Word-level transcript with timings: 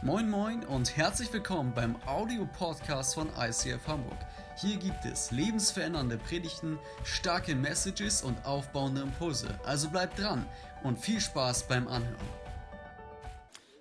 Moin 0.00 0.30
Moin 0.30 0.64
und 0.64 0.96
herzlich 0.96 1.32
willkommen 1.32 1.74
beim 1.74 1.96
Audio-Podcast 2.06 3.16
von 3.16 3.32
ICF 3.36 3.84
Hamburg. 3.88 4.16
Hier 4.56 4.76
gibt 4.76 5.04
es 5.04 5.32
lebensverändernde 5.32 6.18
Predigten, 6.18 6.78
starke 7.02 7.56
Messages 7.56 8.22
und 8.22 8.46
aufbauende 8.46 9.00
Impulse. 9.00 9.58
Also 9.64 9.90
bleibt 9.90 10.20
dran 10.20 10.48
und 10.84 11.00
viel 11.00 11.20
Spaß 11.20 11.66
beim 11.66 11.88
Anhören. 11.88 12.28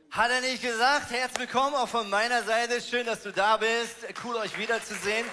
Hat 0.09 0.31
er 0.31 0.41
nicht 0.41 0.63
gesagt? 0.63 1.11
Herzlich 1.11 1.39
willkommen 1.39 1.75
auch 1.75 1.87
von 1.87 2.09
meiner 2.09 2.41
Seite. 2.41 2.81
Schön, 2.81 3.05
dass 3.05 3.21
du 3.21 3.31
da 3.31 3.57
bist. 3.57 3.97
Cool, 4.23 4.37
euch 4.37 4.57
wiederzusehen. 4.57 5.27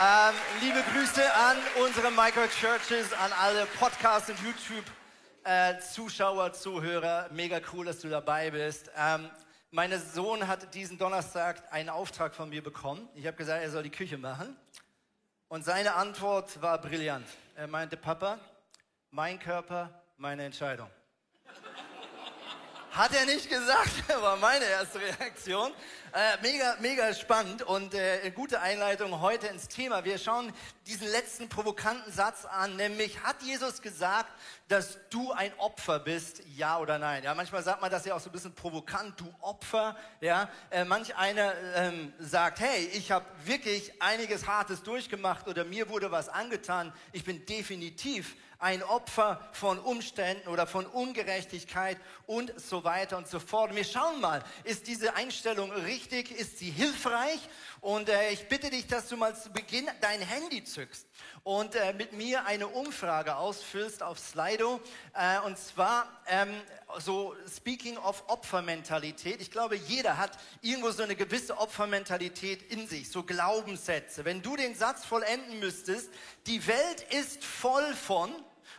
Ähm, 0.00 0.34
liebe 0.60 0.84
Grüße 0.92 1.34
an 1.34 1.56
unsere 1.84 2.12
Micro-Churches, 2.12 3.12
an 3.14 3.32
alle 3.32 3.66
Podcasts 3.80 4.30
und 4.30 4.38
YouTube-Zuschauer, 4.38 6.46
äh, 6.46 6.52
Zuhörer. 6.52 7.28
Mega 7.32 7.60
cool, 7.72 7.86
dass 7.86 7.98
du 7.98 8.08
dabei 8.08 8.52
bist. 8.52 8.88
Ähm, 8.96 9.28
mein 9.70 9.96
Sohn 10.00 10.48
hat 10.48 10.74
diesen 10.74 10.98
Donnerstag 10.98 11.72
einen 11.72 11.88
Auftrag 11.88 12.34
von 12.34 12.48
mir 12.48 12.62
bekommen. 12.62 13.08
Ich 13.14 13.26
habe 13.26 13.36
gesagt, 13.36 13.62
er 13.62 13.70
soll 13.70 13.84
die 13.84 13.90
Küche 13.90 14.18
machen. 14.18 14.56
Und 15.48 15.64
seine 15.64 15.94
Antwort 15.94 16.60
war 16.60 16.80
brillant. 16.80 17.26
Er 17.54 17.66
meinte, 17.66 17.96
Papa, 17.96 18.38
mein 19.10 19.38
Körper, 19.38 20.02
meine 20.16 20.44
Entscheidung. 20.44 20.90
Hat 22.92 23.14
er 23.14 23.24
nicht 23.24 23.48
gesagt, 23.48 24.08
war 24.20 24.36
meine 24.36 24.64
erste 24.64 24.98
Reaktion. 24.98 25.70
Äh, 26.12 26.42
mega, 26.42 26.76
mega 26.80 27.14
spannend 27.14 27.62
und 27.62 27.94
äh, 27.94 28.28
gute 28.32 28.60
Einleitung 28.60 29.20
heute 29.20 29.46
ins 29.46 29.68
Thema. 29.68 30.04
Wir 30.04 30.18
schauen 30.18 30.52
diesen 30.88 31.06
letzten 31.06 31.48
provokanten 31.48 32.12
Satz 32.12 32.44
an, 32.46 32.74
nämlich 32.74 33.22
hat 33.22 33.42
Jesus 33.42 33.80
gesagt, 33.80 34.32
dass 34.66 34.98
du 35.08 35.30
ein 35.30 35.52
Opfer 35.58 36.00
bist, 36.00 36.42
ja 36.56 36.78
oder 36.78 36.98
nein? 36.98 37.22
Ja, 37.22 37.32
manchmal 37.36 37.62
sagt 37.62 37.80
man 37.80 37.92
das 37.92 38.04
ja 38.06 38.14
auch 38.16 38.20
so 38.20 38.28
ein 38.28 38.32
bisschen 38.32 38.56
provokant, 38.56 39.20
du 39.20 39.32
Opfer. 39.40 39.96
Ja, 40.20 40.50
äh, 40.70 40.84
manch 40.84 41.14
einer 41.14 41.54
ähm, 41.76 42.12
sagt, 42.18 42.58
hey, 42.58 42.86
ich 42.92 43.12
habe 43.12 43.24
wirklich 43.44 44.02
einiges 44.02 44.48
Hartes 44.48 44.82
durchgemacht 44.82 45.46
oder 45.46 45.64
mir 45.64 45.88
wurde 45.90 46.10
was 46.10 46.28
angetan. 46.28 46.92
Ich 47.12 47.22
bin 47.22 47.46
definitiv 47.46 48.34
ein 48.60 48.82
Opfer 48.82 49.40
von 49.52 49.78
Umständen 49.78 50.46
oder 50.48 50.66
von 50.66 50.84
Ungerechtigkeit 50.84 51.96
und 52.26 52.52
so 52.60 52.84
weiter 52.84 53.16
und 53.16 53.26
so 53.26 53.40
fort. 53.40 53.74
Wir 53.74 53.84
schauen 53.84 54.20
mal, 54.20 54.44
ist 54.64 54.86
diese 54.86 55.14
Einstellung 55.14 55.72
richtig, 55.72 56.30
ist 56.30 56.58
sie 56.58 56.70
hilfreich? 56.70 57.40
Und 57.80 58.10
äh, 58.10 58.30
ich 58.30 58.48
bitte 58.48 58.68
dich, 58.68 58.86
dass 58.86 59.08
du 59.08 59.16
mal 59.16 59.34
zu 59.34 59.50
Beginn 59.50 59.88
dein 60.02 60.20
Handy 60.20 60.62
zückst 60.62 61.06
und 61.42 61.74
äh, 61.74 61.94
mit 61.94 62.12
mir 62.12 62.44
eine 62.44 62.68
Umfrage 62.68 63.36
ausfüllst 63.36 64.02
auf 64.02 64.18
Slido. 64.18 64.80
Äh, 65.14 65.40
und 65.46 65.56
zwar 65.56 66.20
ähm, 66.26 66.54
so 66.98 67.34
Speaking 67.56 67.96
of 67.96 68.22
Opfermentalität. 68.28 69.40
Ich 69.40 69.50
glaube, 69.50 69.76
jeder 69.76 70.18
hat 70.18 70.32
irgendwo 70.60 70.90
so 70.90 71.02
eine 71.02 71.16
gewisse 71.16 71.56
Opfermentalität 71.56 72.70
in 72.70 72.86
sich, 72.86 73.10
so 73.10 73.22
Glaubenssätze. 73.22 74.26
Wenn 74.26 74.42
du 74.42 74.56
den 74.56 74.74
Satz 74.74 75.06
vollenden 75.06 75.58
müsstest, 75.60 76.10
die 76.46 76.66
Welt 76.66 77.06
ist 77.10 77.42
voll 77.42 77.94
von 77.94 78.30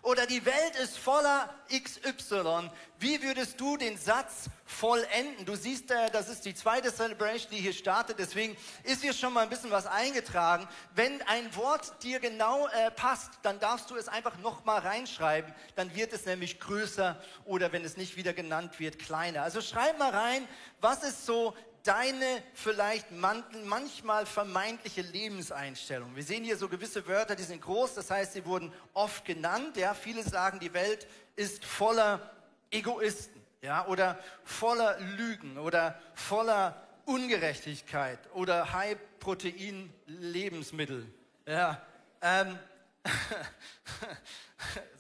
oder 0.04 0.26
die 0.26 0.44
Welt 0.46 0.76
ist 0.82 0.98
voller 0.98 1.54
XY. 1.70 2.72
Wie 2.98 3.22
würdest 3.22 3.60
du 3.60 3.78
den 3.78 3.98
Satz 3.98 4.46
vollenden? 4.66 5.46
Du 5.46 5.56
siehst, 5.56 5.92
äh, 5.92 6.10
das 6.12 6.28
ist 6.28 6.44
die 6.46 6.56
zweite 6.56 6.92
Celebration, 6.92 7.52
die 7.52 7.58
hier 7.58 7.74
startet. 7.74 8.18
Deswegen 8.18 8.58
ist 8.84 9.02
hier 9.02 9.14
schon 9.14 9.32
mal 9.34 9.42
ein 9.42 9.50
bisschen 9.50 9.70
was 9.70 9.86
eingetragen. 9.86 10.68
Wenn 10.96 11.22
ein 11.24 11.56
Wort 11.56 12.04
dir 12.04 12.20
genau 12.20 12.68
äh, 12.68 12.90
passt, 12.92 13.32
dann 13.44 13.60
darfst 13.60 13.92
du 13.92 13.96
es 13.96 14.08
einfach 14.08 14.38
nochmal 14.40 14.80
reinschreiben. 14.80 15.54
Dann 15.76 15.94
wird 15.96 16.14
es 16.14 16.26
nämlich 16.26 16.60
größer 16.60 17.22
oder 17.46 17.72
wenn 17.72 17.86
es 17.86 17.96
nicht 17.96 18.16
wieder 18.18 18.34
genannt 18.34 18.80
wird, 18.80 18.98
kleiner. 18.98 19.44
Also 19.44 19.62
schreib 19.62 20.00
mal 20.00 20.12
rein, 20.12 20.48
was 20.80 21.04
ist 21.04 21.28
so 21.28 21.56
deine 21.84 22.44
vielleicht 22.54 23.12
manchmal 23.12 24.26
vermeintliche 24.26 25.02
Lebenseinstellung. 25.02 26.16
Wir 26.16 26.24
sehen 26.24 26.44
hier 26.44 26.58
so 26.58 26.68
gewisse 26.70 27.06
Wörter, 27.08 27.36
die 27.36 27.44
sind 27.44 27.62
groß, 27.62 27.94
das 27.96 28.10
heißt, 28.12 28.34
sie 28.34 28.46
wurden 28.46 28.74
oft 28.94 29.26
genannt. 29.26 29.78
Ja, 29.78 29.94
viele 29.94 30.24
sagen, 30.24 30.60
die 30.60 30.74
Welt 30.74 31.08
ist 31.36 31.64
voller 31.66 32.32
Egoisten, 32.70 33.42
ja, 33.62 33.86
oder 33.88 34.20
voller 34.44 35.00
Lügen 35.00 35.58
oder 35.58 35.98
voller 36.14 36.88
Ungerechtigkeit 37.06 38.20
oder 38.34 38.74
High-Protein-Lebensmittel. 38.74 41.08
Ja, 41.46 41.82
ähm, 42.22 42.60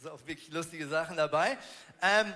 so 0.01 0.11
auch 0.11 0.25
wirklich 0.25 0.50
lustige 0.51 0.88
Sachen 0.88 1.17
dabei. 1.17 1.57
Ähm, 2.01 2.33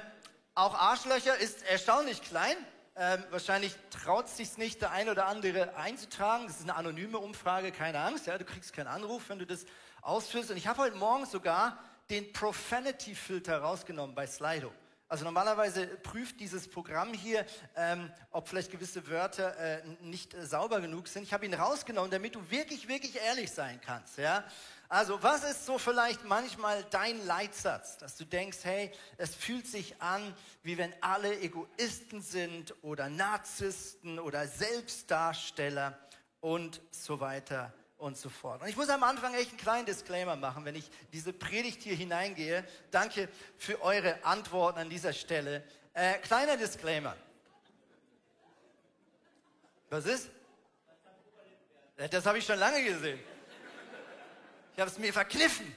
auch 0.53 0.75
Arschlöcher 0.75 1.37
ist 1.37 1.63
erstaunlich 1.63 2.21
klein. 2.21 2.57
Ähm, 2.97 3.25
wahrscheinlich 3.29 3.75
traut 3.89 4.29
sich 4.29 4.57
nicht 4.57 4.81
der 4.81 4.91
ein 4.91 5.09
oder 5.09 5.25
andere 5.25 5.75
einzutragen. 5.75 6.47
Das 6.47 6.57
ist 6.57 6.63
eine 6.63 6.75
anonyme 6.75 7.17
Umfrage, 7.17 7.73
keine 7.73 7.99
Angst. 7.99 8.25
Ja, 8.25 8.37
du 8.37 8.45
kriegst 8.45 8.71
keinen 8.71 8.87
Anruf, 8.87 9.27
wenn 9.27 9.37
du 9.37 9.45
das 9.45 9.65
ausfüllst. 10.01 10.49
Und 10.51 10.55
ich 10.55 10.67
habe 10.67 10.81
heute 10.81 10.95
Morgen 10.95 11.25
sogar 11.25 11.77
den 12.09 12.31
Profanity-Filter 12.31 13.57
rausgenommen 13.57 14.15
bei 14.15 14.25
Slido. 14.25 14.71
Also 15.09 15.25
normalerweise 15.25 15.87
prüft 15.87 16.39
dieses 16.39 16.69
Programm 16.69 17.13
hier, 17.13 17.45
ähm, 17.75 18.09
ob 18.31 18.47
vielleicht 18.47 18.71
gewisse 18.71 19.07
Wörter 19.07 19.57
äh, 19.57 19.83
nicht 20.01 20.33
äh, 20.33 20.45
sauber 20.45 20.79
genug 20.79 21.09
sind. 21.09 21.23
Ich 21.23 21.33
habe 21.33 21.45
ihn 21.45 21.53
rausgenommen, 21.53 22.09
damit 22.09 22.33
du 22.33 22.49
wirklich, 22.49 22.87
wirklich 22.87 23.15
ehrlich 23.17 23.51
sein 23.51 23.79
kannst. 23.85 24.17
Ja? 24.17 24.45
Also 24.87 25.21
was 25.23 25.43
ist 25.43 25.65
so 25.65 25.77
vielleicht 25.77 26.23
manchmal 26.25 26.83
dein 26.91 27.25
Leitsatz, 27.25 27.97
dass 27.97 28.17
du 28.17 28.25
denkst, 28.25 28.59
hey, 28.63 28.91
es 29.17 29.33
fühlt 29.33 29.65
sich 29.65 30.01
an, 30.01 30.35
wie 30.63 30.77
wenn 30.77 30.93
alle 31.01 31.39
Egoisten 31.39 32.21
sind 32.21 32.73
oder 32.83 33.09
Narzissten 33.09 34.19
oder 34.19 34.47
Selbstdarsteller 34.47 35.97
und 36.39 36.81
so 36.91 37.19
weiter 37.19 37.73
und 37.97 38.17
so 38.17 38.29
fort. 38.29 38.61
Und 38.61 38.67
ich 38.67 38.77
muss 38.77 38.89
am 38.89 39.03
Anfang 39.03 39.33
echt 39.33 39.49
einen 39.49 39.57
kleinen 39.57 39.85
Disclaimer 39.85 40.35
machen, 40.35 40.65
wenn 40.65 40.75
ich 40.75 40.89
diese 41.11 41.33
Predigt 41.33 41.81
hier 41.81 41.95
hineingehe. 41.95 42.63
Danke 42.91 43.29
für 43.57 43.81
eure 43.81 44.23
Antworten 44.23 44.79
an 44.79 44.89
dieser 44.89 45.13
Stelle. 45.13 45.63
Äh, 45.93 46.13
kleiner 46.19 46.57
Disclaimer. 46.57 47.15
Was 49.89 50.05
ist? 50.05 50.29
Das 51.95 52.25
habe 52.25 52.37
ich 52.37 52.45
schon 52.45 52.59
lange 52.59 52.83
gesehen. 52.83 53.19
Ich 54.75 54.81
habe 54.81 54.91
es 54.91 54.99
mir 54.99 55.13
verkniffen. 55.13 55.73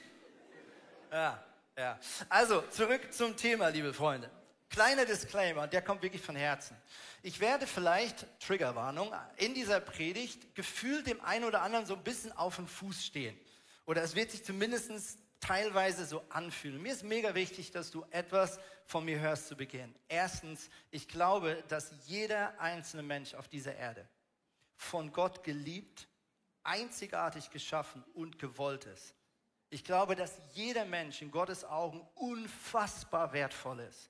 Ja, 1.09 1.41
ja. 1.77 1.97
Also, 2.27 2.63
zurück 2.63 3.13
zum 3.13 3.37
Thema, 3.37 3.69
liebe 3.69 3.93
Freunde. 3.93 4.29
Kleiner 4.69 5.05
Disclaimer, 5.05 5.67
der 5.67 5.81
kommt 5.81 6.01
wirklich 6.01 6.21
von 6.21 6.35
Herzen. 6.35 6.75
Ich 7.23 7.39
werde 7.39 7.65
vielleicht, 7.65 8.27
Triggerwarnung, 8.41 9.15
in 9.37 9.53
dieser 9.53 9.79
Predigt 9.79 10.53
gefühlt 10.53 11.07
dem 11.07 11.21
einen 11.21 11.45
oder 11.45 11.61
anderen 11.61 11.85
so 11.85 11.95
ein 11.95 12.03
bisschen 12.03 12.33
auf 12.33 12.57
dem 12.57 12.67
Fuß 12.67 13.05
stehen. 13.05 13.39
Oder 13.85 14.03
es 14.03 14.15
wird 14.15 14.31
sich 14.31 14.43
zumindest 14.43 15.17
teilweise 15.39 16.05
so 16.05 16.21
anfühlen. 16.27 16.81
Mir 16.81 16.91
ist 16.91 17.03
mega 17.03 17.33
wichtig, 17.33 17.71
dass 17.71 17.91
du 17.91 18.05
etwas 18.11 18.59
von 18.85 19.05
mir 19.05 19.21
hörst 19.21 19.47
zu 19.47 19.55
Beginn. 19.55 19.95
Erstens, 20.09 20.69
ich 20.91 21.07
glaube, 21.07 21.63
dass 21.69 21.93
jeder 22.05 22.59
einzelne 22.59 23.03
Mensch 23.03 23.33
auf 23.33 23.47
dieser 23.47 23.77
Erde 23.77 24.09
von 24.75 25.13
Gott 25.13 25.41
geliebt 25.45 26.08
einzigartig 26.63 27.49
geschaffen 27.49 28.03
und 28.13 28.39
gewollt 28.39 28.85
ist. 28.85 29.15
Ich 29.69 29.83
glaube, 29.83 30.15
dass 30.15 30.39
jeder 30.53 30.85
Mensch 30.85 31.21
in 31.21 31.31
Gottes 31.31 31.63
Augen 31.63 32.01
unfassbar 32.15 33.33
wertvoll 33.33 33.81
ist 33.81 34.09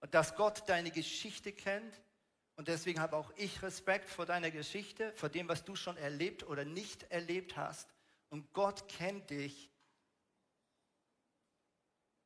und 0.00 0.14
dass 0.14 0.36
Gott 0.36 0.68
deine 0.68 0.90
Geschichte 0.90 1.52
kennt. 1.52 2.02
Und 2.56 2.68
deswegen 2.68 3.00
habe 3.00 3.16
auch 3.16 3.32
ich 3.36 3.62
Respekt 3.62 4.10
vor 4.10 4.26
deiner 4.26 4.50
Geschichte, 4.50 5.12
vor 5.14 5.28
dem, 5.28 5.48
was 5.48 5.64
du 5.64 5.76
schon 5.76 5.96
erlebt 5.96 6.42
oder 6.42 6.64
nicht 6.64 7.04
erlebt 7.04 7.56
hast. 7.56 7.88
Und 8.28 8.52
Gott 8.52 8.88
kennt 8.88 9.30
dich 9.30 9.70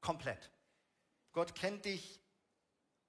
komplett. 0.01 0.51
Gott 1.33 1.55
kennt 1.55 1.85
dich 1.85 2.21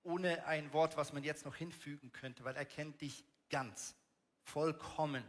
ohne 0.04 0.46
ein 0.46 0.72
Wort, 0.74 0.98
was 0.98 1.14
man 1.14 1.24
jetzt 1.24 1.46
noch 1.46 1.56
hinfügen 1.56 2.12
könnte, 2.12 2.44
weil 2.44 2.56
er 2.56 2.66
kennt 2.66 3.02
dich 3.02 3.24
ganz, 3.50 3.96
vollkommen. 4.44 5.24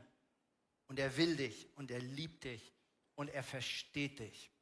Und 0.95 1.01
er 1.01 1.17
will 1.17 1.35
dich 1.35 1.67
und 1.75 1.91
er 1.91 1.99
liebt 1.99 2.45
dich 2.45 2.73
und 3.17 3.29
er 3.29 3.43
versteht 3.43 4.21
dich. 4.21 4.53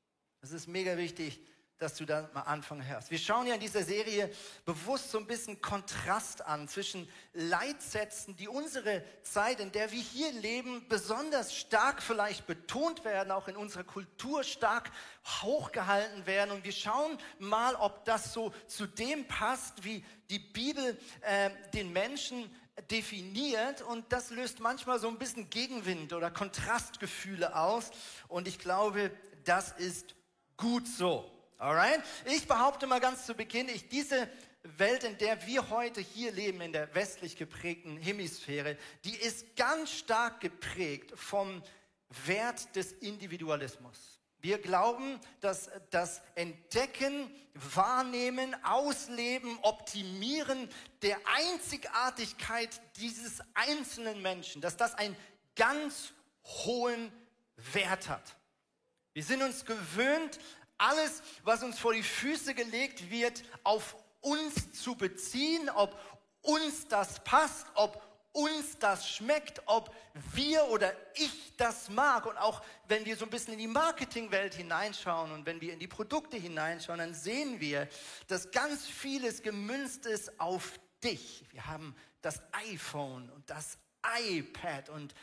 Das 0.40 0.50
ist 0.50 0.66
mega 0.66 0.96
wichtig, 0.96 1.38
dass 1.76 1.96
du 1.96 2.06
da 2.06 2.30
mal 2.32 2.40
anfangen 2.40 2.86
hörst. 2.86 3.10
Wir 3.10 3.18
schauen 3.18 3.46
ja 3.46 3.52
in 3.52 3.60
dieser 3.60 3.82
Serie 3.82 4.32
bewusst 4.64 5.10
so 5.10 5.18
ein 5.18 5.26
bisschen 5.26 5.60
Kontrast 5.60 6.40
an 6.40 6.68
zwischen 6.68 7.06
Leitsätzen, 7.34 8.34
die 8.34 8.48
unsere 8.48 9.04
Zeit, 9.22 9.60
in 9.60 9.72
der 9.72 9.92
wir 9.92 10.00
hier 10.00 10.32
leben, 10.32 10.86
besonders 10.88 11.54
stark 11.54 12.02
vielleicht 12.02 12.46
betont 12.46 13.04
werden, 13.04 13.30
auch 13.30 13.46
in 13.46 13.56
unserer 13.56 13.84
Kultur 13.84 14.42
stark 14.42 14.90
hochgehalten 15.42 16.24
werden. 16.24 16.52
Und 16.52 16.64
wir 16.64 16.72
schauen 16.72 17.18
mal, 17.40 17.74
ob 17.74 18.06
das 18.06 18.32
so 18.32 18.54
zu 18.68 18.86
dem 18.86 19.28
passt, 19.28 19.84
wie 19.84 20.02
die 20.30 20.38
Bibel 20.38 20.98
äh, 21.20 21.50
den 21.74 21.92
Menschen 21.92 22.48
definiert 22.90 23.82
und 23.82 24.12
das 24.12 24.30
löst 24.30 24.60
manchmal 24.60 24.98
so 24.98 25.08
ein 25.08 25.18
bisschen 25.18 25.50
Gegenwind 25.50 26.12
oder 26.12 26.30
Kontrastgefühle 26.30 27.54
aus 27.54 27.90
und 28.28 28.48
ich 28.48 28.58
glaube, 28.58 29.10
das 29.44 29.72
ist 29.72 30.14
gut 30.56 30.86
so. 30.86 31.30
Alright? 31.58 32.02
Ich 32.24 32.48
behaupte 32.48 32.86
mal 32.86 33.00
ganz 33.00 33.26
zu 33.26 33.34
Beginn, 33.34 33.68
ich, 33.68 33.88
diese 33.88 34.28
Welt, 34.62 35.04
in 35.04 35.18
der 35.18 35.46
wir 35.46 35.70
heute 35.70 36.00
hier 36.00 36.32
leben, 36.32 36.60
in 36.60 36.72
der 36.72 36.94
westlich 36.94 37.36
geprägten 37.36 37.96
Hemisphäre, 37.98 38.76
die 39.04 39.14
ist 39.14 39.56
ganz 39.56 39.90
stark 39.90 40.40
geprägt 40.40 41.12
vom 41.14 41.62
Wert 42.26 42.74
des 42.74 42.92
Individualismus. 42.92 44.11
Wir 44.42 44.58
glauben, 44.58 45.20
dass 45.40 45.70
das 45.90 46.20
Entdecken, 46.34 47.30
Wahrnehmen, 47.54 48.56
Ausleben, 48.64 49.56
Optimieren 49.62 50.68
der 51.02 51.16
Einzigartigkeit 51.36 52.68
dieses 52.96 53.40
einzelnen 53.54 54.20
Menschen, 54.20 54.60
dass 54.60 54.76
das 54.76 54.96
einen 54.96 55.16
ganz 55.54 56.12
hohen 56.42 57.12
Wert 57.72 58.08
hat. 58.08 58.36
Wir 59.12 59.22
sind 59.22 59.42
uns 59.42 59.64
gewöhnt, 59.64 60.40
alles, 60.76 61.22
was 61.44 61.62
uns 61.62 61.78
vor 61.78 61.92
die 61.92 62.02
Füße 62.02 62.54
gelegt 62.54 63.10
wird, 63.10 63.44
auf 63.62 63.94
uns 64.20 64.72
zu 64.72 64.96
beziehen, 64.96 65.70
ob 65.70 65.96
uns 66.40 66.88
das 66.88 67.22
passt, 67.22 67.66
ob 67.74 68.02
uns 68.32 68.78
das 68.78 69.08
schmeckt, 69.08 69.62
ob 69.66 69.94
wir 70.32 70.64
oder 70.68 70.92
ich 71.14 71.54
das 71.56 71.88
mag. 71.90 72.26
Und 72.26 72.36
auch 72.38 72.62
wenn 72.88 73.04
wir 73.04 73.16
so 73.16 73.24
ein 73.24 73.30
bisschen 73.30 73.52
in 73.52 73.58
die 73.58 73.66
Marketingwelt 73.66 74.54
hineinschauen 74.54 75.32
und 75.32 75.46
wenn 75.46 75.60
wir 75.60 75.72
in 75.72 75.78
die 75.78 75.88
Produkte 75.88 76.36
hineinschauen, 76.36 76.98
dann 76.98 77.14
sehen 77.14 77.60
wir, 77.60 77.88
dass 78.28 78.50
ganz 78.50 78.86
vieles 78.86 79.42
gemünzt 79.42 80.06
ist 80.06 80.40
auf 80.40 80.78
dich. 81.02 81.44
Wir 81.50 81.66
haben 81.66 81.94
das 82.22 82.40
iPhone 82.52 83.30
und 83.30 83.48
das 83.48 83.78
iPad 84.04 84.88
und 84.88 85.14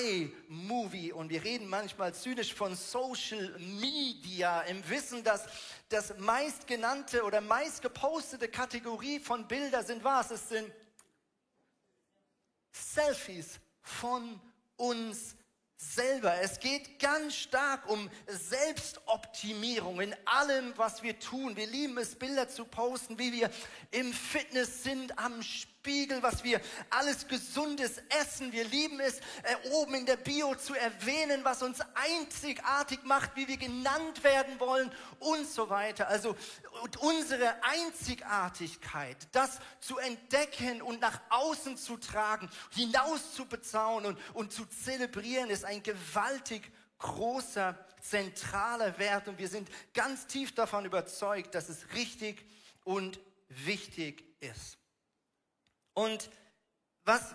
iMovie 0.00 1.12
und 1.12 1.28
wir 1.28 1.44
reden 1.44 1.68
manchmal 1.68 2.14
zynisch 2.14 2.54
von 2.54 2.74
Social 2.74 3.58
Media 3.58 4.62
im 4.62 4.88
Wissen, 4.88 5.22
dass 5.22 5.46
das 5.90 6.16
meistgenannte 6.18 7.24
oder 7.24 7.42
meistgepostete 7.42 8.48
Kategorie 8.48 9.20
von 9.20 9.46
Bilder 9.46 9.82
sind 9.82 10.02
was? 10.02 10.30
Es 10.30 10.48
sind 10.48 10.72
Selfies 12.72 13.60
von 13.80 14.40
uns 14.76 15.36
selber. 15.76 16.34
Es 16.40 16.60
geht 16.60 16.98
ganz 16.98 17.34
stark 17.34 17.88
um 17.88 18.10
Selbstoptimierung 18.26 20.00
in 20.00 20.14
allem, 20.24 20.72
was 20.76 21.02
wir 21.02 21.18
tun. 21.18 21.56
Wir 21.56 21.66
lieben 21.66 21.98
es, 21.98 22.14
Bilder 22.14 22.48
zu 22.48 22.64
posten, 22.64 23.18
wie 23.18 23.32
wir 23.32 23.50
im 23.90 24.12
Fitness 24.12 24.82
sind, 24.82 25.18
am 25.18 25.42
Spiel 25.42 25.71
Spiegel, 25.82 26.22
was 26.22 26.44
wir 26.44 26.60
alles 26.90 27.26
Gesundes 27.26 28.00
essen. 28.20 28.52
Wir 28.52 28.62
lieben 28.62 29.00
es, 29.00 29.18
äh, 29.18 29.68
oben 29.72 29.94
in 29.94 30.06
der 30.06 30.16
Bio 30.16 30.54
zu 30.54 30.74
erwähnen, 30.74 31.40
was 31.42 31.60
uns 31.60 31.80
einzigartig 31.94 33.00
macht, 33.02 33.34
wie 33.34 33.48
wir 33.48 33.56
genannt 33.56 34.22
werden 34.22 34.60
wollen 34.60 34.92
und 35.18 35.44
so 35.44 35.68
weiter. 35.70 36.06
Also 36.06 36.36
unsere 37.00 37.56
Einzigartigkeit, 37.64 39.16
das 39.32 39.58
zu 39.80 39.98
entdecken 39.98 40.82
und 40.82 41.00
nach 41.00 41.20
außen 41.30 41.76
zu 41.76 41.96
tragen, 41.96 42.48
hinaus 42.70 43.34
zu 43.34 43.46
bezaunen 43.46 44.14
und, 44.14 44.18
und 44.34 44.52
zu 44.52 44.66
zelebrieren, 44.66 45.50
ist 45.50 45.64
ein 45.64 45.82
gewaltig 45.82 46.70
großer, 47.00 47.76
zentraler 48.00 48.96
Wert. 49.00 49.26
Und 49.26 49.36
wir 49.38 49.48
sind 49.48 49.68
ganz 49.94 50.28
tief 50.28 50.54
davon 50.54 50.84
überzeugt, 50.84 51.56
dass 51.56 51.68
es 51.68 51.92
richtig 51.94 52.46
und 52.84 53.18
wichtig 53.48 54.22
ist. 54.38 54.78
Und 55.94 56.30
was 57.04 57.34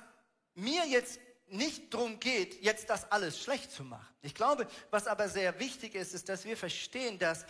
mir 0.55 0.85
jetzt 0.85 1.19
nicht 1.49 1.93
darum 1.93 2.19
geht, 2.19 2.61
jetzt 2.61 2.89
das 2.89 3.11
alles 3.11 3.41
schlecht 3.41 3.71
zu 3.71 3.83
machen. 3.83 4.13
Ich 4.21 4.35
glaube, 4.35 4.67
was 4.91 5.07
aber 5.07 5.29
sehr 5.29 5.59
wichtig 5.59 5.95
ist, 5.95 6.13
ist, 6.13 6.27
dass 6.29 6.45
wir 6.45 6.57
verstehen, 6.57 7.19
dass 7.19 7.45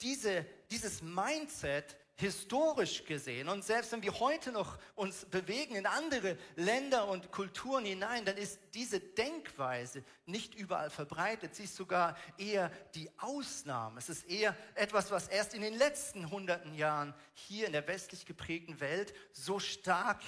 diese, 0.00 0.46
dieses 0.70 1.02
Mindset 1.02 1.96
historisch 2.16 3.04
gesehen 3.04 3.48
und 3.48 3.64
selbst 3.64 3.90
wenn 3.92 4.02
wir 4.02 4.18
heute 4.20 4.52
noch 4.52 4.78
uns 4.94 5.24
bewegen 5.24 5.74
in 5.74 5.86
andere 5.86 6.38
Länder 6.56 7.08
und 7.08 7.32
Kulturen 7.32 7.84
hinein, 7.84 8.24
dann 8.24 8.36
ist 8.36 8.60
diese 8.74 9.00
Denkweise 9.00 10.04
nicht 10.26 10.54
überall 10.54 10.90
verbreitet. 10.90 11.54
Sie 11.54 11.64
ist 11.64 11.74
sogar 11.74 12.16
eher 12.38 12.70
die 12.94 13.10
Ausnahme. 13.18 13.98
Es 13.98 14.08
ist 14.08 14.28
eher 14.28 14.56
etwas, 14.74 15.10
was 15.10 15.28
erst 15.28 15.54
in 15.54 15.62
den 15.62 15.74
letzten 15.74 16.30
hunderten 16.30 16.74
Jahren 16.74 17.14
hier 17.34 17.66
in 17.66 17.72
der 17.72 17.88
westlich 17.88 18.24
geprägten 18.24 18.78
Welt 18.78 19.14
so 19.32 19.58
stark 19.58 20.20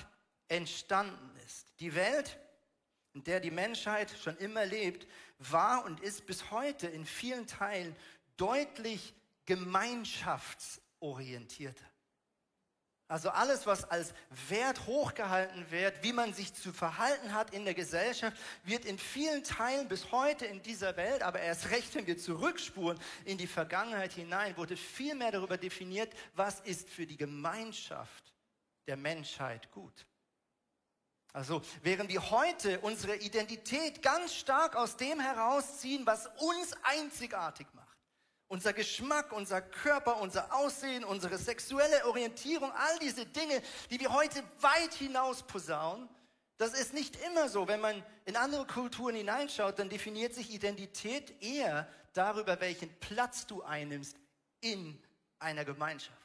entstanden 0.48 1.30
ist. 1.44 1.66
Die 1.80 1.94
Welt, 1.94 2.38
in 3.12 3.24
der 3.24 3.40
die 3.40 3.50
Menschheit 3.50 4.14
schon 4.22 4.36
immer 4.38 4.64
lebt, 4.66 5.06
war 5.38 5.84
und 5.84 6.00
ist 6.00 6.26
bis 6.26 6.50
heute 6.50 6.86
in 6.86 7.06
vielen 7.06 7.46
Teilen 7.46 7.96
deutlich 8.36 9.14
gemeinschaftsorientierter. 9.46 11.86
Also 13.06 13.28
alles, 13.30 13.66
was 13.66 13.84
als 13.90 14.14
Wert 14.48 14.86
hochgehalten 14.86 15.70
wird, 15.70 16.02
wie 16.02 16.14
man 16.14 16.32
sich 16.32 16.54
zu 16.54 16.72
verhalten 16.72 17.34
hat 17.34 17.52
in 17.52 17.64
der 17.64 17.74
Gesellschaft, 17.74 18.36
wird 18.64 18.86
in 18.86 18.98
vielen 18.98 19.44
Teilen 19.44 19.88
bis 19.88 20.10
heute 20.10 20.46
in 20.46 20.62
dieser 20.62 20.96
Welt, 20.96 21.22
aber 21.22 21.40
erst 21.40 21.70
recht, 21.70 21.94
wenn 21.94 22.06
wir 22.06 22.16
zurückspuren 22.16 22.98
in 23.26 23.36
die 23.36 23.46
Vergangenheit 23.46 24.14
hinein, 24.14 24.56
wurde 24.56 24.76
viel 24.76 25.14
mehr 25.14 25.32
darüber 25.32 25.58
definiert, 25.58 26.14
was 26.34 26.60
ist 26.60 26.88
für 26.88 27.06
die 27.06 27.18
Gemeinschaft 27.18 28.32
der 28.86 28.96
Menschheit 28.96 29.70
gut. 29.70 30.06
Also 31.34 31.62
während 31.82 32.10
wir 32.10 32.30
heute 32.30 32.78
unsere 32.80 33.16
Identität 33.16 34.02
ganz 34.02 34.34
stark 34.34 34.76
aus 34.76 34.96
dem 34.96 35.18
herausziehen, 35.18 36.06
was 36.06 36.28
uns 36.38 36.72
einzigartig 36.84 37.66
macht. 37.74 37.98
Unser 38.46 38.72
Geschmack, 38.72 39.32
unser 39.32 39.60
Körper, 39.60 40.20
unser 40.20 40.54
Aussehen, 40.54 41.04
unsere 41.04 41.36
sexuelle 41.36 42.06
Orientierung, 42.06 42.70
all 42.70 42.98
diese 43.00 43.26
Dinge, 43.26 43.60
die 43.90 43.98
wir 43.98 44.12
heute 44.12 44.44
weit 44.60 44.94
hinaus 44.94 45.42
posaunen, 45.42 46.08
das 46.56 46.72
ist 46.72 46.94
nicht 46.94 47.16
immer 47.26 47.48
so. 47.48 47.66
Wenn 47.66 47.80
man 47.80 48.00
in 48.26 48.36
andere 48.36 48.64
Kulturen 48.64 49.16
hineinschaut, 49.16 49.80
dann 49.80 49.88
definiert 49.88 50.34
sich 50.34 50.54
Identität 50.54 51.42
eher 51.42 51.88
darüber, 52.12 52.60
welchen 52.60 52.94
Platz 53.00 53.44
du 53.44 53.60
einnimmst 53.64 54.16
in 54.60 55.02
einer 55.40 55.64
Gemeinschaft. 55.64 56.23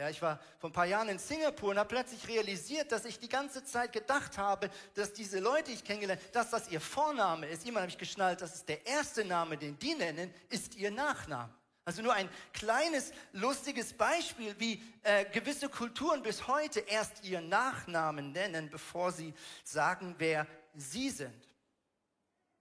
Ja, 0.00 0.08
ich 0.08 0.22
war 0.22 0.40
vor 0.58 0.70
ein 0.70 0.72
paar 0.72 0.86
Jahren 0.86 1.10
in 1.10 1.18
Singapur 1.18 1.72
und 1.72 1.78
habe 1.78 1.90
plötzlich 1.90 2.26
realisiert, 2.26 2.90
dass 2.90 3.04
ich 3.04 3.18
die 3.18 3.28
ganze 3.28 3.62
Zeit 3.64 3.92
gedacht 3.92 4.38
habe, 4.38 4.70
dass 4.94 5.12
diese 5.12 5.40
Leute, 5.40 5.64
die 5.64 5.72
ich 5.74 5.84
kennengelernt 5.84 6.22
habe, 6.22 6.32
dass 6.32 6.48
das 6.48 6.70
ihr 6.70 6.80
Vorname 6.80 7.46
ist. 7.46 7.66
Immer 7.66 7.80
habe 7.80 7.90
ich 7.90 7.98
geschnallt, 7.98 8.40
das 8.40 8.54
ist 8.54 8.66
der 8.66 8.86
erste 8.86 9.26
Name, 9.26 9.58
den 9.58 9.78
die 9.78 9.94
nennen, 9.94 10.32
ist 10.48 10.74
ihr 10.74 10.90
Nachname. 10.90 11.52
Also 11.84 12.00
nur 12.00 12.14
ein 12.14 12.30
kleines, 12.54 13.12
lustiges 13.32 13.92
Beispiel, 13.92 14.54
wie 14.58 14.82
äh, 15.02 15.26
gewisse 15.26 15.68
Kulturen 15.68 16.22
bis 16.22 16.46
heute 16.46 16.80
erst 16.80 17.22
ihren 17.22 17.50
Nachnamen 17.50 18.32
nennen, 18.32 18.70
bevor 18.70 19.12
sie 19.12 19.34
sagen, 19.64 20.14
wer 20.16 20.46
sie 20.74 21.10
sind. 21.10 21.49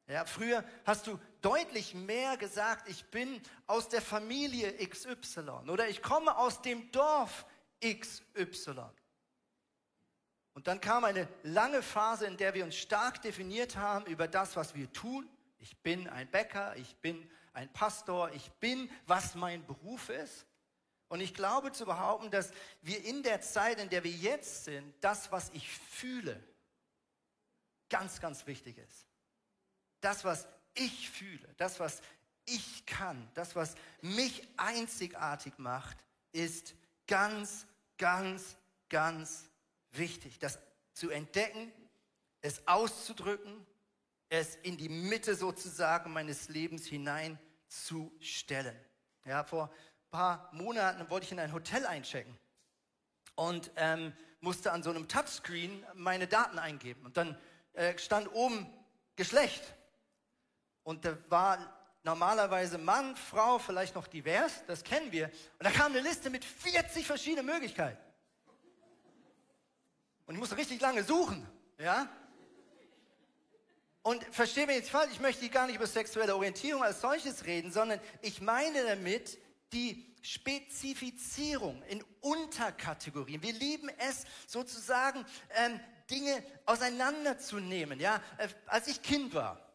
Ja, 0.10 0.26
früher 0.26 0.64
hast 0.86 1.06
du 1.06 1.20
deutlich 1.40 1.94
mehr 1.94 2.36
gesagt, 2.36 2.90
ich 2.90 3.06
bin 3.12 3.40
aus 3.68 3.90
der 3.90 4.02
Familie 4.02 4.74
XY 4.88 5.42
oder 5.68 5.88
ich 5.88 6.02
komme 6.02 6.36
aus 6.36 6.64
dem 6.64 6.92
Dorf 6.92 7.46
XY. 7.80 8.86
Und 10.54 10.66
dann 10.66 10.82
kam 10.82 11.04
eine 11.04 11.28
lange 11.44 11.84
Phase, 11.84 12.26
in 12.26 12.38
der 12.38 12.56
wir 12.56 12.66
uns 12.66 12.76
stark 12.76 13.22
definiert 13.22 13.76
haben 13.76 14.08
über 14.08 14.28
das, 14.28 14.56
was 14.56 14.74
wir 14.74 14.92
tun. 14.92 15.30
Ich 15.60 15.78
bin 15.78 16.10
ein 16.10 16.30
Bäcker, 16.32 16.76
ich 16.76 16.98
bin 16.98 17.30
ein 17.54 17.72
Pastor, 17.72 18.32
ich 18.32 18.50
bin, 18.54 18.90
was 19.06 19.36
mein 19.36 19.64
Beruf 19.68 20.10
ist. 20.10 20.48
Und 21.08 21.22
ich 21.22 21.36
glaube 21.36 21.72
zu 21.72 21.86
behaupten, 21.86 22.32
dass 22.32 22.52
wir 22.82 23.06
in 23.06 23.22
der 23.22 23.42
Zeit, 23.42 23.80
in 23.80 23.90
der 23.90 24.04
wir 24.04 24.12
jetzt 24.12 24.66
sind, 24.66 24.92
das, 25.02 25.32
was 25.32 25.52
ich 25.54 25.70
fühle, 25.70 26.44
ganz, 27.90 28.20
ganz 28.20 28.48
wichtig 28.48 28.80
ist 28.80 29.09
das, 30.02 30.24
was 30.24 30.48
ich 30.76 31.10
fühle, 31.10 31.48
das, 31.58 31.80
was 31.80 32.02
ich 32.46 32.86
kann, 32.86 33.30
das, 33.34 33.56
was 33.56 33.76
mich 34.02 34.48
einzigartig 34.58 35.58
macht, 35.58 35.98
ist 36.32 36.76
ganz, 37.08 37.66
ganz, 37.98 38.58
ganz 38.90 39.50
wichtig. 39.92 40.40
Das 40.40 40.60
zu 40.94 41.10
entdecken, 41.10 41.72
es 42.42 42.68
auszudrücken, 42.68 43.66
es 44.30 44.56
in 44.58 44.78
die 44.78 44.90
Mitte 44.90 45.36
sozusagen 45.36 46.12
meines 46.14 46.50
Lebens 46.50 46.86
hineinzustellen. 46.86 48.78
Ja, 49.26 49.44
vor 49.44 49.66
ein 49.66 50.10
paar 50.12 50.50
Monaten 50.54 51.10
wollte 51.10 51.26
ich 51.26 51.32
in 51.32 51.40
ein 51.40 51.54
Hotel 51.54 51.86
einchecken 51.86 52.38
und 53.36 53.72
ähm, 53.76 54.14
musste 54.42 54.72
an 54.72 54.84
so 54.84 54.90
einem 54.90 55.08
Touchscreen 55.08 55.86
meine 55.96 56.28
Daten 56.28 56.60
eingeben. 56.60 57.06
Und 57.06 57.18
dann 57.18 57.38
äh, 57.74 57.98
stand 57.98 58.32
oben 58.34 58.68
Geschlecht. 59.16 59.76
Und 60.84 61.06
da 61.06 61.18
war 61.30 61.58
normalerweise 62.04 62.78
Mann, 62.78 63.16
Frau, 63.16 63.60
vielleicht 63.60 63.96
noch 63.96 64.08
divers, 64.08 64.64
das 64.68 64.84
kennen 64.84 65.12
wir. 65.12 65.26
Und 65.26 65.66
da 65.66 65.72
kam 65.72 65.92
eine 65.92 66.02
Liste 66.02 66.30
mit 66.30 66.46
40 66.46 67.06
verschiedenen 67.06 67.46
Möglichkeiten. 67.46 67.98
Und 70.26 70.36
ich 70.36 70.40
musste 70.40 70.58
richtig 70.58 70.80
lange 70.82 71.04
suchen, 71.04 71.48
ja? 71.78 72.08
Und 74.02 74.24
verstehe 74.32 74.66
mich 74.66 74.78
jetzt 74.78 74.90
falsch, 74.90 75.12
ich 75.12 75.20
möchte 75.20 75.48
gar 75.50 75.68
nicht 75.68 75.76
über 75.76 75.88
sexuelle 75.88 76.36
Orientierung 76.36 76.84
als 76.84 77.02
solches 77.02 77.46
reden, 77.46 77.72
sondern 77.72 78.00
ich 78.22 78.42
meine 78.42 78.84
damit 78.86 79.38
die 79.74 80.16
Spezifizierung, 80.22 81.82
in 81.84 82.04
Unterkategorien. 82.22 83.42
Wir 83.42 83.54
lieben 83.54 83.90
es 83.98 84.26
sozusagen, 84.48 85.26
ähm, 85.56 85.80
Dinge 86.10 86.44
auseinanderzunehmen. 86.66 88.00
Ja? 88.00 88.22
Äh, 88.38 88.48
als 88.66 88.88
ich 88.88 89.02
Kind 89.02 89.34
war, 89.34 89.69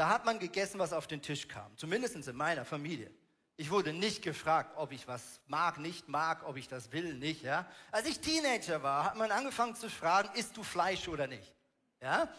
da 0.00 0.08
hat 0.08 0.24
man 0.24 0.38
gegessen, 0.38 0.78
was 0.78 0.94
auf 0.94 1.06
den 1.06 1.20
Tisch 1.20 1.46
kam. 1.46 1.76
Zumindest 1.76 2.16
in 2.16 2.34
meiner 2.34 2.64
Familie. 2.64 3.10
Ich 3.58 3.70
wurde 3.70 3.92
nicht 3.92 4.22
gefragt, 4.22 4.72
ob 4.78 4.92
ich 4.92 5.06
was 5.06 5.40
mag, 5.46 5.78
nicht 5.78 6.08
mag, 6.08 6.42
ob 6.48 6.56
ich 6.56 6.68
das 6.68 6.90
will, 6.90 7.12
nicht. 7.12 7.42
Ja? 7.42 7.70
Als 7.92 8.06
ich 8.06 8.18
Teenager 8.18 8.82
war, 8.82 9.04
hat 9.04 9.16
man 9.16 9.30
angefangen 9.30 9.74
zu 9.74 9.90
fragen, 9.90 10.30
isst 10.38 10.56
du 10.56 10.62
Fleisch 10.62 11.06
oder 11.06 11.26
nicht? 11.26 11.54
Ja? 12.00 12.32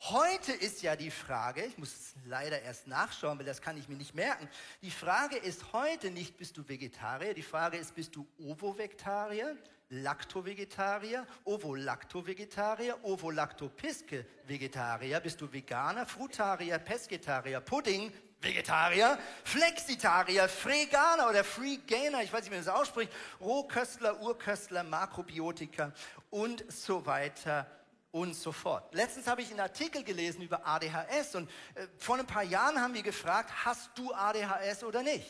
Heute 0.00 0.50
ist 0.50 0.82
ja 0.82 0.96
die 0.96 1.12
Frage, 1.12 1.64
ich 1.64 1.78
muss 1.78 1.94
es 1.94 2.14
leider 2.24 2.60
erst 2.60 2.88
nachschauen, 2.88 3.38
weil 3.38 3.46
das 3.46 3.62
kann 3.62 3.78
ich 3.78 3.88
mir 3.88 3.96
nicht 3.96 4.16
merken. 4.16 4.48
Die 4.82 4.90
Frage 4.90 5.36
ist 5.36 5.72
heute 5.72 6.10
nicht, 6.10 6.36
bist 6.36 6.56
du 6.56 6.68
Vegetarier? 6.68 7.34
Die 7.34 7.42
Frage 7.42 7.76
ist, 7.76 7.94
bist 7.94 8.16
du 8.16 8.26
Ovo-Vegetarier, 8.36 9.56
Lacto-Vegetarier, 9.88 11.26
Ovo-Lacto-Vegetarier, 11.44 12.96
Ovo-Lacto-Piske-Vegetarier? 13.02 15.20
Bist 15.20 15.40
du 15.40 15.52
Veganer, 15.52 16.06
Frutarier, 16.06 16.78
Pesketarier, 16.78 17.60
Pudding, 17.60 18.12
Vegetarier, 18.40 19.18
Flexitarier, 19.44 20.48
Freganer 20.48 21.30
oder 21.30 21.44
Freeganer, 21.44 22.22
ich 22.22 22.32
weiß 22.32 22.42
nicht, 22.42 22.50
wie 22.50 22.56
man 22.56 22.64
das 22.64 22.74
ausspricht, 22.74 23.12
Rohköstler, 23.40 24.20
Urköstler, 24.20 24.82
Makrobiotiker 24.82 25.92
und 26.30 26.64
so 26.70 27.06
weiter 27.06 27.70
und 28.10 28.34
so 28.34 28.52
fort. 28.52 28.94
Letztens 28.94 29.26
habe 29.26 29.42
ich 29.42 29.50
einen 29.50 29.60
Artikel 29.60 30.02
gelesen 30.02 30.42
über 30.42 30.66
ADHS 30.66 31.34
und 31.34 31.50
äh, 31.74 31.86
vor 31.98 32.18
ein 32.18 32.26
paar 32.26 32.42
Jahren 32.42 32.80
haben 32.80 32.94
wir 32.94 33.02
gefragt, 33.02 33.50
hast 33.64 33.90
du 33.96 34.12
ADHS 34.12 34.84
oder 34.84 35.02
nicht? 35.02 35.26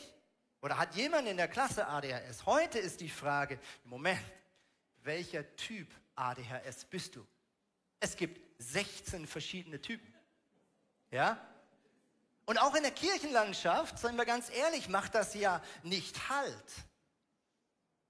Oder 0.61 0.77
hat 0.77 0.95
jemand 0.95 1.27
in 1.27 1.37
der 1.37 1.47
Klasse 1.47 1.87
ADHS? 1.87 2.45
Heute 2.45 2.79
ist 2.79 3.01
die 3.01 3.09
Frage, 3.09 3.59
Moment, 3.83 4.19
welcher 5.07 5.55
Typ 5.55 5.87
ADHS 6.15 6.85
bist 6.85 7.15
du? 7.15 7.25
Es 7.99 8.15
gibt 8.15 8.39
16 8.59 9.25
verschiedene 9.25 9.81
Typen. 9.81 10.13
Ja? 11.09 11.41
Und 12.45 12.59
auch 12.59 12.75
in 12.75 12.83
der 12.83 12.91
Kirchenlandschaft, 12.91 13.97
seien 13.97 14.15
wir 14.15 14.25
ganz 14.25 14.49
ehrlich, 14.51 14.87
macht 14.87 15.15
das 15.15 15.33
ja 15.33 15.63
nicht 15.81 16.29
Halt. 16.29 16.71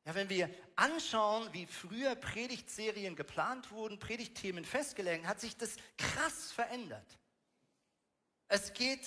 Ja, 0.06 0.16
wenn 0.16 0.30
wir 0.30 0.50
anschauen, 0.75 1.51
wie 1.54 1.66
früher 1.66 2.16
Predigtserien 2.16 3.16
geplant 3.16 3.72
wurden, 3.72 4.00
Predigtthemen 4.00 4.63
festgelegt, 4.63 5.27
hat 5.27 5.39
sich 5.39 5.58
das 5.58 5.75
krass 5.98 6.51
verändert. 6.51 7.20
Es 8.48 8.74
geht 8.74 9.06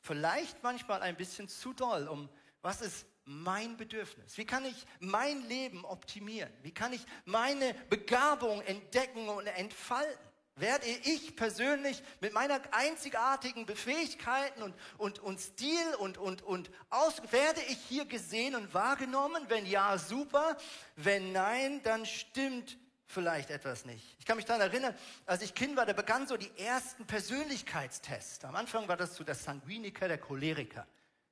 vielleicht 0.00 0.62
manchmal 0.62 1.02
ein 1.02 1.16
bisschen 1.16 1.48
zu 1.48 1.72
doll 1.72 2.08
um, 2.08 2.28
was 2.60 2.80
ist 2.82 3.06
mein 3.24 3.76
Bedürfnis? 3.76 4.36
Wie 4.36 4.46
kann 4.46 4.64
ich 4.64 4.86
mein 5.00 5.46
Leben 5.48 5.84
optimieren? 5.84 6.52
Wie 6.62 6.72
kann 6.72 6.92
ich 6.92 7.04
meine 7.24 7.74
Begabung 7.88 8.62
entdecken 8.62 9.28
und 9.28 9.46
entfalten? 9.46 10.32
werde 10.56 10.86
ich 10.86 11.34
persönlich 11.34 12.02
mit 12.20 12.32
meiner 12.32 12.60
einzigartigen 12.72 13.64
Befähigkeiten 13.64 14.62
und, 14.62 14.74
und, 14.98 15.18
und 15.18 15.40
Stil 15.40 15.94
und, 15.98 16.18
und, 16.18 16.42
und 16.42 16.70
aus, 16.90 17.22
werde 17.30 17.60
ich 17.68 17.78
hier 17.88 18.04
gesehen 18.04 18.54
und 18.54 18.74
wahrgenommen? 18.74 19.44
Wenn 19.48 19.66
ja, 19.66 19.96
super. 19.96 20.56
Wenn 20.96 21.32
nein, 21.32 21.82
dann 21.82 22.04
stimmt 22.04 22.76
vielleicht 23.06 23.50
etwas 23.50 23.84
nicht. 23.84 24.16
Ich 24.18 24.26
kann 24.26 24.36
mich 24.36 24.46
daran 24.46 24.62
erinnern, 24.62 24.94
als 25.26 25.42
ich 25.42 25.54
Kind 25.54 25.76
war, 25.76 25.86
da 25.86 25.92
begannen 25.92 26.26
so 26.26 26.36
die 26.36 26.50
ersten 26.58 27.06
Persönlichkeitstests. 27.06 28.44
Am 28.44 28.56
Anfang 28.56 28.88
war 28.88 28.96
das 28.96 29.14
so 29.16 29.24
der 29.24 29.34
Sanguiniker, 29.34 30.08
der 30.08 30.18
Choleriker. 30.18 30.86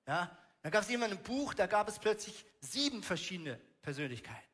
Ja? 0.06 0.30
Dann 0.62 0.72
gab 0.72 0.82
es 0.82 0.90
jemand 0.90 1.12
ein 1.12 1.22
Buch, 1.22 1.54
da 1.54 1.66
gab 1.66 1.88
es 1.88 1.98
plötzlich 1.98 2.44
sieben 2.60 3.02
verschiedene 3.02 3.58
Persönlichkeiten. 3.82 4.50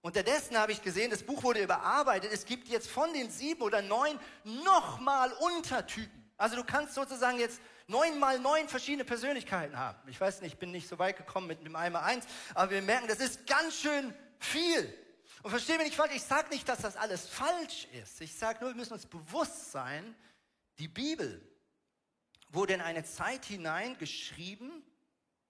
Unterdessen 0.00 0.56
habe 0.56 0.72
ich 0.72 0.80
gesehen, 0.82 1.10
das 1.10 1.22
Buch 1.22 1.42
wurde 1.42 1.62
überarbeitet. 1.62 2.32
Es 2.32 2.44
gibt 2.44 2.68
jetzt 2.68 2.88
von 2.88 3.12
den 3.12 3.30
sieben 3.30 3.62
oder 3.62 3.82
neun 3.82 4.18
nochmal 4.44 5.32
Untertypen. 5.32 6.32
Also 6.36 6.54
du 6.54 6.62
kannst 6.62 6.94
sozusagen 6.94 7.38
jetzt 7.40 7.60
neun 7.88 8.18
mal 8.18 8.38
neun 8.38 8.68
verschiedene 8.68 9.04
Persönlichkeiten 9.04 9.76
haben. 9.76 9.98
Ich 10.08 10.20
weiß 10.20 10.40
nicht, 10.40 10.52
ich 10.52 10.58
bin 10.58 10.70
nicht 10.70 10.88
so 10.88 10.98
weit 11.00 11.16
gekommen 11.16 11.48
mit 11.48 11.64
dem 11.64 11.74
Eimer 11.74 12.04
eins, 12.04 12.26
aber 12.54 12.70
wir 12.70 12.82
merken, 12.82 13.08
das 13.08 13.18
ist 13.18 13.46
ganz 13.46 13.74
schön 13.74 14.14
viel. 14.38 14.94
Und 15.42 15.50
verstehe 15.50 15.76
mich 15.76 15.86
nicht 15.86 15.96
falsch, 15.96 16.14
ich 16.14 16.22
sage 16.22 16.48
nicht, 16.50 16.68
dass 16.68 16.78
das 16.78 16.96
alles 16.96 17.26
falsch 17.26 17.88
ist. 18.00 18.20
Ich 18.20 18.36
sage 18.36 18.60
nur, 18.60 18.70
wir 18.70 18.76
müssen 18.76 18.92
uns 18.92 19.06
bewusst 19.06 19.72
sein, 19.72 20.14
die 20.78 20.88
Bibel 20.88 21.44
wurde 22.50 22.74
in 22.74 22.80
eine 22.80 23.04
Zeit 23.04 23.44
hinein 23.44 23.98
geschrieben 23.98 24.84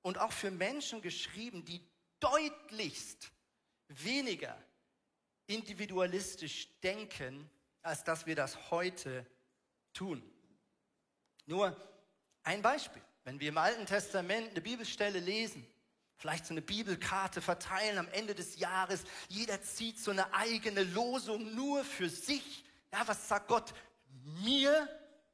und 0.02 0.18
auch 0.18 0.32
für 0.32 0.50
Menschen 0.50 1.02
geschrieben, 1.02 1.64
die 1.64 1.80
deutlichst 2.20 3.30
weniger 3.88 4.56
individualistisch 5.46 6.68
denken, 6.80 7.48
als 7.82 8.04
dass 8.04 8.26
wir 8.26 8.36
das 8.36 8.70
heute 8.70 9.26
tun. 9.92 10.22
Nur 11.46 11.74
ein 12.42 12.62
Beispiel. 12.62 13.02
Wenn 13.24 13.40
wir 13.40 13.48
im 13.48 13.58
Alten 13.58 13.86
Testament 13.86 14.50
eine 14.50 14.60
Bibelstelle 14.60 15.18
lesen, 15.18 15.66
vielleicht 16.16 16.46
so 16.46 16.54
eine 16.54 16.62
Bibelkarte 16.62 17.40
verteilen 17.40 17.98
am 17.98 18.08
Ende 18.08 18.34
des 18.34 18.58
Jahres, 18.58 19.04
jeder 19.28 19.60
zieht 19.62 19.98
so 19.98 20.10
eine 20.10 20.32
eigene 20.32 20.82
Losung 20.82 21.54
nur 21.54 21.84
für 21.84 22.08
sich. 22.08 22.64
Ja, 22.92 23.06
was 23.06 23.28
sagt 23.28 23.48
Gott 23.48 23.72
mir? 24.42 24.88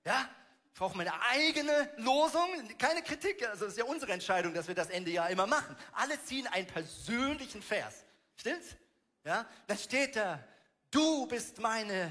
Ja, 0.05 0.29
ich 0.75 0.81
brauche 0.81 0.97
meine 0.97 1.13
eigene 1.23 1.89
Losung, 1.99 2.51
keine 2.79 3.01
Kritik. 3.01 3.49
Also 3.49 3.67
ist 3.67 3.79
ja 3.79 3.85
unsere 3.85 4.11
Entscheidung, 4.11 4.53
dass 4.53 4.67
wir 4.67 4.75
das 4.75 4.91
Ende 4.91 5.13
ja 5.13 5.29
immer 5.29 5.47
machen. 5.47 5.77
Alle 5.93 6.21
ziehen 6.25 6.49
einen 6.49 6.67
persönlichen 6.67 7.63
Vers. 7.63 8.05
Stimmt's? 8.37 8.75
Ja? 9.23 9.47
Dann 9.69 9.79
steht 9.79 10.17
da, 10.17 10.43
du 10.91 11.29
bist 11.29 11.61
meine. 11.61 12.07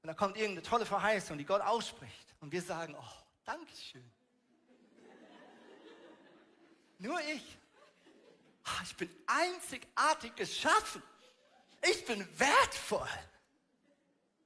Und 0.00 0.06
da 0.06 0.14
kommt 0.14 0.36
irgendeine 0.36 0.62
tolle 0.62 0.86
Verheißung, 0.86 1.36
die 1.36 1.44
Gott 1.44 1.60
ausspricht. 1.60 2.36
Und 2.38 2.52
wir 2.52 2.62
sagen, 2.62 2.94
oh, 2.96 3.24
Dankeschön. 3.44 4.08
Nur 6.98 7.20
ich. 7.34 7.58
Oh, 8.64 8.82
ich 8.84 8.94
bin 8.94 9.10
einzigartig 9.26 10.36
geschaffen. 10.36 11.02
Ich 11.90 12.04
bin 12.04 12.28
wertvoll. 12.38 13.08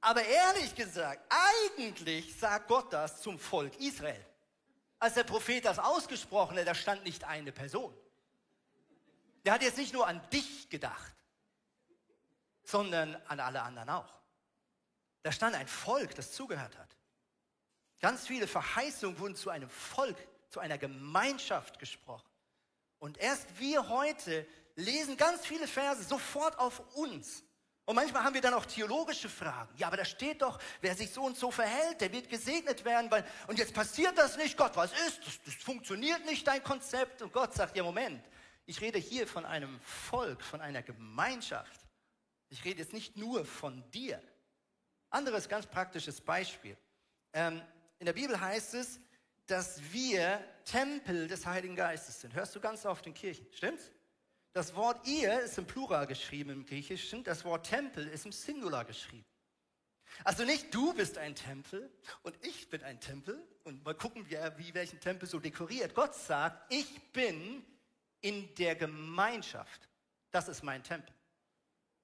Aber 0.01 0.23
ehrlich 0.23 0.75
gesagt, 0.75 1.21
eigentlich 1.29 2.37
sagt 2.37 2.67
Gott 2.67 2.93
das 2.93 3.21
zum 3.21 3.39
Volk 3.39 3.75
Israel. 3.79 4.23
Als 4.99 5.15
der 5.15 5.23
Prophet 5.23 5.65
das 5.65 5.79
ausgesprochen 5.79 6.57
hat, 6.57 6.67
da 6.67 6.75
stand 6.75 7.03
nicht 7.03 7.23
eine 7.23 7.51
Person. 7.51 7.95
Der 9.45 9.53
hat 9.53 9.61
jetzt 9.61 9.77
nicht 9.77 9.93
nur 9.93 10.07
an 10.07 10.21
dich 10.29 10.69
gedacht, 10.69 11.13
sondern 12.63 13.15
an 13.27 13.39
alle 13.39 13.61
anderen 13.61 13.89
auch. 13.89 14.21
Da 15.23 15.31
stand 15.31 15.55
ein 15.55 15.67
Volk, 15.67 16.15
das 16.15 16.31
zugehört 16.31 16.77
hat. 16.77 16.95
Ganz 17.99 18.27
viele 18.27 18.47
Verheißungen 18.47 19.17
wurden 19.19 19.35
zu 19.35 19.49
einem 19.49 19.69
Volk, 19.69 20.17
zu 20.49 20.59
einer 20.59 20.77
Gemeinschaft 20.77 21.79
gesprochen. 21.79 22.29
Und 22.99 23.17
erst 23.17 23.59
wir 23.59 23.89
heute 23.89 24.47
lesen 24.75 25.17
ganz 25.17 25.45
viele 25.45 25.67
Verse 25.67 26.03
sofort 26.03 26.57
auf 26.59 26.79
uns. 26.95 27.43
Und 27.87 27.95
manchmal 27.95 28.25
haben 28.25 28.33
wir 28.33 28.41
dann 28.41 28.53
auch 28.53 28.65
theologische 28.65 29.29
Fragen. 29.29 29.73
Ja, 29.77 29.87
aber 29.87 29.95
da 29.95 30.03
steht 30.03 30.41
doch, 30.41 30.59
wer 30.81 30.93
sich 30.93 31.09
so 31.09 31.23
und 31.23 31.37
so 31.37 31.51
verhält, 31.51 32.01
der 32.01 32.11
wird 32.11 32.27
gesegnet 32.27 32.83
werden. 32.83 33.09
Weil, 33.09 33.25
und 33.47 33.57
jetzt 33.57 33.73
passiert 33.73 34.17
das 34.17 34.35
nicht. 34.35 34.57
Gott, 34.57 34.75
was 34.75 34.91
ist? 35.07 35.25
Das, 35.25 35.41
das 35.45 35.53
funktioniert 35.53 36.25
nicht, 36.25 36.45
dein 36.45 36.61
Konzept. 36.61 37.21
Und 37.21 37.31
Gott 37.31 37.53
sagt, 37.53 37.77
ja, 37.77 37.83
Moment, 37.83 38.21
ich 38.65 38.81
rede 38.81 38.99
hier 38.99 39.25
von 39.25 39.45
einem 39.45 39.79
Volk, 39.79 40.43
von 40.43 40.59
einer 40.59 40.83
Gemeinschaft. 40.83 41.79
Ich 42.49 42.65
rede 42.65 42.81
jetzt 42.81 42.91
nicht 42.91 43.15
nur 43.15 43.45
von 43.45 43.89
dir. 43.91 44.21
Anderes 45.09 45.47
ganz 45.47 45.65
praktisches 45.65 46.19
Beispiel. 46.19 46.75
Ähm, 47.31 47.61
in 47.99 48.05
der 48.05 48.13
Bibel 48.13 48.37
heißt 48.37 48.73
es, 48.73 48.99
dass 49.45 49.81
wir 49.93 50.43
Tempel 50.65 51.29
des 51.29 51.45
Heiligen 51.45 51.77
Geistes 51.77 52.19
sind. 52.19 52.33
Hörst 52.33 52.53
du 52.53 52.59
ganz 52.59 52.85
oft 52.85 53.07
in 53.07 53.13
Kirchen, 53.13 53.47
stimmt's? 53.53 53.93
Das 54.57 54.73
Wort 54.73 55.05
ihr 55.05 55.41
ist 55.41 55.59
im 55.59 55.67
Plural 55.67 56.07
geschrieben 56.07 56.49
im 56.49 56.65
Griechischen, 56.65 57.23
das 57.23 57.45
Wort 57.45 57.67
Tempel 57.67 58.07
ist 58.07 58.25
im 58.25 58.31
Singular 58.31 58.85
geschrieben. 58.85 59.23
Also 60.23 60.45
nicht 60.45 60.73
du 60.73 60.95
bist 60.95 61.19
ein 61.19 61.35
Tempel 61.35 61.91
und 62.23 62.35
ich 62.43 62.67
bin 62.67 62.81
ein 62.81 62.99
Tempel 62.99 63.39
und 63.65 63.85
mal 63.85 63.93
gucken, 63.93 64.27
wie, 64.27 64.35
wie 64.57 64.73
welchen 64.73 64.99
Tempel 64.99 65.29
so 65.29 65.39
dekoriert. 65.39 65.93
Gott 65.93 66.15
sagt, 66.15 66.73
ich 66.73 67.11
bin 67.11 67.63
in 68.21 68.51
der 68.55 68.75
Gemeinschaft. 68.75 69.87
Das 70.31 70.47
ist 70.47 70.63
mein 70.63 70.81
Tempel. 70.81 71.13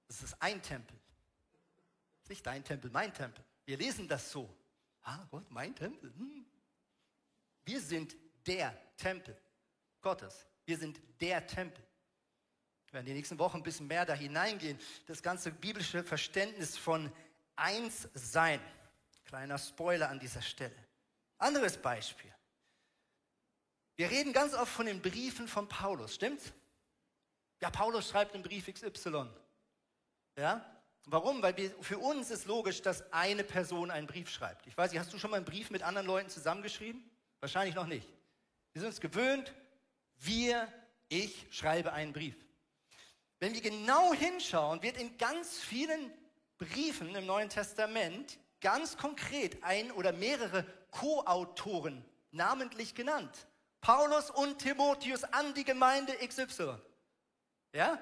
Das 0.07 0.21
ist 0.21 0.39
ein 0.39 0.61
Tempel. 0.61 0.99
Nicht 2.29 2.45
dein 2.45 2.63
Tempel, 2.63 2.91
mein 2.91 3.11
Tempel. 3.15 3.43
Wir 3.65 3.77
lesen 3.77 4.07
das 4.07 4.29
so. 4.29 4.47
Ah, 5.01 5.25
Gott, 5.31 5.49
mein 5.49 5.73
Tempel. 5.73 6.13
Hm. 6.13 6.45
Wir 7.65 7.81
sind 7.81 8.15
der 8.45 8.79
Tempel 8.95 9.35
Gottes. 10.01 10.45
Wir 10.65 10.77
sind 10.77 11.01
der 11.19 11.47
Tempel. 11.47 11.83
Wir 12.93 12.97
werden 12.99 13.07
die 13.07 13.13
nächsten 13.13 13.39
Wochen 13.39 13.57
ein 13.57 13.63
bisschen 13.63 13.87
mehr 13.87 14.05
da 14.05 14.13
hineingehen. 14.13 14.79
Das 15.07 15.23
ganze 15.23 15.49
biblische 15.49 16.03
Verständnis 16.03 16.77
von 16.77 17.11
Einssein. 17.55 18.61
Kleiner 19.25 19.57
Spoiler 19.57 20.09
an 20.09 20.19
dieser 20.19 20.43
Stelle. 20.43 20.75
Anderes 21.39 21.75
Beispiel. 21.75 22.31
Wir 23.95 24.11
reden 24.11 24.31
ganz 24.31 24.53
oft 24.53 24.71
von 24.71 24.85
den 24.85 25.01
Briefen 25.01 25.47
von 25.47 25.67
Paulus, 25.67 26.13
stimmt's? 26.13 26.53
Ja, 27.61 27.71
Paulus 27.71 28.09
schreibt 28.09 28.35
einen 28.35 28.43
Brief 28.43 28.71
XY. 28.71 29.27
Ja? 30.37 30.63
Warum? 31.05 31.41
Weil 31.41 31.57
wir, 31.57 31.71
für 31.81 31.97
uns 31.97 32.29
ist 32.29 32.45
logisch, 32.45 32.83
dass 32.83 33.11
eine 33.11 33.43
Person 33.43 33.89
einen 33.89 34.05
Brief 34.05 34.29
schreibt. 34.29 34.67
Ich 34.67 34.77
weiß 34.77 34.91
nicht, 34.91 34.99
hast 34.99 35.11
du 35.11 35.17
schon 35.17 35.31
mal 35.31 35.37
einen 35.37 35.45
Brief 35.47 35.71
mit 35.71 35.81
anderen 35.81 36.05
Leuten 36.05 36.29
zusammengeschrieben? 36.29 37.03
Wahrscheinlich 37.39 37.73
noch 37.73 37.87
nicht. 37.87 38.07
Wir 38.73 38.81
sind 38.81 38.89
uns 38.89 39.01
gewöhnt, 39.01 39.51
wir, 40.17 40.71
ich 41.09 41.47
schreibe 41.49 41.91
einen 41.91 42.13
Brief. 42.13 42.35
Wenn 43.43 43.53
wir 43.53 43.59
genau 43.59 44.13
hinschauen, 44.13 44.81
wird 44.81 44.95
in 44.95 45.17
ganz 45.17 45.59
vielen 45.59 46.13
Briefen 46.59 47.13
im 47.13 47.25
Neuen 47.25 47.49
Testament 47.49 48.39
ganz 48.61 48.95
konkret 48.95 49.61
ein 49.65 49.91
oder 49.91 50.13
mehrere 50.13 50.65
Co-Autoren 50.91 52.05
namentlich 52.31 52.95
genannt. 52.95 53.47
Paulus 53.81 54.29
und 54.29 54.59
Timotheus 54.59 55.25
an 55.25 55.53
die 55.55 55.65
Gemeinde 55.65 56.13
XY. 56.25 56.75
Ja? 57.73 57.99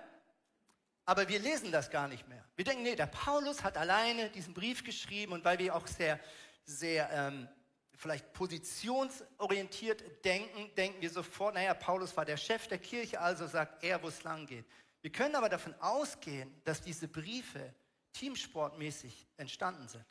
Aber 1.05 1.27
wir 1.27 1.39
lesen 1.39 1.71
das 1.71 1.89
gar 1.89 2.07
nicht 2.07 2.27
mehr. 2.27 2.45
Wir 2.55 2.65
denken, 2.65 2.83
nee, 2.83 2.95
der 2.95 3.07
Paulus 3.07 3.63
hat 3.63 3.77
alleine 3.77 4.29
diesen 4.29 4.53
Brief 4.53 4.83
geschrieben 4.83 5.33
und 5.33 5.43
weil 5.43 5.57
wir 5.57 5.75
auch 5.75 5.87
sehr, 5.87 6.19
sehr 6.65 7.09
ähm, 7.11 7.49
vielleicht 7.95 8.31
positionsorientiert 8.33 10.23
denken, 10.23 10.69
denken 10.75 11.01
wir 11.01 11.09
sofort, 11.09 11.55
naja, 11.55 11.73
Paulus 11.73 12.15
war 12.15 12.25
der 12.25 12.37
Chef 12.37 12.67
der 12.67 12.77
Kirche, 12.77 13.19
also 13.19 13.47
sagt 13.47 13.83
er, 13.83 14.03
wo 14.03 14.07
es 14.07 14.21
lang 14.21 14.45
geht. 14.45 14.65
Wir 15.01 15.11
können 15.11 15.35
aber 15.35 15.49
davon 15.49 15.73
ausgehen, 15.75 16.61
dass 16.63 16.81
diese 16.81 17.07
Briefe 17.07 17.73
teamsportmäßig 18.13 19.27
entstanden 19.37 19.87
sind, 19.87 20.05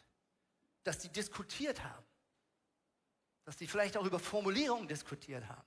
dass 0.82 1.02
sie 1.02 1.08
diskutiert 1.10 1.82
haben, 1.84 2.04
dass 3.44 3.58
sie 3.58 3.66
vielleicht 3.66 3.96
auch 3.96 4.04
über 4.04 4.18
Formulierungen 4.18 4.88
diskutiert 4.88 5.46
haben. 5.48 5.64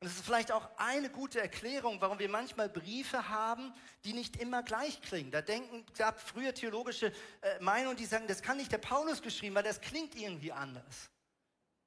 Und 0.00 0.08
es 0.08 0.16
ist 0.16 0.24
vielleicht 0.24 0.52
auch 0.52 0.68
eine 0.76 1.08
gute 1.08 1.40
Erklärung, 1.40 2.00
warum 2.00 2.18
wir 2.18 2.28
manchmal 2.28 2.68
Briefe 2.68 3.28
haben, 3.28 3.72
die 4.04 4.12
nicht 4.12 4.36
immer 4.36 4.62
gleich 4.62 5.00
klingen. 5.00 5.30
Da 5.30 5.40
denken, 5.40 5.86
gab 5.96 6.20
früher 6.20 6.52
theologische 6.52 7.12
äh, 7.40 7.58
Meinungen, 7.60 7.96
die 7.96 8.04
sagen, 8.04 8.26
das 8.26 8.42
kann 8.42 8.58
nicht 8.58 8.70
der 8.70 8.78
Paulus 8.78 9.22
geschrieben, 9.22 9.54
weil 9.54 9.62
das 9.62 9.80
klingt 9.80 10.14
irgendwie 10.14 10.52
anders. 10.52 11.10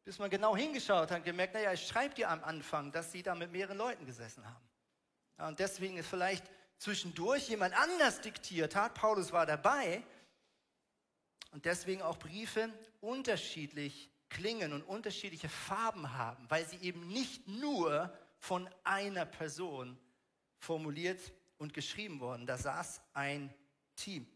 Bis 0.04 0.18
man 0.18 0.30
genau 0.30 0.56
hingeschaut 0.56 1.12
hat 1.12 1.20
und 1.20 1.26
gemerkt, 1.26 1.54
naja, 1.54 1.74
es 1.74 1.88
schreibt 1.88 2.18
ihr 2.18 2.30
am 2.30 2.44
Anfang, 2.44 2.92
dass 2.92 3.12
sie 3.12 3.22
da 3.22 3.36
mit 3.36 3.52
mehreren 3.52 3.78
Leuten 3.78 4.06
gesessen 4.06 4.44
haben. 4.46 5.50
Und 5.50 5.60
deswegen 5.60 5.98
ist 5.98 6.08
vielleicht 6.08 6.50
zwischendurch 6.78 7.50
jemand 7.50 7.74
anders 7.76 8.22
diktiert 8.22 8.76
hat. 8.76 8.94
Paulus 8.94 9.32
war 9.32 9.46
dabei. 9.46 10.04
Und 11.52 11.66
deswegen 11.66 12.02
auch 12.02 12.18
Briefe 12.20 12.72
unterschiedlich 13.02 14.12
klingen 14.30 14.74
und 14.74 14.84
unterschiedliche 14.84 15.50
Farben 15.50 16.14
haben, 16.14 16.46
weil 16.50 16.68
sie 16.68 16.78
eben 16.78 17.08
nicht 17.08 17.48
nur 17.48 18.14
von 18.40 18.70
einer 18.84 19.26
Person 19.26 19.98
formuliert 20.60 21.20
und 21.58 21.74
geschrieben 21.74 22.20
wurden. 22.20 22.46
Da 22.46 22.58
saß 22.58 23.02
ein 23.14 23.54
Team. 23.96 24.28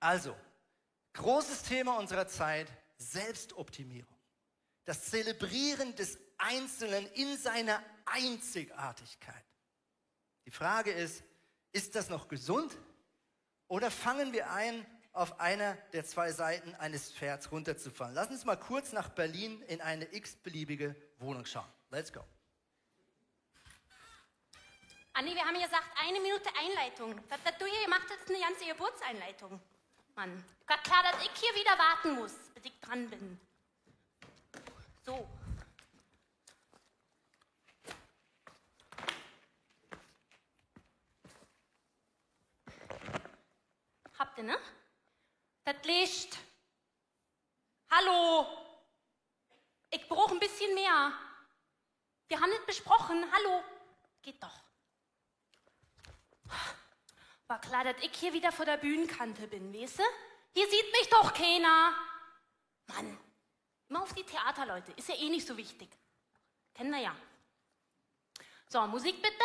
Also, 0.00 0.36
großes 1.12 1.62
Thema 1.62 1.98
unserer 1.98 2.26
Zeit, 2.26 2.70
Selbstoptimierung. 2.98 4.16
Das 4.84 5.04
Zelebrieren 5.04 5.94
des 5.94 6.18
Einzelnen 6.38 7.06
in 7.12 7.36
seiner 7.38 7.80
Einzigartigkeit. 8.12 9.44
Die 10.44 10.50
Frage 10.50 10.92
ist, 10.92 11.22
ist 11.72 11.94
das 11.94 12.08
noch 12.08 12.28
gesund? 12.28 12.76
Oder 13.68 13.90
fangen 13.90 14.32
wir 14.32 14.50
ein, 14.50 14.86
auf 15.12 15.40
einer 15.40 15.74
der 15.92 16.04
zwei 16.04 16.32
Seiten 16.32 16.74
eines 16.74 17.12
Pferds 17.12 17.50
runterzufallen? 17.50 18.14
Lass 18.14 18.28
uns 18.28 18.44
mal 18.44 18.56
kurz 18.56 18.92
nach 18.92 19.08
Berlin 19.08 19.62
in 19.62 19.80
eine 19.80 20.12
x-beliebige 20.14 20.94
Wohnung 21.18 21.46
schauen. 21.46 21.68
Let's 21.90 22.12
go. 22.12 22.22
Anni, 25.14 25.34
wir 25.34 25.42
haben 25.44 25.56
ja 25.56 25.66
gesagt, 25.66 25.84
eine 26.00 26.20
Minute 26.20 26.48
Einleitung. 26.58 27.14
Das, 27.28 27.38
das 27.44 27.58
du 27.58 27.66
hier 27.66 27.84
gemacht 27.84 28.06
hast, 28.08 28.20
ist 28.20 28.30
eine 28.30 28.40
ganze 28.40 28.64
Geburtseinleitung. 28.66 29.60
Mann, 30.14 30.44
Gott 30.66 30.84
klar, 30.84 31.02
dass 31.02 31.22
ich 31.22 31.30
hier 31.34 31.54
wieder 31.54 31.78
warten 31.78 32.14
muss, 32.16 32.32
bis 32.54 32.64
ich 32.64 32.80
dran 32.80 33.08
bin. 33.08 33.38
So. 35.04 35.28
Ihr, 44.42 44.48
ne? 44.48 44.58
Das 45.64 45.84
Licht. 45.84 46.36
Hallo. 47.90 48.46
Ich 49.90 50.08
brauche 50.08 50.32
ein 50.32 50.40
bisschen 50.40 50.74
mehr. 50.74 51.12
Wir 52.26 52.40
haben 52.40 52.50
nicht 52.50 52.66
besprochen. 52.66 53.24
Hallo. 53.32 53.62
Geht 54.20 54.42
doch. 54.42 54.60
War 57.46 57.60
klar, 57.60 57.84
dass 57.84 58.02
ich 58.02 58.12
hier 58.16 58.32
wieder 58.32 58.50
vor 58.50 58.64
der 58.64 58.78
Bühnenkante 58.78 59.46
bin, 59.46 59.72
weißt 59.72 60.00
du? 60.00 60.02
Hier 60.54 60.68
sieht 60.68 60.92
mich 60.92 61.08
doch 61.08 61.32
keiner. 61.32 61.94
Mann, 62.88 63.18
immer 63.88 64.02
auf 64.02 64.12
die 64.12 64.24
Theater, 64.24 64.66
Leute. 64.66 64.92
Ist 64.92 65.08
ja 65.08 65.14
eh 65.14 65.28
nicht 65.28 65.46
so 65.46 65.56
wichtig. 65.56 65.88
Kennen 66.74 66.90
wir 66.90 67.00
ja. 67.00 67.16
So, 68.68 68.86
Musik 68.86 69.22
bitte. 69.22 69.44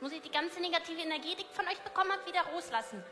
Muss 0.00 0.12
ich 0.12 0.22
die 0.22 0.30
ganze 0.30 0.60
negative 0.60 1.00
Energie, 1.00 1.34
die 1.34 1.42
ich 1.42 1.48
von 1.48 1.66
euch 1.66 1.80
bekommen 1.82 2.12
habe, 2.12 2.24
wieder 2.24 2.42
rauslassen? 2.42 3.02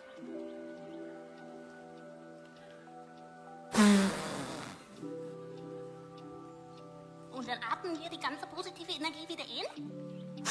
Und 7.33 7.49
dann 7.49 7.59
atmen 7.71 8.01
wir 8.01 8.09
die 8.09 8.21
ganze 8.21 8.47
positive 8.47 8.93
Energie 8.93 9.29
wieder 9.29 9.45
in. 9.45 10.45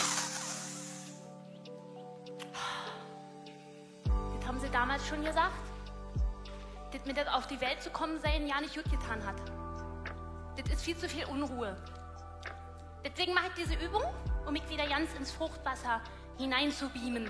Das 4.37 4.47
haben 4.47 4.59
sie 4.59 4.69
damals 4.69 5.07
schon 5.07 5.23
gesagt. 5.23 5.53
Das 6.91 7.05
mit 7.05 7.15
das 7.15 7.27
auf 7.29 7.47
die 7.47 7.59
Welt 7.61 7.81
zu 7.81 7.89
kommen 7.91 8.19
sein 8.19 8.45
ja 8.45 8.59
nicht 8.59 8.75
gut 8.75 8.91
getan 8.91 9.25
hat. 9.25 9.41
Das 10.57 10.69
ist 10.69 10.83
viel 10.83 10.97
zu 10.97 11.07
viel 11.07 11.25
Unruhe. 11.25 11.77
Deswegen 13.05 13.33
mache 13.33 13.47
ich 13.47 13.53
diese 13.53 13.75
Übung, 13.85 14.03
um 14.45 14.53
mich 14.53 14.67
wieder 14.69 14.87
ganz 14.87 15.13
ins 15.13 15.31
Fruchtwasser 15.31 16.01
hineinzubeamen. 16.37 17.29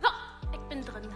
So, 0.00 0.08
ich 0.52 0.60
bin 0.68 0.84
drin. 0.84 1.08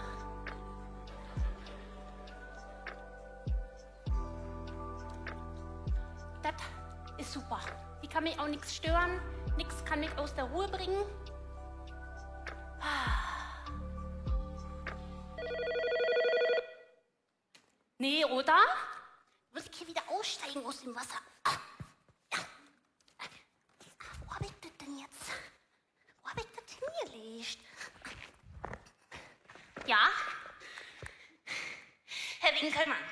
Das 6.42 6.54
ist 7.18 7.32
super. 7.32 7.60
Die 8.02 8.08
kann 8.08 8.24
mich 8.24 8.38
auch 8.38 8.46
nichts 8.48 8.74
stören, 8.74 9.20
nichts 9.56 9.84
kann 9.84 10.00
mich 10.00 10.16
aus 10.18 10.34
der 10.34 10.44
Ruhe 10.44 10.68
bringen. 10.68 11.04
Nee, 17.98 18.24
oder? 18.26 18.58
Muss 19.52 19.64
ich 19.70 19.76
hier 19.78 19.88
wieder 19.88 20.02
aussteigen 20.08 20.64
aus 20.66 20.82
dem 20.82 20.94
Wasser? 20.94 21.18
Ah, 21.44 21.56
ja. 22.32 22.38
Ah, 23.18 23.24
Wo 24.26 24.34
habe 24.34 24.44
ich 24.44 24.52
das 24.60 24.76
denn 24.78 24.98
jetzt? 24.98 25.30
Wo 26.22 26.28
habe 26.28 26.40
ich 26.40 26.46
das 26.54 27.10
hingelegt? 27.10 27.58
Ja? 29.86 30.08
Herr 32.40 32.60
Winkelmann, 32.60 33.02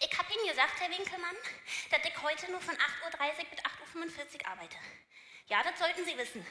ich 0.00 0.18
habe 0.18 0.28
Ihnen 0.34 0.48
gesagt, 0.48 0.77
Herr 0.88 0.98
Winkelmann, 0.98 1.36
dass 1.90 2.00
ich 2.02 2.22
heute 2.22 2.50
nur 2.50 2.60
von 2.60 2.74
8.30 2.74 2.78
Uhr 3.04 3.44
bis 3.50 3.60
8.45 3.60 4.40
Uhr 4.40 4.48
arbeite. 4.48 4.76
Ja, 5.48 5.62
das 5.62 5.78
sollten 5.78 6.04
Sie 6.04 6.16
wissen. 6.16 6.46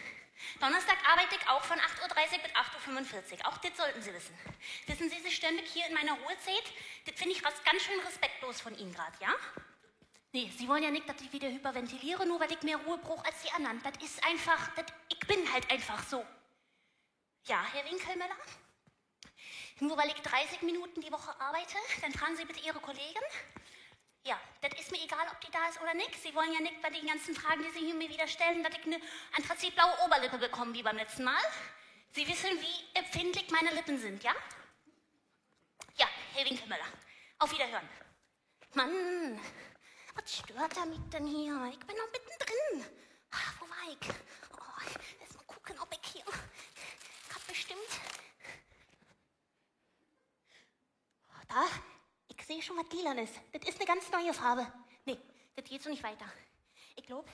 Donnerstag 0.59 0.97
arbeite 1.09 1.35
ich 1.35 1.49
auch 1.49 1.63
von 1.63 1.79
8.30 1.79 2.03
Uhr 2.03 2.43
bis 2.43 2.51
8.45 2.51 3.39
Uhr. 3.39 3.47
Auch 3.47 3.57
das 3.57 3.75
sollten 3.75 4.01
Sie 4.01 4.13
wissen. 4.13 4.37
Wissen 4.85 5.09
Sie, 5.09 5.19
Sie 5.21 5.31
ständig 5.31 5.67
hier 5.71 5.87
in 5.87 5.93
meiner 5.93 6.13
Ruhezeit? 6.13 6.63
Das 7.05 7.15
finde 7.15 7.33
ich 7.33 7.41
ganz 7.41 7.81
schön 7.81 7.99
respektlos 8.01 8.61
von 8.61 8.77
Ihnen 8.77 8.93
gerade, 8.93 9.17
ja? 9.21 9.33
Nee, 10.33 10.51
Sie 10.55 10.67
wollen 10.67 10.83
ja 10.83 10.91
nicht, 10.91 11.09
dass 11.09 11.19
ich 11.21 11.33
wieder 11.33 11.47
hyperventiliere, 11.47 12.27
nur 12.27 12.39
weil 12.39 12.51
ich 12.51 12.61
mehr 12.61 12.77
Ruhe 12.77 12.99
brauche 12.99 13.25
als 13.25 13.41
die 13.41 13.51
anderen. 13.51 13.81
Das 13.81 13.93
ist 14.03 14.23
einfach, 14.23 14.75
das, 14.75 14.85
ich 15.09 15.19
bin 15.21 15.51
halt 15.51 15.71
einfach 15.71 16.03
so. 16.07 16.23
Ja, 17.45 17.65
Herr 17.73 17.85
Winkelmüller? 17.85 18.37
Nur 19.79 19.97
weil 19.97 20.09
ich 20.09 20.21
30 20.21 20.61
Minuten 20.61 21.01
die 21.01 21.11
Woche 21.11 21.39
arbeite, 21.39 21.77
dann 22.01 22.13
fragen 22.13 22.35
Sie 22.35 22.45
bitte 22.45 22.59
Ihre 22.59 22.79
Kollegin. 22.79 23.23
Ja, 24.27 24.37
das 24.59 24.77
ist 24.77 24.91
mir 24.91 25.01
egal, 25.01 25.25
ob 25.31 25.39
die 25.39 25.51
da 25.51 25.69
ist 25.69 25.79
oder 25.81 25.93
nicht. 25.93 26.21
Sie 26.21 26.35
wollen 26.35 26.51
ja 26.51 26.59
nicht 26.59 26.81
bei 26.81 26.89
den 26.89 27.07
ganzen 27.07 27.33
Fragen, 27.33 27.63
die 27.63 27.71
Sie 27.71 27.85
hier 27.85 27.93
mir 27.93 28.09
wieder 28.09 28.27
stellen, 28.27 28.61
dass 28.61 28.73
ich 28.77 28.85
eine 28.85 28.99
anthrazitblaue 29.37 30.03
Oberlippe 30.03 30.37
bekomme 30.37 30.73
wie 30.73 30.83
beim 30.83 30.97
letzten 30.97 31.23
Mal. 31.23 31.41
Sie 32.11 32.27
wissen, 32.27 32.49
wie 32.59 32.97
empfindlich 32.99 33.49
meine 33.51 33.73
Lippen 33.73 33.97
sind, 33.97 34.21
ja? 34.23 34.35
Ja, 35.95 36.07
Herr 36.33 36.43
Winkelmüller. 36.45 36.83
Auf 37.39 37.53
Wiederhören. 37.53 37.87
Mann, 38.73 39.39
was 40.15 40.39
stört 40.39 40.75
er 40.75 40.85
mich 40.87 40.99
denn 41.13 41.25
hier? 41.25 41.71
Ich 41.71 41.79
bin 41.79 41.95
noch 41.95 42.11
mittendrin. 42.11 42.85
Ah, 43.31 43.53
Wo 43.59 43.69
war 43.69 43.89
ich? 43.89 44.09
Oh, 44.51 44.99
lass 45.21 45.35
mal 45.37 45.43
gucken, 45.45 45.79
ob 45.79 45.93
ich 45.93 46.11
hier. 46.11 46.25
Ich 46.25 47.33
hab 47.33 47.47
bestimmt. 47.47 47.79
Da, 51.47 51.65
sehe 52.47 52.61
schon 52.61 52.77
was 52.77 52.89
Lilanes. 52.93 53.29
Das 53.51 53.67
ist 53.67 53.77
eine 53.77 53.85
ganz 53.85 54.09
neue 54.09 54.33
Farbe. 54.33 54.71
Nee, 55.05 55.19
das 55.55 55.65
geht 55.65 55.83
so 55.83 55.89
nicht 55.89 56.03
weiter. 56.03 56.25
Ich 56.95 57.05
glaube, 57.05 57.29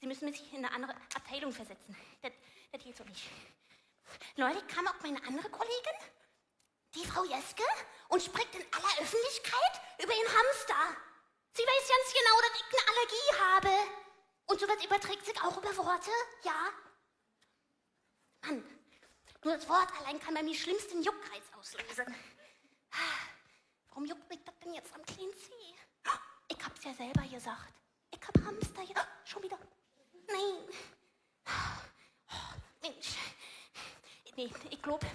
Sie 0.00 0.06
müssen 0.06 0.28
mich 0.28 0.52
in 0.52 0.58
eine 0.58 0.70
andere 0.72 0.94
Abteilung 1.14 1.50
versetzen. 1.50 1.96
Das, 2.20 2.32
das 2.72 2.82
geht 2.82 2.94
so 2.94 3.04
nicht. 3.04 3.30
Neulich 4.36 4.66
kam 4.66 4.86
auch 4.86 5.00
meine 5.02 5.22
andere 5.26 5.48
Kollegin, 5.48 5.98
die 6.94 7.06
Frau 7.06 7.24
Jeske, 7.24 7.62
und 8.08 8.22
spricht 8.22 8.54
in 8.54 8.62
aller 8.70 9.00
Öffentlichkeit 9.00 9.80
über 10.02 10.12
ihren 10.12 10.28
Hamster. 10.28 11.00
Sie 11.52 11.62
weiß 11.62 11.88
ganz 11.88 12.12
genau, 12.12 12.40
dass 12.42 12.60
ich 12.60 12.66
eine 12.70 12.88
Allergie 12.90 13.30
habe. 13.40 13.90
Und 14.46 14.60
sowas 14.60 14.84
überträgt 14.84 15.24
sich 15.24 15.42
auch 15.42 15.56
über 15.56 15.74
Worte, 15.78 16.10
ja? 16.42 16.68
Mann, 18.42 18.62
nur 19.42 19.56
das 19.56 19.66
Wort 19.70 19.88
allein 20.00 20.20
kann 20.20 20.34
bei 20.34 20.42
mir 20.42 20.54
schlimmsten 20.54 21.02
Juckreiz 21.02 21.44
auslösen. 21.58 22.14
Warum 23.94 24.06
juckt 24.06 24.28
mich 24.28 24.42
das 24.44 24.58
denn 24.58 24.74
jetzt 24.74 24.92
am 24.92 25.06
kleinen 25.06 25.32
Zeh? 25.34 26.10
Ich 26.48 26.64
hab's 26.64 26.82
ja 26.82 26.92
selber 26.94 27.22
gesagt. 27.28 27.72
Ich 28.10 28.20
hab 28.26 28.44
Hamster, 28.44 28.82
ja. 28.82 29.06
Schon 29.24 29.40
wieder. 29.44 29.56
Nein. 30.26 30.68
Mensch. 32.82 33.14
Nee, 34.36 34.50
ich 34.68 34.82
glaube, 34.82 35.06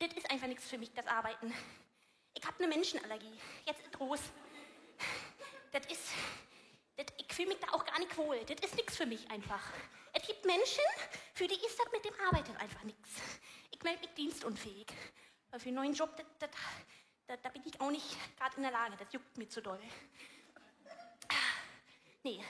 das 0.00 0.12
ist 0.16 0.28
einfach 0.32 0.48
nichts 0.48 0.66
für 0.66 0.78
mich, 0.78 0.92
das 0.94 1.06
Arbeiten. 1.06 1.54
Ich 2.34 2.44
habe 2.44 2.58
eine 2.58 2.74
Menschenallergie. 2.74 3.38
Jetzt 3.64 3.82
ist 3.82 3.92
groß. 3.92 4.20
Das 5.70 5.86
ist, 5.86 6.08
das, 6.96 7.06
ich 7.18 7.32
fühle 7.32 7.50
mich 7.50 7.58
da 7.58 7.68
auch 7.72 7.84
gar 7.84 8.00
nicht 8.00 8.16
wohl. 8.16 8.44
Das 8.46 8.68
ist 8.68 8.74
nichts 8.74 8.96
für 8.96 9.06
mich 9.06 9.30
einfach. 9.30 9.62
Es 10.12 10.26
gibt 10.26 10.44
Menschen, 10.44 10.82
für 11.34 11.46
die 11.46 11.54
ist 11.54 11.78
das 11.78 11.92
mit 11.92 12.04
dem 12.04 12.14
Arbeiten 12.26 12.56
einfach 12.56 12.82
nichts. 12.82 13.10
Ich 13.70 13.80
melde 13.84 14.00
mich 14.00 14.10
dienstunfähig. 14.14 14.88
Weil 15.50 15.60
für 15.60 15.68
einen 15.68 15.76
neuen 15.76 15.94
Job, 15.94 16.16
das, 16.16 16.50
da, 17.30 17.36
da 17.36 17.48
bin 17.50 17.62
ich 17.64 17.80
auch 17.80 17.90
nicht 17.90 18.16
gerade 18.36 18.56
in 18.56 18.62
der 18.62 18.72
Lage. 18.72 18.96
Das 18.98 19.12
juckt 19.12 19.38
mir 19.38 19.48
zu 19.48 19.62
doll. 19.62 19.80
Nee. 22.22 22.44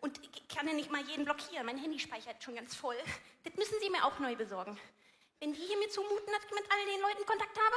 Und 0.00 0.20
ich 0.22 0.48
kann 0.48 0.68
ja 0.68 0.74
nicht 0.74 0.90
mal 0.90 1.02
jeden 1.02 1.24
blockieren. 1.24 1.66
Mein 1.66 1.78
Handy 1.78 1.98
speichert 1.98 2.42
schon 2.42 2.54
ganz 2.54 2.76
voll. 2.76 2.96
Das 3.42 3.54
müssen 3.54 3.78
Sie 3.80 3.90
mir 3.90 4.04
auch 4.04 4.18
neu 4.18 4.36
besorgen. 4.36 4.78
Wenn 5.40 5.52
die 5.52 5.60
hier 5.60 5.76
mir 5.78 5.88
zumuten, 5.90 6.32
dass 6.32 6.44
ich 6.44 6.50
mit 6.52 6.70
all 6.70 6.86
den 6.86 7.00
Leuten 7.00 7.26
Kontakt 7.26 7.58
habe, 7.58 7.76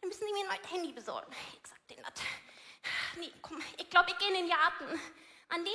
dann 0.00 0.08
müssen 0.08 0.26
Sie 0.26 0.32
mir 0.32 0.40
ein 0.40 0.56
neues 0.56 0.70
Handy 0.70 0.92
besorgen. 0.92 1.32
Ich 1.54 1.68
sag 1.68 1.88
denen 1.88 2.02
das. 2.02 2.22
Nee, 3.18 3.32
komm, 3.40 3.60
ich 3.78 3.88
glaube, 3.88 4.10
ich 4.10 4.18
gehe 4.18 4.28
in 4.28 4.34
den 4.34 4.48
Garten. 4.48 5.00
Andi, 5.48 5.74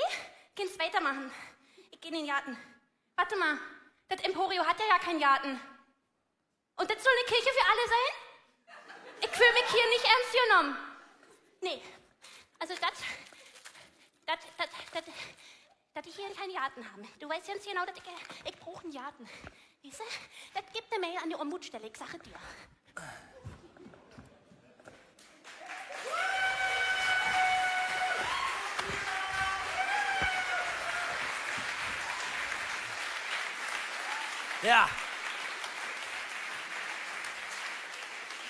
kannst 0.55 0.79
weitermachen. 0.79 1.31
Ich 1.91 2.01
gehe 2.01 2.11
in 2.11 2.17
den 2.17 2.27
Garten. 2.27 2.57
Warte 3.15 3.35
mal, 3.35 3.57
das 4.09 4.21
Emporio 4.21 4.65
hat 4.65 4.79
ja 4.79 4.85
ja 4.87 4.99
keinen 4.99 5.19
Garten. 5.19 5.59
Und 6.75 6.89
das 6.89 7.03
soll 7.03 7.13
eine 7.13 7.27
Kirche 7.27 7.49
für 7.49 7.65
alle 7.65 7.87
sein? 7.87 8.26
Ich 9.19 9.29
fühle 9.29 9.53
mich 9.53 9.71
hier 9.71 9.89
nicht 9.89 10.05
ernst 10.05 10.35
genommen. 10.45 10.77
Nee, 11.61 11.81
also 12.59 12.73
das, 12.75 12.91
das, 14.25 14.39
das, 14.57 14.69
das, 14.93 15.03
dass 15.93 16.05
ich 16.05 16.15
hier 16.15 16.33
keinen 16.33 16.53
Garten 16.53 16.91
habe. 16.91 17.03
Du 17.19 17.27
weißt 17.29 17.47
ganz 17.47 17.65
genau, 17.65 17.85
dass 17.85 17.97
ich, 17.97 18.03
ich 18.45 18.59
brauche 18.59 18.83
einen 18.83 18.93
Garten. 18.93 19.29
Weißt 19.83 19.99
du? 19.99 20.03
Das 20.53 20.71
gibt 20.73 20.91
eine 20.91 21.01
Mail 21.05 21.17
an 21.17 21.29
die 21.29 21.35
Ombudsstelle, 21.35 21.87
ich 21.87 21.97
sage 21.97 22.19
dir. 22.19 22.35
Ja. 34.63 34.89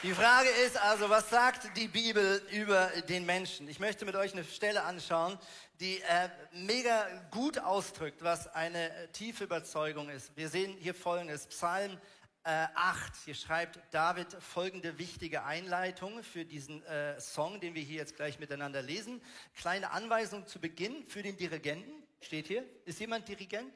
Die 0.07 0.13
Frage 0.13 0.47
ist 0.65 0.77
also, 0.77 1.09
was 1.09 1.29
sagt 1.29 1.75
die 1.75 1.89
Bibel 1.89 2.41
über 2.53 2.87
den 3.09 3.25
Menschen? 3.25 3.67
Ich 3.67 3.81
möchte 3.81 4.05
mit 4.05 4.15
euch 4.15 4.31
eine 4.31 4.45
Stelle 4.45 4.83
anschauen, 4.83 5.37
die 5.81 5.99
äh, 5.99 6.29
mega 6.53 7.05
gut 7.29 7.59
ausdrückt, 7.59 8.23
was 8.23 8.47
eine 8.47 9.11
tiefe 9.11 9.43
Überzeugung 9.43 10.07
ist. 10.07 10.31
Wir 10.37 10.47
sehen 10.47 10.77
hier 10.79 10.95
folgendes, 10.95 11.47
Psalm 11.47 11.99
äh, 12.45 12.67
8. 12.73 13.17
Hier 13.25 13.35
schreibt 13.35 13.81
David 13.93 14.31
folgende 14.41 14.97
wichtige 14.97 15.43
Einleitung 15.43 16.23
für 16.23 16.45
diesen 16.45 16.81
äh, 16.85 17.19
Song, 17.19 17.59
den 17.59 17.75
wir 17.75 17.81
hier 17.81 17.97
jetzt 17.97 18.15
gleich 18.15 18.39
miteinander 18.39 18.81
lesen. 18.81 19.21
Kleine 19.57 19.91
Anweisung 19.91 20.47
zu 20.47 20.61
Beginn 20.61 21.05
für 21.09 21.21
den 21.21 21.35
Dirigenten. 21.35 21.91
Steht 22.21 22.47
hier. 22.47 22.63
Ist 22.85 23.01
jemand 23.01 23.27
Dirigent? 23.27 23.73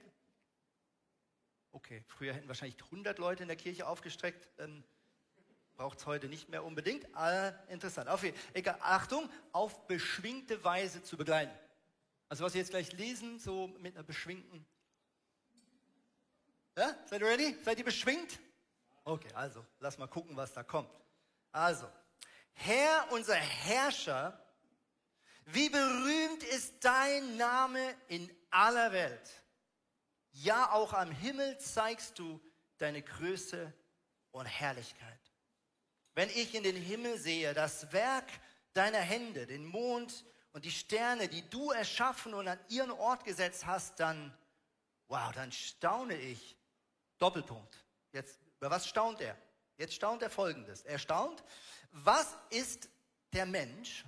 Okay, 1.74 2.06
früher 2.08 2.34
hätten 2.34 2.48
wahrscheinlich 2.48 2.82
100 2.86 3.20
Leute 3.20 3.44
in 3.44 3.50
der 3.50 3.58
Kirche 3.58 3.86
aufgestreckt. 3.86 4.48
Ähm, 4.60 4.86
Braucht 5.82 5.98
es 5.98 6.06
heute 6.06 6.28
nicht 6.28 6.48
mehr 6.48 6.63
unbedingt. 6.63 7.08
Äh, 7.17 7.54
interessant. 7.70 8.08
Auf, 8.08 8.24
egal, 8.54 8.78
Achtung, 8.82 9.28
auf 9.52 9.88
beschwingte 9.88 10.63
Weise 10.63 11.02
zu 11.02 11.17
begleiten. 11.17 11.52
Also 12.30 12.44
was 12.44 12.54
wir 12.54 12.62
jetzt 12.62 12.70
gleich 12.70 12.91
lesen, 12.94 13.39
so 13.39 13.65
mit 13.80 13.96
einer 13.96 14.04
beschwingten. 14.04 14.63
Ja? 16.78 16.96
Seid 17.08 17.22
ihr 17.22 17.28
ready? 17.28 17.58
Seid 17.65 17.80
ihr 17.80 17.84
beschwingt? 17.84 18.38
Okay, 19.06 19.34
also 19.34 19.65
lass 19.80 19.98
mal 19.98 20.06
gucken, 20.06 20.38
was 20.38 20.54
da 20.54 20.62
kommt. 20.62 20.91
Also, 21.52 21.88
Herr, 22.54 23.12
unser 23.12 23.34
Herrscher, 23.34 24.39
wie 25.46 25.70
berühmt 25.70 26.44
ist 26.44 26.76
dein 26.82 27.38
Name 27.38 27.96
in 28.08 28.32
aller 28.52 28.91
Welt. 28.91 29.32
Ja, 30.34 30.74
auch 30.74 30.94
am 30.94 31.10
Himmel 31.10 31.58
zeigst 31.58 32.20
du 32.20 32.39
deine 32.78 33.02
Größe 33.02 33.74
und 34.30 34.46
Herrlichkeit. 34.46 35.21
Wenn 36.13 36.30
ich 36.30 36.54
in 36.56 36.63
den 36.63 36.76
Himmel 36.76 37.17
sehe, 37.17 37.54
das 37.54 37.91
Werk 37.93 38.30
deiner 38.74 39.00
Hände, 39.00 39.47
den 39.47 39.65
Mond 39.65 40.26
und 40.52 40.65
die 40.65 40.71
Sterne, 40.71 41.28
die 41.28 41.47
du 41.50 41.71
erschaffen 41.71 42.34
und 42.34 42.47
an 42.47 42.60
ihren 42.67 42.91
Ort 42.91 43.24
gesetzt 43.24 43.65
hast, 43.65 44.00
dann, 44.00 44.36
wow, 45.08 45.32
dann 45.32 45.52
staune 45.52 46.15
ich. 46.15 46.58
Doppelpunkt. 47.17 47.86
Jetzt, 48.12 48.39
über 48.58 48.71
was 48.71 48.88
staunt 48.88 49.21
er? 49.21 49.38
Jetzt 49.78 49.93
staunt 49.93 50.21
er 50.21 50.30
folgendes. 50.30 50.82
Er 50.82 51.00
staunt, 51.00 51.43
was 51.91 52.36
ist 52.50 52.89
der 53.32 53.45
Mensch, 53.45 54.06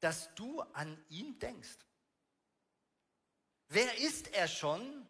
dass 0.00 0.34
du 0.34 0.60
an 0.72 1.02
ihn 1.08 1.38
denkst? 1.38 1.78
Wer 3.68 3.98
ist 3.98 4.28
er 4.28 4.48
schon, 4.48 5.06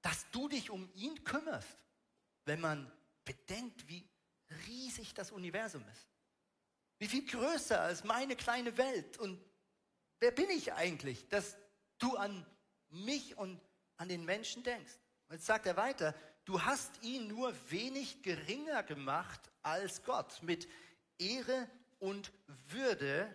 dass 0.00 0.30
du 0.30 0.48
dich 0.48 0.70
um 0.70 0.88
ihn 0.94 1.24
kümmerst? 1.24 1.84
Wenn 2.44 2.60
man 2.60 2.90
bedenkt, 3.26 3.86
wie 3.88 4.08
riesig 4.66 5.12
das 5.12 5.30
Universum 5.30 5.84
ist. 5.92 6.08
Wie 6.98 7.08
viel 7.08 7.26
größer 7.26 7.78
als 7.78 8.04
meine 8.04 8.36
kleine 8.36 8.78
Welt. 8.78 9.18
Und 9.18 9.38
wer 10.20 10.30
bin 10.30 10.48
ich 10.48 10.72
eigentlich, 10.72 11.28
dass 11.28 11.58
du 11.98 12.16
an 12.16 12.46
mich 12.88 13.36
und 13.36 13.60
an 13.98 14.08
den 14.08 14.24
Menschen 14.24 14.62
denkst? 14.62 14.94
Jetzt 15.30 15.44
sagt 15.44 15.66
er 15.66 15.76
weiter, 15.76 16.14
du 16.46 16.62
hast 16.62 17.02
ihn 17.02 17.28
nur 17.28 17.54
wenig 17.70 18.22
geringer 18.22 18.82
gemacht 18.82 19.40
als 19.62 20.02
Gott. 20.04 20.42
Mit 20.42 20.66
Ehre 21.18 21.68
und 21.98 22.32
Würde 22.68 23.34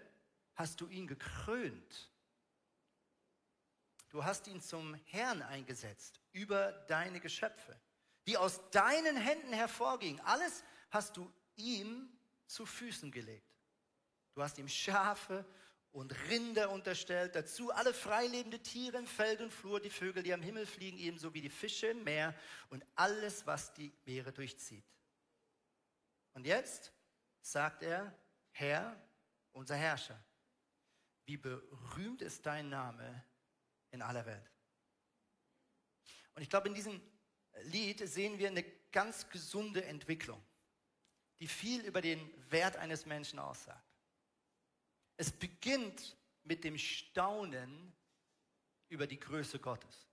hast 0.56 0.82
du 0.82 0.88
ihn 0.88 1.06
gekrönt. 1.06 2.10
Du 4.10 4.24
hast 4.24 4.48
ihn 4.48 4.62
zum 4.62 4.96
Herrn 5.06 5.42
eingesetzt 5.42 6.20
über 6.32 6.72
deine 6.88 7.20
Geschöpfe 7.20 7.80
die 8.28 8.38
aus 8.38 8.62
deinen 8.72 9.18
Händen 9.18 9.54
hervorgingen. 9.54 10.20
Alles 10.22 10.64
hast 10.90 11.18
du 11.18 11.32
ihm 11.56 12.10
zu 12.46 12.66
Füßen 12.66 13.12
gelegt. 13.12 13.56
Du 14.34 14.42
hast 14.42 14.58
ihm 14.58 14.68
Schafe 14.68 15.46
und 15.92 16.14
Rinder 16.30 16.70
unterstellt, 16.70 17.36
dazu 17.36 17.72
alle 17.72 17.94
freilebende 17.94 18.60
Tiere 18.60 18.98
im 18.98 19.08
Feld 19.08 19.42
und 19.42 19.52
Flur, 19.52 19.80
die 19.82 19.90
Vögel, 19.90 20.24
die 20.24 20.34
am 20.34 20.42
Himmel 20.42 20.66
fliegen, 20.66 20.98
ebenso 20.98 21.34
wie 21.34 21.42
die 21.42 21.50
Fische 21.50 21.88
im 21.88 22.04
Meer 22.04 22.34
und 22.70 22.86
alles, 22.96 23.46
was 23.46 23.74
die 23.74 23.92
Meere 24.06 24.32
durchzieht. 24.32 24.86
Und 26.34 26.46
jetzt 26.46 26.94
sagt 27.42 27.84
er, 27.84 28.18
Herr, 28.52 28.96
unser 29.52 29.76
Herrscher, 29.76 30.24
wie 31.26 31.38
berühmt 31.38 32.22
ist 32.22 32.46
dein 32.46 32.70
Name 32.70 33.26
in 33.92 34.02
aller 34.02 34.26
Welt. 34.26 34.50
Und 36.36 36.42
ich 36.42 36.50
glaube, 36.50 36.70
in 36.70 36.74
diesem 36.74 37.02
Lied 37.64 38.08
sehen 38.08 38.40
wir 38.40 38.48
eine 38.48 38.64
ganz 38.92 39.30
gesunde 39.30 39.84
Entwicklung, 39.86 40.42
die 41.40 41.48
viel 41.48 41.82
über 41.82 42.02
den 42.02 42.20
Wert 42.50 42.78
eines 42.78 43.06
Menschen 43.06 43.40
aussagt. 43.40 43.84
Es 45.18 45.32
beginnt 45.32 46.18
mit 46.44 46.64
dem 46.64 46.78
Staunen 46.78 47.94
über 48.90 49.08
die 49.08 49.20
Größe 49.20 49.60
Gottes. 49.60 50.08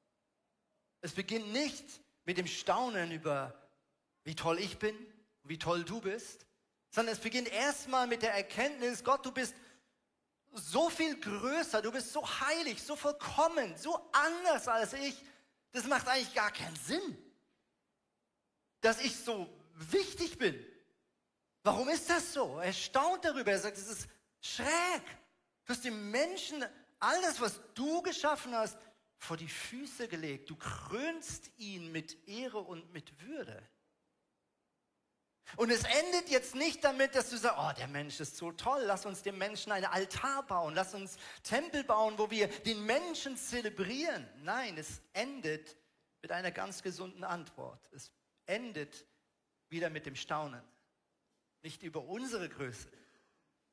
Es 1.01 1.13
beginnt 1.13 1.53
nicht 1.53 1.85
mit 2.25 2.39
dem 2.39 2.47
Staunen 2.47 3.11
über, 3.13 3.69
wie 4.25 4.35
toll 4.35 4.59
ich 4.59 4.79
bin, 4.79 4.95
wie 5.45 5.59
toll 5.59 5.85
du 5.85 6.01
bist, 6.01 6.47
sondern 6.91 7.15
es 7.15 7.21
beginnt 7.21 7.49
erstmal 7.49 8.07
mit 8.07 8.23
der 8.23 8.35
Erkenntnis, 8.35 9.03
Gott, 9.05 9.25
du 9.25 9.33
bist 9.33 9.55
so 10.53 10.91
viel 10.91 11.19
größer, 11.21 11.83
du 11.83 11.93
bist 11.93 12.13
so 12.13 12.27
heilig, 12.41 12.83
so 12.83 12.97
vollkommen, 12.97 13.77
so 13.77 14.11
anders 14.13 14.67
als 14.69 14.93
ich. 14.95 15.23
Das 15.73 15.85
macht 15.85 16.09
eigentlich 16.09 16.35
gar 16.35 16.51
keinen 16.51 16.77
Sinn 16.77 17.28
dass 18.81 19.01
ich 19.01 19.17
so 19.17 19.49
wichtig 19.75 20.39
bin. 20.39 20.59
Warum 21.63 21.89
ist 21.89 22.09
das 22.09 22.33
so? 22.33 22.59
Er 22.59 22.73
staunt 22.73 23.25
darüber. 23.25 23.51
Er 23.51 23.59
sagt, 23.59 23.77
es 23.77 23.89
ist 23.89 24.09
schräg. 24.41 25.03
Du 25.65 25.75
hast 25.75 25.85
dem 25.85 26.11
Menschen 26.11 26.65
all 26.99 27.21
das, 27.23 27.41
was 27.41 27.61
du 27.75 28.03
geschaffen 28.03 28.55
hast, 28.55 28.79
vor 29.19 29.37
die 29.37 29.49
Füße 29.49 30.09
gelegt. 30.09 30.49
Du 30.49 30.57
krönst 30.57 31.51
ihn 31.57 31.93
mit 31.93 32.29
Ehre 32.29 32.61
und 32.61 32.93
mit 32.93 33.21
Würde. 33.21 33.63
Und 35.57 35.71
es 35.71 35.83
endet 35.85 36.29
jetzt 36.29 36.55
nicht 36.55 36.85
damit, 36.85 37.15
dass 37.15 37.31
du 37.31 37.39
sagst, 37.39 37.59
oh, 37.59 37.73
der 37.79 37.89
Mensch 37.89 38.21
ist 38.21 38.37
so 38.37 38.53
toll, 38.53 38.83
lass 38.85 39.07
uns 39.07 39.23
dem 39.23 39.39
Menschen 39.39 39.73
einen 39.73 39.87
Altar 39.87 40.47
bauen, 40.47 40.75
lass 40.75 40.95
uns 40.95 41.17
Tempel 41.43 41.85
bauen, 41.85 42.15
wo 42.19 42.31
wir 42.31 42.49
den 42.49 42.85
Menschen 42.85 43.37
zelebrieren. 43.37 44.29
Nein, 44.43 44.77
es 44.77 45.01
endet 45.15 45.77
mit 46.21 46.33
einer 46.33 46.51
ganz 46.51 46.83
gesunden 46.83 47.25
Antwort. 47.25 47.81
Es 47.93 48.11
endet 48.49 49.07
wieder 49.69 49.91
mit 49.91 50.07
dem 50.07 50.17
Staunen. 50.17 50.63
Nicht 51.63 51.83
über 51.83 52.05
unsere 52.05 52.49
Größe, 52.49 52.89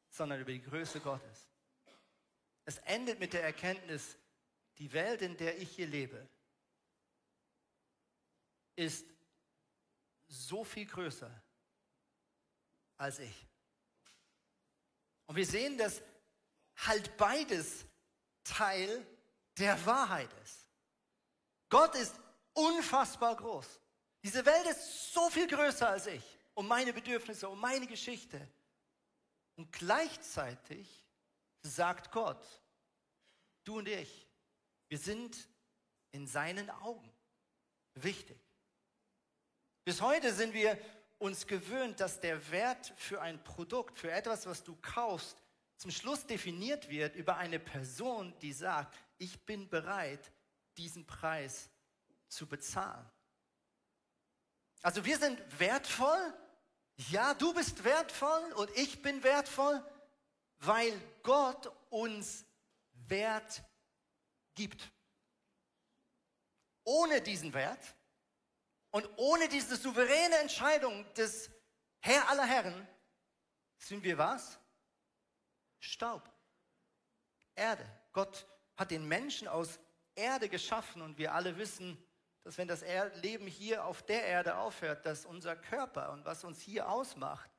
sondern 0.09 0.41
über 0.41 0.51
die 0.51 0.61
Größe 0.61 0.99
Gottes. 0.99 1.47
Es 2.65 2.77
endet 2.79 3.19
mit 3.19 3.33
der 3.33 3.43
Erkenntnis, 3.43 4.17
die 4.77 4.91
Welt, 4.91 5.21
in 5.21 5.37
der 5.37 5.57
ich 5.57 5.71
hier 5.71 5.87
lebe, 5.87 6.27
ist 8.75 9.05
so 10.27 10.63
viel 10.63 10.85
größer 10.85 11.31
als 12.97 13.19
ich. 13.19 13.47
Und 15.27 15.35
wir 15.35 15.45
sehen, 15.45 15.77
dass 15.77 16.01
halt 16.77 17.15
beides 17.17 17.85
Teil 18.43 19.05
der 19.57 19.85
Wahrheit 19.85 20.31
ist. 20.43 20.69
Gott 21.69 21.95
ist 21.95 22.15
unfassbar 22.53 23.35
groß. 23.35 23.81
Diese 24.25 24.43
Welt 24.43 24.65
ist 24.65 25.13
so 25.13 25.29
viel 25.29 25.45
größer 25.45 25.87
als 25.87 26.07
ich 26.07 26.23
und 26.55 26.67
meine 26.67 26.91
Bedürfnisse 26.91 27.47
und 27.47 27.59
meine 27.59 27.85
Geschichte. 27.85 28.41
Und 29.55 29.71
gleichzeitig 29.71 31.05
sagt 31.61 32.11
Gott, 32.11 32.43
du 33.65 33.77
und 33.77 33.87
ich, 33.87 34.27
wir 34.87 34.97
sind 34.97 35.47
in 36.11 36.25
seinen 36.25 36.71
Augen 36.71 37.13
wichtig. 37.93 38.41
Bis 39.83 40.01
heute 40.01 40.33
sind 40.33 40.55
wir 40.55 40.75
uns 41.19 41.45
gewöhnt, 41.45 41.99
dass 41.99 42.19
der 42.19 42.49
Wert 42.49 42.95
für 42.97 43.21
ein 43.21 43.43
Produkt, 43.43 43.99
für 43.99 44.11
etwas, 44.11 44.47
was 44.47 44.63
du 44.63 44.75
kaufst, 44.81 45.37
zum 45.77 45.91
Schluss 45.91 46.25
definiert 46.25 46.89
wird 46.89 47.15
über 47.15 47.37
eine 47.37 47.59
Person, 47.59 48.33
die 48.39 48.53
sagt, 48.53 48.97
ich 49.19 49.45
bin 49.45 49.69
bereit, 49.69 50.31
diesen 50.77 51.05
Preis 51.05 51.69
zu 52.27 52.47
bezahlen. 52.47 53.07
Also 54.85 55.03
wir 55.03 55.17
sind 55.17 55.41
wertvoll, 55.59 56.31
ja, 57.09 57.33
du 57.33 57.55
bist 57.55 57.83
wertvoll 57.83 58.53
und 58.53 58.69
ich 58.77 59.01
bin 59.01 59.23
wertvoll, 59.23 59.83
weil 60.59 60.93
Gott 61.23 61.71
uns 61.89 62.45
Wert 63.07 63.63
gibt. 64.53 64.91
Ohne 66.83 67.19
diesen 67.19 67.51
Wert 67.55 67.95
und 68.91 69.09
ohne 69.15 69.49
diese 69.49 69.75
souveräne 69.75 70.37
Entscheidung 70.37 71.11
des 71.15 71.49
Herr 72.01 72.29
aller 72.29 72.45
Herren 72.45 72.87
sind 73.79 74.03
wir 74.03 74.19
was? 74.19 74.59
Staub. 75.79 76.31
Erde. 77.55 77.83
Gott 78.13 78.45
hat 78.75 78.91
den 78.91 79.07
Menschen 79.07 79.47
aus 79.47 79.79
Erde 80.13 80.47
geschaffen 80.47 81.01
und 81.01 81.17
wir 81.17 81.33
alle 81.33 81.57
wissen, 81.57 81.97
dass 82.45 82.59
wenn 82.59 82.67
das 82.67 82.85
Leben 83.23 83.47
hier 83.47 83.85
auf 83.85 84.03
der 84.03 84.23
Erde 84.23 84.57
aufhört, 84.57 85.03
dass 85.07 85.25
unser 85.25 85.55
Körper 85.55 86.11
und 86.11 86.25
was 86.25 86.43
uns 86.43 86.61
hier 86.61 86.87
ausmacht, 86.87 87.49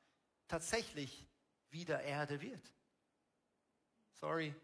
tatsächlich 0.47 1.27
wieder 1.69 2.01
Erde 2.03 2.39
wird. 2.39 2.73
Sorry, 4.13 4.55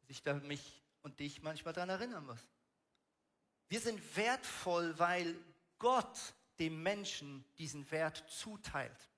dass 0.00 0.10
ich 0.10 0.24
da 0.24 0.34
mich 0.34 0.82
und 1.02 1.20
dich 1.20 1.42
manchmal 1.42 1.72
daran 1.72 1.90
erinnern 1.90 2.26
muss. 2.26 2.40
Wir 3.68 3.78
sind 3.78 4.16
wertvoll, 4.16 4.98
weil 4.98 5.36
Gott 5.78 6.34
dem 6.58 6.82
Menschen 6.82 7.44
diesen 7.56 7.88
Wert 7.92 8.24
zuteilt. 8.28 9.10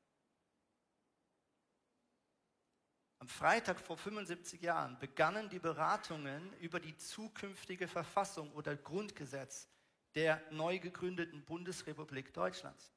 Am 3.18 3.28
Freitag 3.28 3.80
vor 3.80 3.96
75 3.96 4.60
Jahren 4.60 4.98
begannen 4.98 5.48
die 5.48 5.58
Beratungen 5.58 6.52
über 6.58 6.80
die 6.80 6.98
zukünftige 6.98 7.88
Verfassung 7.88 8.52
oder 8.52 8.76
Grundgesetz 8.76 9.70
der 10.14 10.40
neu 10.50 10.78
gegründeten 10.78 11.44
Bundesrepublik 11.44 12.32
Deutschlands. 12.32 12.92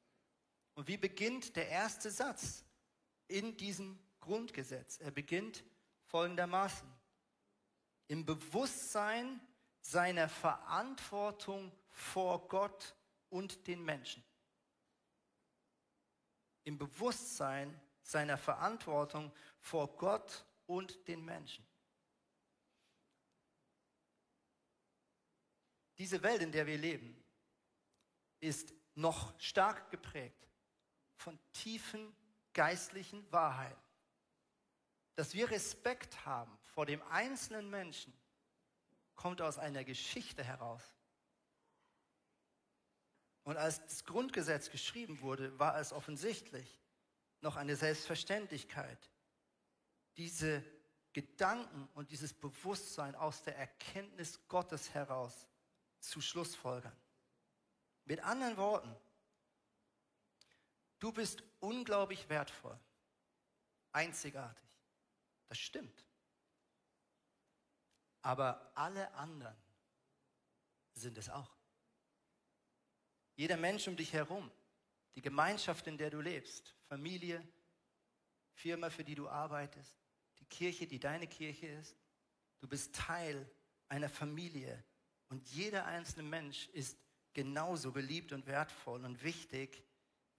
Und 0.74 0.86
wie 0.86 0.96
beginnt 0.96 1.56
der 1.56 1.68
erste 1.68 2.10
Satz 2.10 2.64
in 3.26 3.56
diesem 3.56 3.98
Grundgesetz? 4.20 4.98
Er 4.98 5.10
beginnt 5.10 5.64
folgendermaßen. 6.06 6.88
Im 8.06 8.24
Bewusstsein 8.24 9.40
seiner 9.80 10.28
Verantwortung 10.28 11.72
vor 11.90 12.46
Gott 12.48 12.94
und 13.28 13.66
den 13.66 13.84
Menschen. 13.84 14.22
Im 16.64 16.78
Bewusstsein 16.78 17.78
seiner 18.02 18.38
Verantwortung 18.38 19.32
vor 19.58 19.96
Gott 19.96 20.44
und 20.66 21.06
den 21.08 21.24
Menschen. 21.24 21.66
Diese 25.98 26.22
Welt, 26.22 26.42
in 26.42 26.52
der 26.52 26.66
wir 26.66 26.78
leben, 26.78 27.16
ist 28.40 28.72
noch 28.94 29.38
stark 29.40 29.90
geprägt 29.90 30.48
von 31.16 31.38
tiefen 31.52 32.14
geistlichen 32.52 33.30
Wahrheiten. 33.32 33.82
Dass 35.16 35.34
wir 35.34 35.50
Respekt 35.50 36.24
haben 36.24 36.56
vor 36.66 36.86
dem 36.86 37.02
einzelnen 37.10 37.68
Menschen, 37.68 38.12
kommt 39.16 39.42
aus 39.42 39.58
einer 39.58 39.82
Geschichte 39.82 40.44
heraus, 40.44 40.82
und 43.48 43.56
als 43.56 43.82
das 43.86 44.04
Grundgesetz 44.04 44.70
geschrieben 44.70 45.22
wurde, 45.22 45.58
war 45.58 45.80
es 45.80 45.94
offensichtlich 45.94 46.78
noch 47.40 47.56
eine 47.56 47.76
Selbstverständlichkeit, 47.76 48.98
diese 50.18 50.62
Gedanken 51.14 51.88
und 51.94 52.10
dieses 52.10 52.34
Bewusstsein 52.34 53.14
aus 53.14 53.42
der 53.42 53.56
Erkenntnis 53.56 54.46
Gottes 54.48 54.92
heraus 54.92 55.47
zu 56.00 56.20
Schlussfolgern. 56.20 56.96
Mit 58.04 58.20
anderen 58.20 58.56
Worten, 58.56 58.94
du 60.98 61.12
bist 61.12 61.42
unglaublich 61.60 62.28
wertvoll, 62.28 62.78
einzigartig. 63.92 64.68
Das 65.48 65.58
stimmt. 65.58 66.04
Aber 68.22 68.72
alle 68.74 69.12
anderen 69.14 69.56
sind 70.94 71.16
es 71.16 71.28
auch. 71.28 71.56
Jeder 73.36 73.56
Mensch 73.56 73.86
um 73.86 73.96
dich 73.96 74.12
herum, 74.12 74.50
die 75.14 75.22
Gemeinschaft, 75.22 75.86
in 75.86 75.96
der 75.96 76.10
du 76.10 76.20
lebst, 76.20 76.74
Familie, 76.88 77.46
Firma, 78.52 78.90
für 78.90 79.04
die 79.04 79.14
du 79.14 79.28
arbeitest, 79.28 79.96
die 80.40 80.46
Kirche, 80.46 80.86
die 80.86 80.98
deine 80.98 81.26
Kirche 81.26 81.66
ist. 81.66 81.96
Du 82.60 82.68
bist 82.68 82.94
Teil 82.94 83.48
einer 83.88 84.08
Familie 84.08 84.82
und 85.28 85.48
jeder 85.48 85.86
einzelne 85.86 86.28
Mensch 86.28 86.68
ist 86.72 86.98
genauso 87.34 87.92
beliebt 87.92 88.32
und 88.32 88.46
wertvoll 88.46 89.04
und 89.04 89.22
wichtig, 89.22 89.82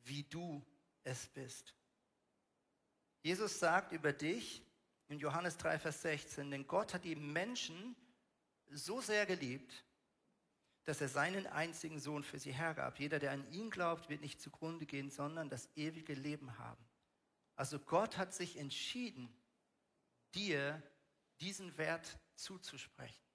wie 0.04 0.24
du 0.24 0.66
es 1.04 1.28
bist. 1.28 1.76
Jesus 3.22 3.60
sagt 3.60 3.92
über 3.92 4.14
dich 4.14 4.64
in 5.08 5.20
Johannes 5.20 5.58
3, 5.58 5.80
Vers 5.80 6.02
16, 6.02 6.52
denn 6.52 6.68
Gott 6.68 6.94
hat 6.94 7.04
die 7.04 7.16
Menschen 7.16 7.96
so 8.70 9.02
sehr 9.02 9.26
geliebt, 9.26 9.86
dass 10.86 11.02
er 11.02 11.10
seinen 11.10 11.46
einzigen 11.48 12.00
Sohn 12.00 12.24
für 12.24 12.40
sie 12.40 12.54
hergab. 12.54 13.00
Jeder, 13.00 13.20
der 13.20 13.32
an 13.32 13.52
ihn 13.52 13.70
glaubt, 13.70 14.10
wird 14.10 14.22
nicht 14.22 14.42
zugrunde 14.42 14.86
gehen, 14.86 15.10
sondern 15.10 15.50
das 15.50 15.70
ewige 15.76 16.14
Leben 16.14 16.58
haben. 16.58 16.84
Also 17.56 17.78
Gott 17.78 18.18
hat 18.18 18.34
sich 18.34 18.58
entschieden, 18.58 19.30
dir 20.34 20.82
diesen 21.42 21.78
Wert 21.78 22.18
zuzusprechen. 22.36 23.29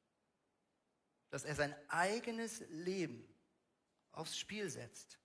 Dass 1.35 1.43
er 1.43 1.57
sein 1.57 1.75
eigenes 1.89 2.61
Leben 2.69 3.29
aufs 4.13 4.39
Spiel 4.39 4.71
setzt, 4.71 5.19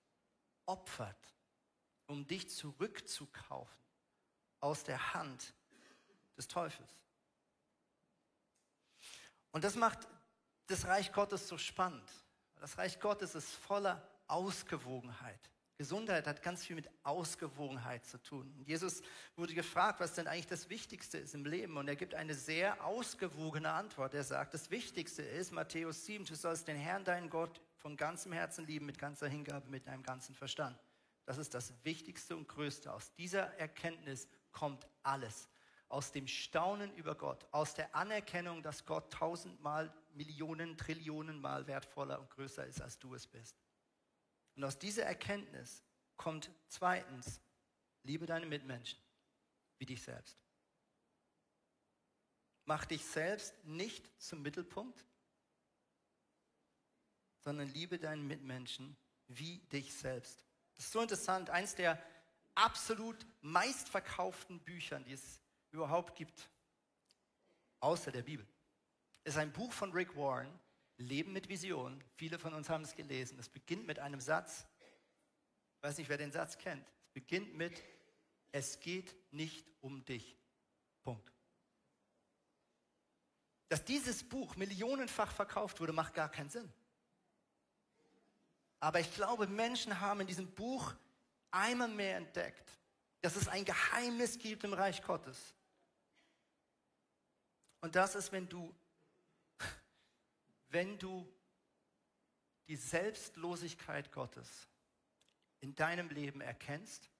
opfert, 0.66 1.36
um 2.08 2.26
dich 2.26 2.48
zurückzukaufen 2.48 3.84
aus 4.58 4.82
der 4.82 5.14
Hand 5.14 5.54
des 6.36 6.48
Teufels. 6.48 6.90
Und 9.52 9.62
das 9.62 9.76
macht 9.76 10.08
das 10.66 10.84
Reich 10.86 11.12
Gottes 11.12 11.46
so 11.46 11.56
spannend. 11.56 12.10
Das 12.56 12.76
Reich 12.76 12.98
Gottes 12.98 13.36
ist 13.36 13.52
voller 13.52 14.04
Ausgewogenheit. 14.26 15.48
Gesundheit 15.80 16.26
hat 16.26 16.42
ganz 16.42 16.66
viel 16.66 16.76
mit 16.76 16.90
Ausgewogenheit 17.04 18.04
zu 18.04 18.22
tun. 18.22 18.54
Und 18.58 18.68
Jesus 18.68 19.00
wurde 19.34 19.54
gefragt, 19.54 19.98
was 19.98 20.12
denn 20.12 20.26
eigentlich 20.26 20.46
das 20.46 20.68
Wichtigste 20.68 21.16
ist 21.16 21.34
im 21.34 21.46
Leben. 21.46 21.78
Und 21.78 21.88
er 21.88 21.96
gibt 21.96 22.14
eine 22.14 22.34
sehr 22.34 22.84
ausgewogene 22.84 23.72
Antwort. 23.72 24.12
Er 24.12 24.22
sagt, 24.22 24.52
das 24.52 24.70
Wichtigste 24.70 25.22
ist, 25.22 25.52
Matthäus 25.52 26.04
7, 26.04 26.26
du 26.26 26.34
sollst 26.34 26.68
den 26.68 26.76
Herrn, 26.76 27.04
deinen 27.04 27.30
Gott, 27.30 27.62
von 27.78 27.96
ganzem 27.96 28.30
Herzen 28.32 28.66
lieben, 28.66 28.84
mit 28.84 28.98
ganzer 28.98 29.26
Hingabe, 29.26 29.70
mit 29.70 29.86
deinem 29.86 30.02
ganzen 30.02 30.34
Verstand. 30.34 30.78
Das 31.24 31.38
ist 31.38 31.54
das 31.54 31.72
Wichtigste 31.82 32.36
und 32.36 32.46
Größte. 32.46 32.92
Aus 32.92 33.14
dieser 33.14 33.44
Erkenntnis 33.58 34.28
kommt 34.52 34.86
alles. 35.02 35.48
Aus 35.88 36.12
dem 36.12 36.26
Staunen 36.26 36.92
über 36.92 37.14
Gott, 37.14 37.46
aus 37.52 37.72
der 37.72 37.94
Anerkennung, 37.94 38.62
dass 38.62 38.84
Gott 38.84 39.10
tausendmal, 39.10 39.90
Millionen, 40.12 40.76
Trillionen 40.76 41.40
Mal 41.40 41.66
wertvoller 41.66 42.20
und 42.20 42.28
größer 42.28 42.66
ist, 42.66 42.82
als 42.82 42.98
du 42.98 43.14
es 43.14 43.26
bist. 43.26 43.56
Und 44.60 44.66
aus 44.66 44.78
dieser 44.78 45.04
Erkenntnis 45.04 45.82
kommt 46.18 46.50
zweitens, 46.68 47.40
liebe 48.02 48.26
deine 48.26 48.44
Mitmenschen 48.44 48.98
wie 49.78 49.86
dich 49.86 50.02
selbst. 50.02 50.36
Mach 52.66 52.84
dich 52.84 53.02
selbst 53.02 53.54
nicht 53.64 54.06
zum 54.20 54.42
Mittelpunkt, 54.42 55.02
sondern 57.38 57.68
liebe 57.68 57.98
deinen 57.98 58.26
Mitmenschen 58.26 58.98
wie 59.28 59.60
dich 59.72 59.94
selbst. 59.94 60.44
Das 60.74 60.84
ist 60.84 60.92
so 60.92 61.00
interessant. 61.00 61.48
Eins 61.48 61.74
der 61.74 61.98
absolut 62.54 63.16
meistverkauften 63.40 64.60
Büchern, 64.60 65.04
die 65.04 65.14
es 65.14 65.40
überhaupt 65.70 66.16
gibt, 66.16 66.50
außer 67.78 68.12
der 68.12 68.24
Bibel, 68.24 68.46
ist 69.24 69.38
ein 69.38 69.52
Buch 69.52 69.72
von 69.72 69.90
Rick 69.92 70.14
Warren, 70.16 70.52
Leben 71.00 71.32
mit 71.32 71.48
Vision. 71.48 72.02
Viele 72.16 72.38
von 72.38 72.54
uns 72.54 72.68
haben 72.68 72.84
es 72.84 72.94
gelesen. 72.94 73.38
Es 73.38 73.48
beginnt 73.48 73.86
mit 73.86 73.98
einem 73.98 74.20
Satz. 74.20 74.66
Ich 75.76 75.82
weiß 75.82 75.98
nicht, 75.98 76.08
wer 76.08 76.18
den 76.18 76.32
Satz 76.32 76.58
kennt. 76.58 76.86
Es 77.04 77.10
beginnt 77.12 77.54
mit, 77.54 77.82
es 78.52 78.80
geht 78.80 79.14
nicht 79.32 79.66
um 79.80 80.04
dich. 80.04 80.36
Punkt. 81.02 81.32
Dass 83.68 83.84
dieses 83.84 84.28
Buch 84.28 84.56
millionenfach 84.56 85.32
verkauft 85.32 85.80
wurde, 85.80 85.92
macht 85.92 86.14
gar 86.14 86.30
keinen 86.30 86.50
Sinn. 86.50 86.70
Aber 88.80 89.00
ich 89.00 89.14
glaube, 89.14 89.46
Menschen 89.46 90.00
haben 90.00 90.20
in 90.20 90.26
diesem 90.26 90.50
Buch 90.54 90.94
einmal 91.50 91.88
mehr 91.88 92.16
entdeckt, 92.16 92.78
dass 93.20 93.36
es 93.36 93.48
ein 93.48 93.64
Geheimnis 93.64 94.38
gibt 94.38 94.64
im 94.64 94.72
Reich 94.72 95.02
Gottes. 95.02 95.54
Und 97.80 97.94
das 97.94 98.14
ist, 98.14 98.32
wenn 98.32 98.48
du, 98.48 98.74
wenn 100.70 100.98
du 100.98 101.30
die 102.68 102.76
Selbstlosigkeit 102.76 104.12
Gottes 104.12 104.68
in 105.60 105.74
deinem 105.74 106.08
Leben 106.08 106.40
erkennst 106.40 107.10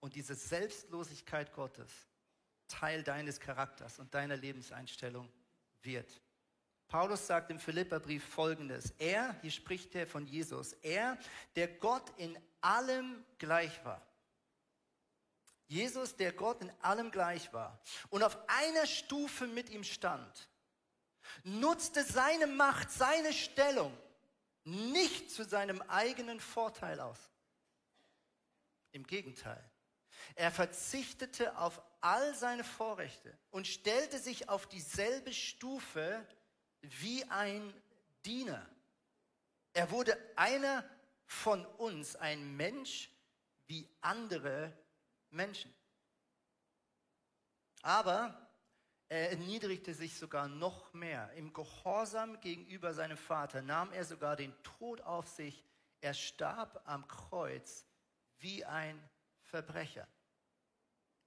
und 0.00 0.14
diese 0.14 0.34
Selbstlosigkeit 0.34 1.52
Gottes 1.52 1.90
Teil 2.68 3.02
deines 3.02 3.40
Charakters 3.40 3.98
und 3.98 4.12
deiner 4.14 4.36
Lebenseinstellung 4.36 5.30
wird. 5.82 6.20
Paulus 6.88 7.26
sagt 7.26 7.50
im 7.50 7.58
Philipperbrief 7.58 8.24
folgendes. 8.24 8.90
Er, 8.98 9.34
hier 9.40 9.50
spricht 9.50 9.94
er 9.94 10.06
von 10.06 10.26
Jesus, 10.26 10.72
er, 10.74 11.18
der 11.56 11.68
Gott 11.68 12.10
in 12.18 12.38
allem 12.60 13.24
gleich 13.38 13.84
war. 13.84 14.06
Jesus, 15.66 16.14
der 16.16 16.32
Gott 16.32 16.60
in 16.60 16.70
allem 16.82 17.10
gleich 17.10 17.52
war 17.52 17.80
und 18.10 18.22
auf 18.22 18.36
einer 18.48 18.86
Stufe 18.86 19.46
mit 19.46 19.70
ihm 19.70 19.82
stand, 19.82 20.48
nutzte 21.42 22.04
seine 22.04 22.46
Macht, 22.46 22.90
seine 22.90 23.32
Stellung 23.32 23.96
nicht 24.64 25.30
zu 25.30 25.44
seinem 25.44 25.82
eigenen 25.82 26.40
Vorteil 26.40 27.00
aus. 27.00 27.18
Im 28.92 29.06
Gegenteil. 29.06 29.62
Er 30.36 30.50
verzichtete 30.50 31.56
auf 31.58 31.82
all 32.00 32.34
seine 32.34 32.64
Vorrechte 32.64 33.36
und 33.50 33.66
stellte 33.66 34.18
sich 34.18 34.48
auf 34.48 34.66
dieselbe 34.66 35.32
Stufe 35.32 36.26
wie 36.80 37.24
ein 37.24 37.74
Diener. 38.24 38.64
Er 39.72 39.90
wurde 39.90 40.16
einer 40.36 40.88
von 41.26 41.64
uns, 41.66 42.16
ein 42.16 42.56
Mensch 42.56 43.10
wie 43.66 43.88
andere 44.00 44.72
Menschen. 45.30 45.74
Aber 47.82 48.43
er 49.14 49.30
erniedrigte 49.30 49.94
sich 49.94 50.16
sogar 50.18 50.48
noch 50.48 50.92
mehr. 50.92 51.30
Im 51.36 51.52
Gehorsam 51.52 52.40
gegenüber 52.40 52.94
seinem 52.94 53.16
Vater 53.16 53.62
nahm 53.62 53.92
er 53.92 54.04
sogar 54.04 54.36
den 54.36 54.52
Tod 54.62 55.00
auf 55.02 55.28
sich. 55.28 55.64
Er 56.00 56.14
starb 56.14 56.82
am 56.84 57.06
Kreuz 57.06 57.86
wie 58.38 58.64
ein 58.64 59.00
Verbrecher. 59.42 60.06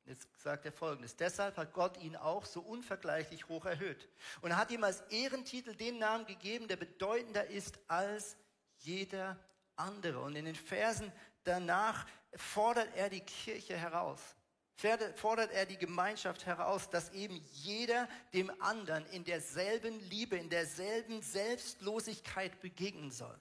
Jetzt 0.06 0.28
sagt 0.38 0.66
er 0.66 0.72
folgendes. 0.72 1.16
Deshalb 1.16 1.58
hat 1.58 1.74
Gott 1.74 1.98
ihn 1.98 2.16
auch 2.16 2.46
so 2.46 2.62
unvergleichlich 2.62 3.48
hoch 3.48 3.66
erhöht. 3.66 4.08
Und 4.42 4.56
hat 4.56 4.72
ihm 4.72 4.84
als 4.84 5.02
Ehrentitel 5.10 5.76
den 5.76 5.98
Namen 5.98 6.26
gegeben, 6.26 6.68
der 6.68 6.78
bedeutender 6.78 7.48
ist 7.48 7.78
als 7.88 8.38
jeder 8.78 9.38
andere. 9.76 10.22
Und 10.22 10.36
in 10.36 10.46
den 10.46 10.56
Versen 10.56 11.12
danach 11.44 12.06
fordert 12.36 12.96
er 12.96 13.10
die 13.10 13.20
Kirche 13.20 13.76
heraus. 13.76 14.37
Fordert 14.78 15.52
er 15.52 15.66
die 15.66 15.78
Gemeinschaft 15.78 16.46
heraus, 16.46 16.90
dass 16.90 17.10
eben 17.12 17.42
jeder 17.54 18.08
dem 18.34 18.52
anderen 18.62 19.06
in 19.08 19.24
derselben 19.24 20.00
Liebe, 20.10 20.38
in 20.38 20.50
derselben 20.50 21.22
Selbstlosigkeit 21.22 22.62
begegnen 22.62 23.12
soll. 23.12 23.40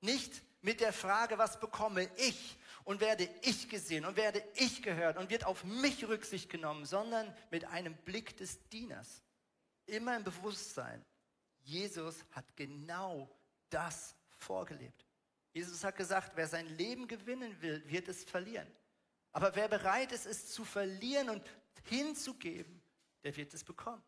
Nicht 0.00 0.42
mit 0.60 0.80
der 0.80 0.92
Frage, 0.92 1.36
was 1.38 1.58
bekomme 1.58 2.08
ich, 2.16 2.56
und 2.84 3.00
werde 3.00 3.28
ich 3.42 3.68
gesehen 3.68 4.04
und 4.04 4.16
werde 4.16 4.42
ich 4.54 4.82
gehört 4.82 5.16
und 5.16 5.30
wird 5.30 5.44
auf 5.44 5.64
mich 5.64 6.06
Rücksicht 6.06 6.50
genommen, 6.50 6.84
sondern 6.84 7.34
mit 7.50 7.64
einem 7.66 7.94
Blick 7.94 8.36
des 8.36 8.68
Dieners. 8.68 9.22
Immer 9.86 10.16
im 10.16 10.24
Bewusstsein, 10.24 11.04
Jesus 11.62 12.24
hat 12.32 12.44
genau 12.56 13.30
das 13.70 14.16
vorgelebt. 14.36 15.06
Jesus 15.52 15.84
hat 15.84 15.96
gesagt, 15.96 16.32
wer 16.34 16.48
sein 16.48 16.66
Leben 16.76 17.06
gewinnen 17.06 17.60
will, 17.60 17.82
wird 17.86 18.08
es 18.08 18.24
verlieren. 18.24 18.66
Aber 19.32 19.54
wer 19.56 19.68
bereit 19.68 20.12
ist, 20.12 20.26
es 20.26 20.52
zu 20.52 20.64
verlieren 20.64 21.30
und 21.30 21.42
hinzugeben, 21.84 22.82
der 23.24 23.34
wird 23.36 23.52
es 23.54 23.64
bekommen. 23.64 24.02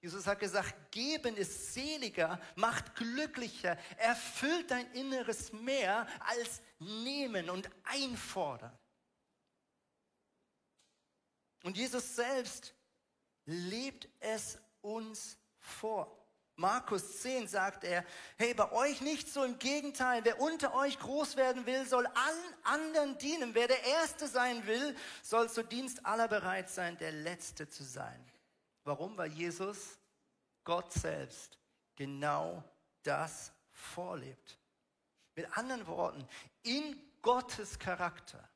Jesus 0.00 0.26
hat 0.26 0.40
gesagt, 0.40 0.92
geben 0.92 1.36
ist 1.36 1.74
seliger, 1.74 2.40
macht 2.54 2.94
glücklicher, 2.94 3.78
erfüllt 3.96 4.70
dein 4.70 4.90
Inneres 4.92 5.52
mehr 5.52 6.06
als 6.20 6.60
nehmen 6.78 7.48
und 7.48 7.70
einfordern. 7.84 8.76
Und 11.64 11.76
Jesus 11.76 12.14
selbst 12.14 12.74
lebt 13.46 14.08
es 14.20 14.58
uns 14.82 15.38
vor. 15.58 16.25
Markus 16.56 17.20
10 17.20 17.48
sagt 17.48 17.84
er, 17.84 18.04
hey, 18.38 18.54
bei 18.54 18.72
euch 18.72 19.02
nicht 19.02 19.28
so, 19.28 19.44
im 19.44 19.58
Gegenteil, 19.58 20.24
wer 20.24 20.40
unter 20.40 20.74
euch 20.74 20.98
groß 20.98 21.36
werden 21.36 21.66
will, 21.66 21.86
soll 21.86 22.06
allen 22.06 22.54
anderen 22.64 23.18
dienen. 23.18 23.54
Wer 23.54 23.68
der 23.68 23.84
Erste 23.84 24.26
sein 24.26 24.66
will, 24.66 24.96
soll 25.22 25.50
zu 25.50 25.62
Dienst 25.62 26.06
aller 26.06 26.28
bereit 26.28 26.70
sein, 26.70 26.96
der 26.96 27.12
Letzte 27.12 27.68
zu 27.68 27.84
sein. 27.84 28.24
Warum? 28.84 29.18
Weil 29.18 29.32
Jesus, 29.32 29.98
Gott 30.64 30.92
selbst, 30.94 31.58
genau 31.94 32.64
das 33.02 33.52
vorlebt. 33.70 34.58
Mit 35.34 35.54
anderen 35.58 35.86
Worten, 35.86 36.26
in 36.62 36.98
Gottes 37.20 37.78
Charakter 37.78 38.48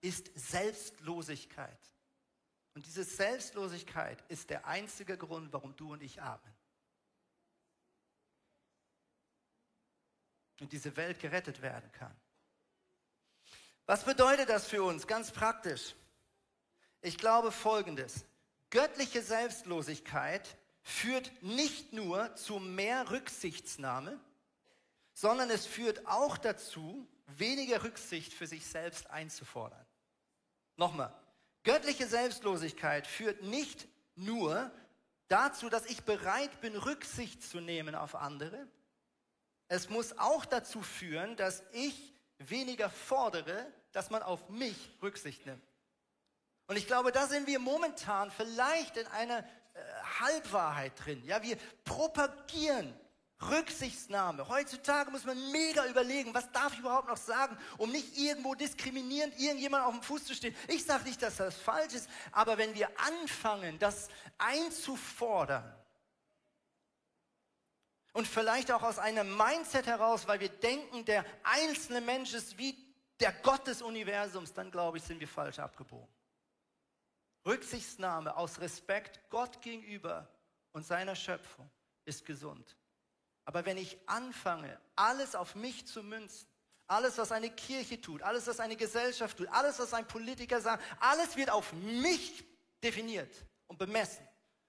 ist 0.00 0.30
Selbstlosigkeit. 0.34 1.78
Und 2.78 2.86
diese 2.86 3.02
Selbstlosigkeit 3.02 4.22
ist 4.28 4.50
der 4.50 4.64
einzige 4.68 5.18
Grund, 5.18 5.52
warum 5.52 5.74
du 5.74 5.94
und 5.94 6.00
ich 6.00 6.22
atmen. 6.22 6.54
Und 10.60 10.70
diese 10.70 10.96
Welt 10.96 11.18
gerettet 11.18 11.60
werden 11.60 11.90
kann. 11.90 12.14
Was 13.86 14.04
bedeutet 14.04 14.48
das 14.48 14.68
für 14.68 14.84
uns 14.84 15.08
ganz 15.08 15.32
praktisch? 15.32 15.96
Ich 17.00 17.18
glaube 17.18 17.50
Folgendes. 17.50 18.24
Göttliche 18.70 19.22
Selbstlosigkeit 19.22 20.56
führt 20.80 21.32
nicht 21.42 21.92
nur 21.92 22.32
zu 22.36 22.60
mehr 22.60 23.10
Rücksichtsnahme, 23.10 24.20
sondern 25.14 25.50
es 25.50 25.66
führt 25.66 26.06
auch 26.06 26.38
dazu, 26.38 27.08
weniger 27.26 27.82
Rücksicht 27.82 28.32
für 28.32 28.46
sich 28.46 28.64
selbst 28.64 29.10
einzufordern. 29.10 29.84
Nochmal, 30.76 31.12
göttliche 31.68 32.06
Selbstlosigkeit 32.06 33.06
führt 33.06 33.42
nicht 33.42 33.88
nur 34.16 34.70
dazu, 35.28 35.68
dass 35.68 35.84
ich 35.84 36.02
bereit 36.02 36.62
bin, 36.62 36.74
Rücksicht 36.74 37.42
zu 37.42 37.60
nehmen 37.60 37.94
auf 37.94 38.14
andere, 38.14 38.66
es 39.68 39.90
muss 39.90 40.16
auch 40.16 40.46
dazu 40.46 40.80
führen, 40.80 41.36
dass 41.36 41.62
ich 41.72 42.14
weniger 42.38 42.88
fordere, 42.88 43.70
dass 43.92 44.08
man 44.08 44.22
auf 44.22 44.48
mich 44.48 44.90
Rücksicht 45.02 45.44
nimmt. 45.44 45.62
Und 46.68 46.76
ich 46.76 46.86
glaube, 46.86 47.12
da 47.12 47.26
sind 47.26 47.46
wir 47.46 47.58
momentan 47.58 48.30
vielleicht 48.30 48.96
in 48.96 49.06
einer 49.08 49.40
äh, 49.40 49.44
Halbwahrheit 50.20 50.92
drin. 51.04 51.22
Ja, 51.26 51.42
wir 51.42 51.58
propagieren 51.84 52.98
Rücksichtsnahme. 53.40 54.48
Heutzutage 54.48 55.10
muss 55.10 55.24
man 55.24 55.52
mega 55.52 55.86
überlegen, 55.86 56.34
was 56.34 56.50
darf 56.50 56.72
ich 56.72 56.80
überhaupt 56.80 57.08
noch 57.08 57.16
sagen, 57.16 57.56
um 57.76 57.92
nicht 57.92 58.18
irgendwo 58.18 58.54
diskriminierend 58.54 59.38
irgendjemand 59.38 59.84
auf 59.84 59.92
dem 59.92 60.02
Fuß 60.02 60.24
zu 60.24 60.34
stehen. 60.34 60.56
Ich 60.66 60.84
sage 60.84 61.04
nicht, 61.04 61.22
dass 61.22 61.36
das 61.36 61.56
falsch 61.56 61.94
ist, 61.94 62.10
aber 62.32 62.58
wenn 62.58 62.74
wir 62.74 62.88
anfangen, 62.98 63.78
das 63.78 64.08
einzufordern 64.38 65.72
und 68.12 68.26
vielleicht 68.26 68.72
auch 68.72 68.82
aus 68.82 68.98
einem 68.98 69.36
Mindset 69.36 69.86
heraus, 69.86 70.26
weil 70.26 70.40
wir 70.40 70.48
denken, 70.48 71.04
der 71.04 71.24
einzelne 71.44 72.00
Mensch 72.00 72.34
ist 72.34 72.58
wie 72.58 72.76
der 73.20 73.32
Gott 73.32 73.66
des 73.68 73.82
Universums, 73.82 74.52
dann 74.52 74.72
glaube 74.72 74.98
ich, 74.98 75.04
sind 75.04 75.20
wir 75.20 75.28
falsch 75.28 75.60
abgebogen. 75.60 76.08
Rücksichtsnahme 77.46 78.36
aus 78.36 78.60
Respekt 78.60 79.20
Gott 79.30 79.62
gegenüber 79.62 80.28
und 80.72 80.84
seiner 80.84 81.14
Schöpfung 81.14 81.70
ist 82.04 82.26
gesund. 82.26 82.76
Aber 83.48 83.64
wenn 83.64 83.78
ich 83.78 83.96
anfange, 84.04 84.78
alles 84.94 85.34
auf 85.34 85.54
mich 85.54 85.86
zu 85.86 86.02
münzen, 86.02 86.46
alles, 86.86 87.16
was 87.16 87.32
eine 87.32 87.48
Kirche 87.48 87.98
tut, 87.98 88.20
alles, 88.20 88.46
was 88.46 88.60
eine 88.60 88.76
Gesellschaft 88.76 89.38
tut, 89.38 89.48
alles, 89.48 89.78
was 89.78 89.94
ein 89.94 90.06
Politiker 90.06 90.60
sagt, 90.60 90.84
alles 91.00 91.34
wird 91.34 91.48
auf 91.48 91.72
mich 91.72 92.44
definiert 92.84 93.34
und 93.66 93.78
bemessen. 93.78 94.22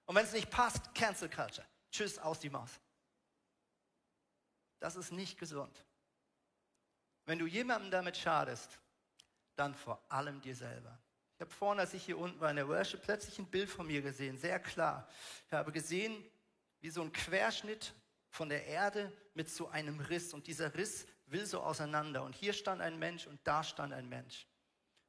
Und 0.06 0.14
wenn 0.14 0.24
es 0.24 0.32
nicht 0.32 0.48
passt, 0.48 0.94
Cancel 0.94 1.28
Culture. 1.28 1.66
Tschüss, 1.92 2.18
aus 2.18 2.40
die 2.40 2.48
Maus. 2.48 2.70
Das 4.78 4.96
ist 4.96 5.12
nicht 5.12 5.38
gesund. 5.38 5.84
Wenn 7.26 7.38
du 7.38 7.46
jemandem 7.46 7.90
damit 7.90 8.16
schadest, 8.16 8.78
dann 9.56 9.74
vor 9.74 10.02
allem 10.08 10.40
dir 10.40 10.56
selber. 10.56 10.98
Ich 11.34 11.42
habe 11.42 11.50
vorhin, 11.50 11.80
als 11.80 11.92
ich 11.92 12.02
hier 12.02 12.16
unten 12.16 12.40
war 12.40 12.48
in 12.48 12.56
der 12.56 12.66
Worship, 12.66 13.02
plötzlich 13.02 13.38
ein 13.38 13.50
Bild 13.50 13.68
von 13.68 13.86
mir 13.86 14.00
gesehen, 14.00 14.38
sehr 14.38 14.58
klar. 14.58 15.06
Ich 15.46 15.52
habe 15.52 15.70
gesehen, 15.70 16.24
wie 16.80 16.88
so 16.88 17.02
ein 17.02 17.12
Querschnitt 17.12 17.92
von 18.30 18.48
der 18.48 18.66
Erde 18.66 19.12
mit 19.34 19.50
so 19.50 19.68
einem 19.68 20.00
Riss. 20.00 20.32
Und 20.32 20.46
dieser 20.46 20.74
Riss 20.74 21.06
will 21.26 21.44
so 21.46 21.60
auseinander. 21.60 22.22
Und 22.22 22.34
hier 22.34 22.52
stand 22.52 22.80
ein 22.80 22.98
Mensch 22.98 23.26
und 23.26 23.40
da 23.44 23.62
stand 23.62 23.92
ein 23.92 24.08
Mensch. 24.08 24.46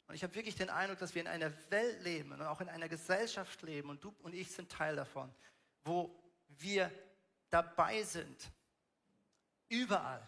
Und 0.08 0.16
ich 0.16 0.24
habe 0.24 0.36
wirklich 0.36 0.56
den 0.56 0.70
Eindruck, 0.70 1.00
dass 1.00 1.16
wir 1.16 1.22
in 1.22 1.28
einer 1.28 1.54
Welt 1.72 2.04
leben 2.04 2.34
und 2.34 2.42
auch 2.42 2.60
in 2.60 2.68
einer 2.68 2.90
Gesellschaft 2.90 3.62
leben, 3.62 3.90
und 3.90 4.04
du 4.04 4.14
und 4.24 4.34
ich 4.34 4.52
sind 4.52 4.70
Teil 4.70 4.96
davon, 4.98 5.34
wo 5.84 6.22
wir 6.50 6.92
dabei 7.50 8.04
sind, 8.04 8.52
überall 9.70 10.28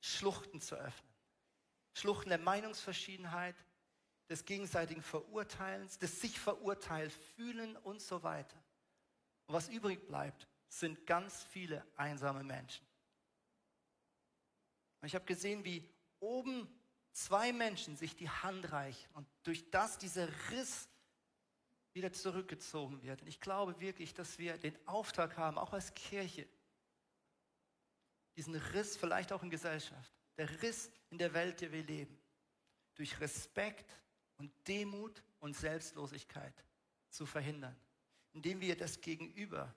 Schluchten 0.00 0.60
zu 0.60 0.76
öffnen. 0.76 1.14
Schluchten 1.92 2.30
der 2.30 2.38
Meinungsverschiedenheit, 2.38 3.56
des 4.28 4.44
gegenseitigen 4.44 5.02
Verurteilens, 5.02 5.98
des 5.98 6.20
sich 6.20 6.38
verurteilt 6.38 7.12
fühlen 7.12 7.76
und 7.76 8.00
so 8.00 8.22
weiter. 8.22 8.56
Was 9.46 9.68
übrig 9.68 10.06
bleibt, 10.06 10.48
sind 10.68 11.06
ganz 11.06 11.44
viele 11.44 11.84
einsame 11.96 12.42
Menschen. 12.42 12.86
Und 15.00 15.06
ich 15.06 15.14
habe 15.14 15.24
gesehen, 15.24 15.64
wie 15.64 15.88
oben 16.20 16.68
zwei 17.12 17.52
Menschen 17.52 17.96
sich 17.96 18.16
die 18.16 18.28
Hand 18.28 18.72
reichen 18.72 19.08
und 19.14 19.26
durch 19.44 19.70
das 19.70 19.98
dieser 19.98 20.28
Riss 20.50 20.88
wieder 21.92 22.12
zurückgezogen 22.12 23.02
wird. 23.02 23.22
Und 23.22 23.28
ich 23.28 23.40
glaube 23.40 23.80
wirklich, 23.80 24.12
dass 24.12 24.38
wir 24.38 24.58
den 24.58 24.76
Auftrag 24.86 25.36
haben, 25.38 25.58
auch 25.58 25.72
als 25.72 25.94
Kirche, 25.94 26.46
diesen 28.36 28.54
Riss 28.54 28.96
vielleicht 28.96 29.32
auch 29.32 29.42
in 29.42 29.50
Gesellschaft, 29.50 30.12
der 30.36 30.62
Riss 30.62 30.90
in 31.08 31.18
der 31.18 31.32
Welt, 31.32 31.62
in 31.62 31.70
der 31.70 31.72
wir 31.72 31.84
leben, 31.84 32.18
durch 32.96 33.18
Respekt 33.20 33.98
und 34.36 34.52
Demut 34.68 35.22
und 35.40 35.56
Selbstlosigkeit 35.56 36.64
zu 37.08 37.24
verhindern, 37.24 37.74
indem 38.36 38.60
wir 38.60 38.76
das 38.76 39.00
Gegenüber 39.00 39.74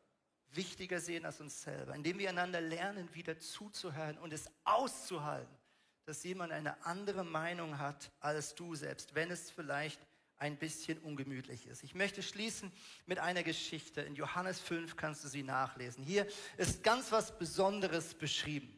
wichtiger 0.52 1.00
sehen 1.00 1.26
als 1.26 1.40
uns 1.40 1.62
selber, 1.62 1.96
indem 1.96 2.20
wir 2.20 2.28
einander 2.28 2.60
lernen, 2.60 3.08
wieder 3.14 3.40
zuzuhören 3.40 4.18
und 4.18 4.34
es 4.34 4.52
auszuhalten, 4.66 5.56
dass 6.06 6.24
jemand 6.24 6.52
eine 6.52 6.86
andere 6.86 7.24
Meinung 7.24 7.80
hat 7.80 8.12
als 8.20 8.56
du 8.56 8.76
selbst, 8.76 9.16
wenn 9.16 9.32
es 9.32 9.50
vielleicht 9.50 10.02
ein 10.40 10.58
bisschen 10.58 10.98
ungemütlich 11.00 11.68
ist. 11.68 11.84
Ich 11.84 11.96
möchte 11.96 12.22
schließen 12.22 12.72
mit 13.06 13.20
einer 13.20 13.44
Geschichte. 13.44 14.02
In 14.02 14.16
Johannes 14.16 14.60
5 14.60 14.98
kannst 14.98 15.24
du 15.24 15.30
sie 15.30 15.44
nachlesen. 15.44 16.04
Hier 16.04 16.28
ist 16.58 16.84
ganz 16.84 17.14
was 17.14 17.38
Besonderes 17.38 18.14
beschrieben. 18.14 18.78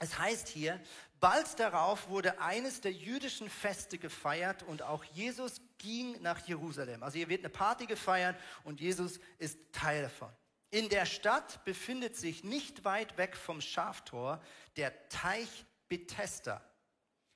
Es 0.00 0.18
heißt 0.18 0.48
hier, 0.48 0.80
bald 1.20 1.58
darauf 1.60 2.08
wurde 2.08 2.40
eines 2.40 2.80
der 2.80 2.92
jüdischen 2.92 3.50
Feste 3.50 3.98
gefeiert 3.98 4.62
und 4.62 4.82
auch 4.82 5.04
Jesus 5.04 5.60
ging 5.78 6.20
nach 6.22 6.46
Jerusalem. 6.46 7.02
Also 7.02 7.18
hier 7.18 7.28
wird 7.28 7.40
eine 7.40 7.50
Party 7.50 7.86
gefeiert 7.86 8.36
und 8.62 8.80
Jesus 8.80 9.18
ist 9.38 9.58
Teil 9.72 10.02
davon. 10.02 10.30
In 10.70 10.88
der 10.88 11.06
Stadt 11.06 11.64
befindet 11.64 12.16
sich 12.16 12.42
nicht 12.42 12.84
weit 12.84 13.16
weg 13.16 13.36
vom 13.36 13.60
Schaftor 13.60 14.42
der 14.76 15.08
Teich 15.08 15.64
Bethesda, 15.88 16.60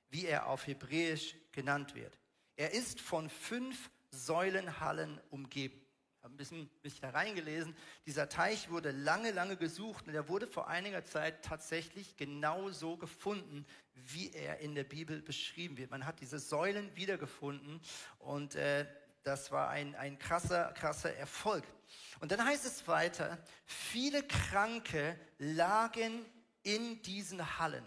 wie 0.08 0.26
er 0.26 0.48
auf 0.48 0.66
Hebräisch 0.66 1.36
genannt 1.52 1.94
wird. 1.94 2.18
Er 2.56 2.72
ist 2.72 3.00
von 3.00 3.30
fünf 3.30 3.90
Säulenhallen 4.10 5.20
umgeben. 5.30 5.80
Bisschen 6.38 6.70
mich 6.82 7.00
da 7.00 7.10
reingelesen. 7.10 7.76
Dieser 8.06 8.28
Teich 8.28 8.70
wurde 8.70 8.92
lange, 8.92 9.32
lange 9.32 9.56
gesucht 9.56 10.06
und 10.06 10.14
er 10.14 10.28
wurde 10.28 10.46
vor 10.46 10.68
einiger 10.68 11.04
Zeit 11.04 11.44
tatsächlich 11.44 12.16
genau 12.16 12.70
so 12.70 12.96
gefunden, 12.96 13.66
wie 13.94 14.30
er 14.32 14.60
in 14.60 14.74
der 14.74 14.84
Bibel 14.84 15.20
beschrieben 15.20 15.76
wird. 15.76 15.90
Man 15.90 16.06
hat 16.06 16.20
diese 16.20 16.38
Säulen 16.38 16.94
wiedergefunden 16.96 17.80
und 18.18 18.54
äh, 18.54 18.86
das 19.24 19.50
war 19.52 19.68
ein, 19.68 19.94
ein 19.96 20.18
krasser, 20.18 20.72
krasser 20.72 21.14
Erfolg. 21.14 21.64
Und 22.20 22.32
dann 22.32 22.44
heißt 22.44 22.64
es 22.64 22.86
weiter, 22.88 23.38
viele 23.66 24.22
Kranke 24.22 25.18
lagen 25.38 26.24
in 26.62 27.02
diesen 27.02 27.58
Hallen. 27.58 27.84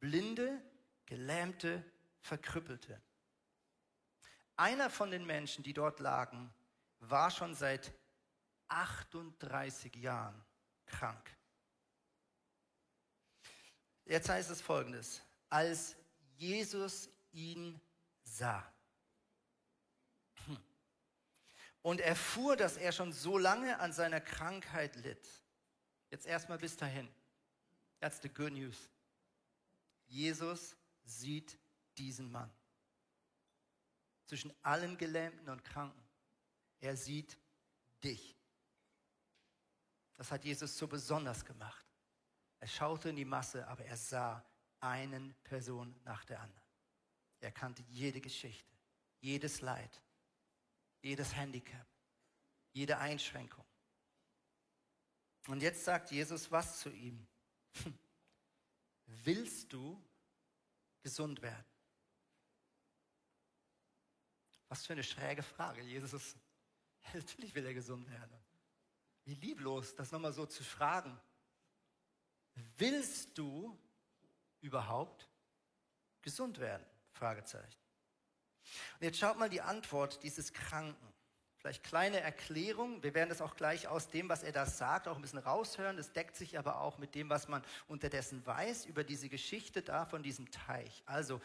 Blinde, 0.00 0.60
Gelähmte, 1.06 1.82
Verkrüppelte. 2.20 3.00
Einer 4.56 4.90
von 4.90 5.10
den 5.10 5.24
Menschen, 5.24 5.64
die 5.64 5.72
dort 5.72 6.00
lagen, 6.00 6.52
war 7.10 7.30
schon 7.30 7.54
seit 7.54 7.92
38 8.68 9.94
Jahren 9.96 10.44
krank. 10.86 11.30
Jetzt 14.04 14.28
heißt 14.28 14.50
es 14.50 14.60
folgendes, 14.60 15.22
als 15.48 15.96
Jesus 16.36 17.08
ihn 17.32 17.80
sah 18.22 18.64
hm, 20.46 20.58
und 21.82 22.00
erfuhr, 22.00 22.56
dass 22.56 22.76
er 22.76 22.92
schon 22.92 23.12
so 23.12 23.38
lange 23.38 23.78
an 23.80 23.92
seiner 23.92 24.20
Krankheit 24.20 24.96
litt. 24.96 25.26
Jetzt 26.10 26.26
erstmal 26.26 26.58
bis 26.58 26.76
dahin. 26.76 27.08
That's 28.00 28.20
the 28.20 28.28
good 28.28 28.52
news. 28.52 28.90
Jesus 30.06 30.76
sieht 31.04 31.58
diesen 31.96 32.30
Mann 32.30 32.52
zwischen 34.26 34.52
allen 34.62 34.98
Gelähmten 34.98 35.48
und 35.48 35.64
Kranken. 35.64 36.03
Er 36.84 36.98
sieht 36.98 37.38
dich. 38.02 38.36
Das 40.16 40.30
hat 40.30 40.44
Jesus 40.44 40.76
so 40.76 40.86
besonders 40.86 41.42
gemacht. 41.42 41.82
Er 42.60 42.68
schaute 42.68 43.08
in 43.08 43.16
die 43.16 43.24
Masse, 43.24 43.66
aber 43.68 43.86
er 43.86 43.96
sah 43.96 44.44
einen 44.80 45.34
Person 45.44 45.98
nach 46.04 46.26
der 46.26 46.42
anderen. 46.42 46.68
Er 47.40 47.52
kannte 47.52 47.82
jede 47.88 48.20
Geschichte, 48.20 48.70
jedes 49.20 49.62
Leid, 49.62 50.02
jedes 51.00 51.34
Handicap, 51.34 51.86
jede 52.74 52.98
Einschränkung. 52.98 53.64
Und 55.46 55.62
jetzt 55.62 55.84
sagt 55.84 56.10
Jesus 56.10 56.50
was 56.50 56.80
zu 56.80 56.90
ihm. 56.90 57.26
Willst 59.06 59.72
du 59.72 59.98
gesund 61.00 61.40
werden? 61.40 61.64
Was 64.68 64.84
für 64.84 64.92
eine 64.92 65.02
schräge 65.02 65.42
Frage. 65.42 65.80
Jesus 65.80 66.12
ist, 66.12 66.36
natürlich 67.14 67.54
will 67.54 67.66
er 67.66 67.74
gesund 67.74 68.08
werden. 68.10 68.38
Wie 69.24 69.34
lieblos, 69.34 69.94
das 69.94 70.12
nochmal 70.12 70.32
so 70.32 70.46
zu 70.46 70.62
fragen. 70.62 71.18
Willst 72.76 73.36
du 73.36 73.76
überhaupt 74.60 75.28
gesund 76.22 76.58
werden? 76.60 76.84
Fragezeichen. 77.12 77.80
Und 78.98 79.04
jetzt 79.04 79.18
schaut 79.18 79.38
mal 79.38 79.48
die 79.48 79.60
Antwort 79.60 80.22
dieses 80.22 80.52
Kranken. 80.52 81.12
Vielleicht 81.56 81.82
kleine 81.82 82.20
Erklärung. 82.20 83.02
Wir 83.02 83.14
werden 83.14 83.30
das 83.30 83.40
auch 83.40 83.56
gleich 83.56 83.88
aus 83.88 84.10
dem, 84.10 84.28
was 84.28 84.42
er 84.42 84.52
da 84.52 84.66
sagt, 84.66 85.08
auch 85.08 85.16
ein 85.16 85.22
bisschen 85.22 85.38
raushören. 85.38 85.96
Das 85.96 86.12
deckt 86.12 86.36
sich 86.36 86.58
aber 86.58 86.80
auch 86.80 86.98
mit 86.98 87.14
dem, 87.14 87.30
was 87.30 87.48
man 87.48 87.62
unterdessen 87.88 88.44
weiß 88.44 88.84
über 88.84 89.02
diese 89.02 89.30
Geschichte 89.30 89.80
da 89.80 90.04
von 90.04 90.22
diesem 90.22 90.50
Teich. 90.50 91.02
Also 91.06 91.40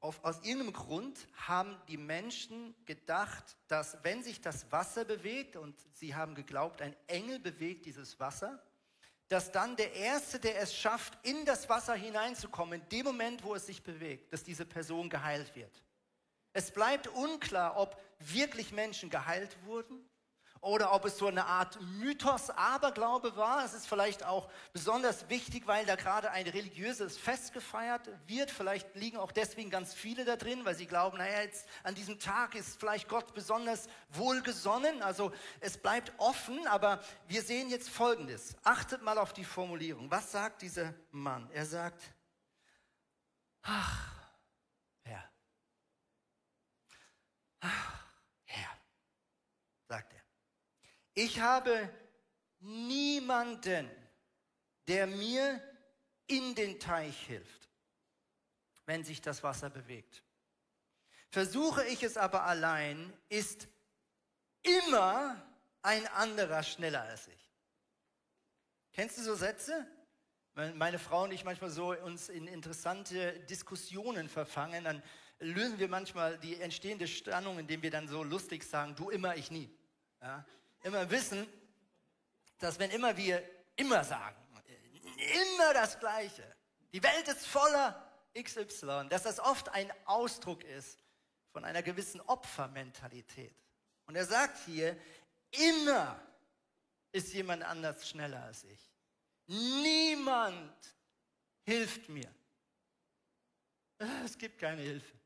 auf, 0.00 0.24
aus 0.24 0.36
irgendeinem 0.42 0.72
Grund 0.72 1.28
haben 1.34 1.76
die 1.88 1.98
Menschen 1.98 2.74
gedacht, 2.86 3.56
dass 3.68 3.98
wenn 4.02 4.22
sich 4.22 4.40
das 4.40 4.70
Wasser 4.72 5.04
bewegt, 5.04 5.56
und 5.56 5.78
sie 5.92 6.14
haben 6.14 6.34
geglaubt, 6.34 6.82
ein 6.82 6.96
Engel 7.06 7.38
bewegt 7.38 7.86
dieses 7.86 8.18
Wasser, 8.18 8.62
dass 9.28 9.52
dann 9.52 9.76
der 9.76 9.92
Erste, 9.94 10.40
der 10.40 10.60
es 10.60 10.74
schafft, 10.74 11.16
in 11.24 11.44
das 11.44 11.68
Wasser 11.68 11.94
hineinzukommen, 11.94 12.80
in 12.80 12.88
dem 12.88 13.06
Moment, 13.06 13.44
wo 13.44 13.54
es 13.54 13.66
sich 13.66 13.82
bewegt, 13.82 14.32
dass 14.32 14.42
diese 14.42 14.64
Person 14.66 15.08
geheilt 15.08 15.54
wird. 15.54 15.84
Es 16.52 16.72
bleibt 16.72 17.06
unklar, 17.06 17.76
ob 17.76 18.00
wirklich 18.18 18.72
Menschen 18.72 19.08
geheilt 19.08 19.56
wurden 19.64 20.09
oder 20.60 20.92
ob 20.92 21.04
es 21.06 21.18
so 21.18 21.26
eine 21.26 21.46
Art 21.46 21.80
Mythos, 21.80 22.50
Aberglaube 22.50 23.36
war. 23.36 23.64
Es 23.64 23.74
ist 23.74 23.86
vielleicht 23.86 24.24
auch 24.24 24.50
besonders 24.72 25.28
wichtig, 25.28 25.66
weil 25.66 25.86
da 25.86 25.96
gerade 25.96 26.30
ein 26.30 26.46
religiöses 26.46 27.16
Fest 27.16 27.52
gefeiert 27.52 28.10
wird. 28.26 28.50
Vielleicht 28.50 28.94
liegen 28.94 29.16
auch 29.16 29.32
deswegen 29.32 29.70
ganz 29.70 29.94
viele 29.94 30.24
da 30.24 30.36
drin, 30.36 30.64
weil 30.64 30.74
sie 30.74 30.86
glauben, 30.86 31.18
naja, 31.18 31.42
jetzt 31.42 31.66
an 31.82 31.94
diesem 31.94 32.18
Tag 32.18 32.54
ist 32.54 32.78
vielleicht 32.78 33.08
Gott 33.08 33.32
besonders 33.34 33.88
wohlgesonnen. 34.10 35.02
Also 35.02 35.32
es 35.60 35.78
bleibt 35.78 36.12
offen, 36.18 36.66
aber 36.66 37.00
wir 37.28 37.42
sehen 37.42 37.70
jetzt 37.70 37.88
Folgendes. 37.88 38.56
Achtet 38.62 39.02
mal 39.02 39.18
auf 39.18 39.32
die 39.32 39.44
Formulierung. 39.44 40.10
Was 40.10 40.32
sagt 40.32 40.62
dieser 40.62 40.94
Mann? 41.10 41.48
Er 41.52 41.64
sagt, 41.64 42.14
Ach, 43.62 44.10
Herr. 45.02 45.30
Ach, 47.60 48.04
Herr, 48.44 48.62
er. 48.62 48.79
Ich 51.20 51.38
habe 51.38 51.90
niemanden, 52.60 53.90
der 54.88 55.06
mir 55.06 55.60
in 56.26 56.54
den 56.54 56.80
Teich 56.80 57.26
hilft, 57.26 57.68
wenn 58.86 59.04
sich 59.04 59.20
das 59.20 59.42
Wasser 59.42 59.68
bewegt. 59.68 60.22
Versuche 61.28 61.84
ich 61.88 62.02
es 62.02 62.16
aber 62.16 62.44
allein, 62.44 63.12
ist 63.28 63.68
immer 64.62 65.36
ein 65.82 66.06
anderer 66.06 66.62
schneller 66.62 67.02
als 67.02 67.28
ich. 67.28 67.50
Kennst 68.94 69.18
du 69.18 69.22
so 69.22 69.34
Sätze? 69.34 69.86
Meine 70.54 70.98
Frau 70.98 71.24
und 71.24 71.32
ich 71.32 71.44
manchmal 71.44 71.68
so 71.68 71.94
uns 71.98 72.30
in 72.30 72.46
interessante 72.46 73.40
Diskussionen 73.40 74.30
verfangen, 74.30 74.84
dann 74.84 75.02
lösen 75.38 75.78
wir 75.78 75.88
manchmal 75.88 76.38
die 76.38 76.58
entstehende 76.58 77.06
Spannung, 77.06 77.58
indem 77.58 77.82
wir 77.82 77.90
dann 77.90 78.08
so 78.08 78.22
lustig 78.22 78.64
sagen, 78.64 78.94
du 78.96 79.10
immer, 79.10 79.36
ich 79.36 79.50
nie. 79.50 79.68
Ja? 80.22 80.46
Immer 80.82 81.10
wissen, 81.10 81.46
dass 82.58 82.78
wenn 82.78 82.90
immer 82.90 83.16
wir 83.16 83.42
immer 83.76 84.04
sagen, 84.04 84.36
immer 85.16 85.74
das 85.74 85.98
Gleiche, 85.98 86.44
die 86.92 87.02
Welt 87.02 87.28
ist 87.28 87.46
voller 87.46 88.10
XY, 88.34 89.08
dass 89.08 89.22
das 89.22 89.40
oft 89.40 89.68
ein 89.70 89.92
Ausdruck 90.06 90.64
ist 90.64 91.02
von 91.52 91.64
einer 91.64 91.82
gewissen 91.82 92.20
Opfermentalität. 92.22 93.54
Und 94.06 94.16
er 94.16 94.24
sagt 94.24 94.58
hier, 94.64 94.96
immer 95.50 96.20
ist 97.12 97.32
jemand 97.32 97.62
anders 97.62 98.08
schneller 98.08 98.42
als 98.44 98.64
ich. 98.64 98.90
Niemand 99.46 100.94
hilft 101.62 102.08
mir. 102.08 102.32
Es 104.24 104.38
gibt 104.38 104.58
keine 104.58 104.80
Hilfe. 104.80 105.18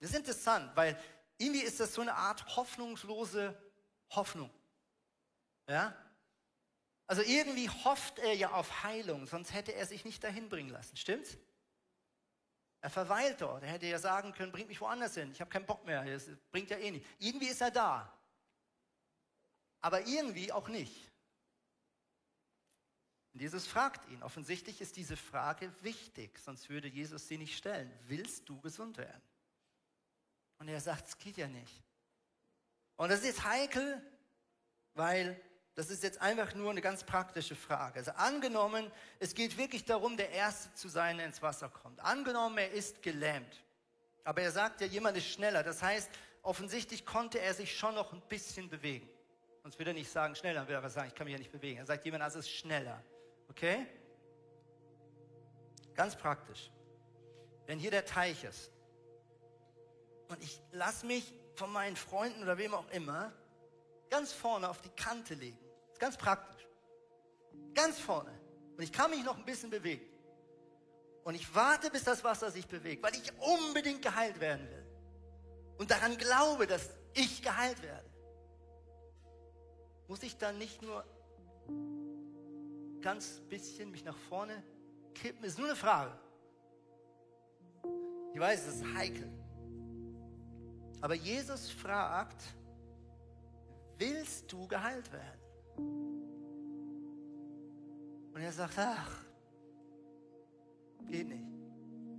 Das 0.00 0.10
ist 0.10 0.16
interessant, 0.16 0.70
weil 0.76 1.00
irgendwie 1.38 1.62
ist 1.62 1.80
das 1.80 1.94
so 1.94 2.02
eine 2.02 2.14
Art 2.14 2.56
hoffnungslose 2.56 3.56
Hoffnung. 4.10 4.50
Ja? 5.68 5.96
Also 7.06 7.22
irgendwie 7.22 7.68
hofft 7.68 8.18
er 8.18 8.34
ja 8.34 8.52
auf 8.52 8.82
Heilung, 8.82 9.26
sonst 9.26 9.54
hätte 9.54 9.72
er 9.74 9.86
sich 9.86 10.04
nicht 10.04 10.22
dahin 10.22 10.48
bringen 10.48 10.70
lassen. 10.70 10.96
Stimmt's? 10.96 11.38
Er 12.80 12.90
verweilt 12.90 13.40
dort. 13.40 13.62
Er 13.62 13.70
hätte 13.70 13.86
ja 13.86 13.98
sagen 13.98 14.32
können, 14.32 14.52
bringt 14.52 14.68
mich 14.68 14.80
woanders 14.80 15.14
hin. 15.14 15.32
Ich 15.32 15.40
habe 15.40 15.50
keinen 15.50 15.66
Bock 15.66 15.84
mehr. 15.84 16.04
Das 16.04 16.28
bringt 16.50 16.70
ja 16.70 16.78
eh 16.78 16.90
nicht. 16.90 17.06
Irgendwie 17.18 17.48
ist 17.48 17.60
er 17.60 17.70
da. 17.70 18.12
Aber 19.80 20.06
irgendwie 20.06 20.52
auch 20.52 20.68
nicht. 20.68 21.10
Und 23.32 23.40
Jesus 23.40 23.66
fragt 23.66 24.08
ihn. 24.10 24.22
Offensichtlich 24.22 24.80
ist 24.80 24.96
diese 24.96 25.16
Frage 25.16 25.72
wichtig, 25.82 26.38
sonst 26.38 26.68
würde 26.68 26.88
Jesus 26.88 27.26
sie 27.26 27.38
nicht 27.38 27.56
stellen. 27.56 27.92
Willst 28.04 28.48
du 28.48 28.60
gesund 28.60 28.96
werden? 28.96 29.22
Und 30.58 30.68
er 30.68 30.80
sagt, 30.80 31.08
es 31.08 31.18
geht 31.18 31.36
ja 31.36 31.46
nicht. 31.46 31.82
Und 32.96 33.10
das 33.10 33.22
ist 33.22 33.44
heikel, 33.44 34.02
weil 34.94 35.40
das 35.74 35.90
ist 35.90 36.02
jetzt 36.02 36.20
einfach 36.20 36.54
nur 36.54 36.72
eine 36.72 36.80
ganz 36.80 37.04
praktische 37.04 37.54
Frage. 37.54 38.00
Also 38.00 38.10
angenommen, 38.12 38.90
es 39.20 39.34
geht 39.34 39.56
wirklich 39.56 39.84
darum, 39.84 40.16
der 40.16 40.30
Erste 40.30 40.74
zu 40.74 40.88
sein, 40.88 41.18
der 41.18 41.26
ins 41.26 41.40
Wasser 41.40 41.68
kommt. 41.68 42.00
Angenommen, 42.00 42.58
er 42.58 42.72
ist 42.72 43.00
gelähmt. 43.00 43.62
Aber 44.24 44.42
er 44.42 44.50
sagt 44.50 44.80
ja, 44.80 44.88
jemand 44.88 45.16
ist 45.16 45.28
schneller. 45.28 45.62
Das 45.62 45.80
heißt, 45.80 46.10
offensichtlich 46.42 47.06
konnte 47.06 47.38
er 47.40 47.54
sich 47.54 47.78
schon 47.78 47.94
noch 47.94 48.12
ein 48.12 48.20
bisschen 48.22 48.68
bewegen. 48.68 49.08
Sonst 49.62 49.78
würde 49.78 49.92
er 49.92 49.94
nicht 49.94 50.10
sagen, 50.10 50.34
schneller, 50.34 50.66
würde 50.66 50.84
er 50.84 50.90
sagen, 50.90 51.08
ich 51.08 51.14
kann 51.14 51.26
mich 51.26 51.32
ja 51.32 51.38
nicht 51.38 51.52
bewegen. 51.52 51.78
Er 51.78 51.86
sagt 51.86 52.04
jemand, 52.04 52.24
also 52.24 52.40
ist 52.40 52.50
schneller. 52.50 53.00
Okay? 53.48 53.86
Ganz 55.94 56.16
praktisch. 56.16 56.72
Wenn 57.66 57.78
hier 57.78 57.92
der 57.92 58.04
Teich 58.04 58.42
ist 58.42 58.72
und 60.28 60.42
ich 60.42 60.60
lasse 60.72 61.06
mich 61.06 61.34
von 61.54 61.72
meinen 61.72 61.96
Freunden 61.96 62.42
oder 62.42 62.58
wem 62.58 62.74
auch 62.74 62.88
immer 62.90 63.32
ganz 64.10 64.32
vorne 64.32 64.68
auf 64.68 64.80
die 64.80 64.90
Kante 64.90 65.34
legen 65.34 65.58
ist 65.98 66.00
ganz 66.00 66.16
praktisch. 66.16 66.64
Ganz 67.74 67.98
vorne. 67.98 68.30
Und 68.76 68.82
ich 68.84 68.92
kann 68.92 69.10
mich 69.10 69.24
noch 69.24 69.36
ein 69.36 69.44
bisschen 69.44 69.68
bewegen. 69.68 70.06
Und 71.24 71.34
ich 71.34 71.52
warte, 71.54 71.90
bis 71.90 72.04
das 72.04 72.22
Wasser 72.22 72.52
sich 72.52 72.66
bewegt, 72.68 73.02
weil 73.02 73.14
ich 73.16 73.32
unbedingt 73.40 74.00
geheilt 74.00 74.38
werden 74.38 74.68
will. 74.70 74.86
Und 75.78 75.90
daran 75.90 76.16
glaube, 76.16 76.68
dass 76.68 76.90
ich 77.14 77.42
geheilt 77.42 77.82
werde. 77.82 78.08
Muss 80.06 80.22
ich 80.22 80.38
dann 80.38 80.56
nicht 80.58 80.80
nur 80.82 81.04
ganz 83.00 83.40
bisschen 83.48 83.90
mich 83.90 84.04
nach 84.04 84.16
vorne 84.28 84.62
kippen? 85.14 85.44
Ist 85.44 85.58
nur 85.58 85.66
eine 85.66 85.76
Frage. 85.76 86.16
Ich 88.32 88.40
weiß, 88.40 88.66
es 88.68 88.76
ist 88.76 88.94
heikel. 88.94 89.37
Aber 91.00 91.14
Jesus 91.14 91.70
fragt, 91.70 92.42
willst 93.98 94.50
du 94.52 94.66
geheilt 94.66 95.10
werden? 95.12 95.40
Und 98.32 98.40
er 98.40 98.52
sagt, 98.52 98.74
ach, 98.78 99.24
geht 101.06 101.28
nicht. 101.28 101.44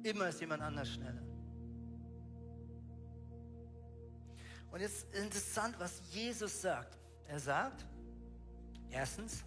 Immer 0.04 0.30
ist 0.30 0.40
jemand 0.40 0.62
anders 0.64 0.90
schneller. 0.90 1.22
Und 4.72 4.82
jetzt 4.82 5.04
ist 5.04 5.16
interessant, 5.16 5.76
was 5.80 6.02
Jesus 6.12 6.62
sagt. 6.62 6.98
Er 7.28 7.40
sagt, 7.40 7.86
erstens, 8.90 9.44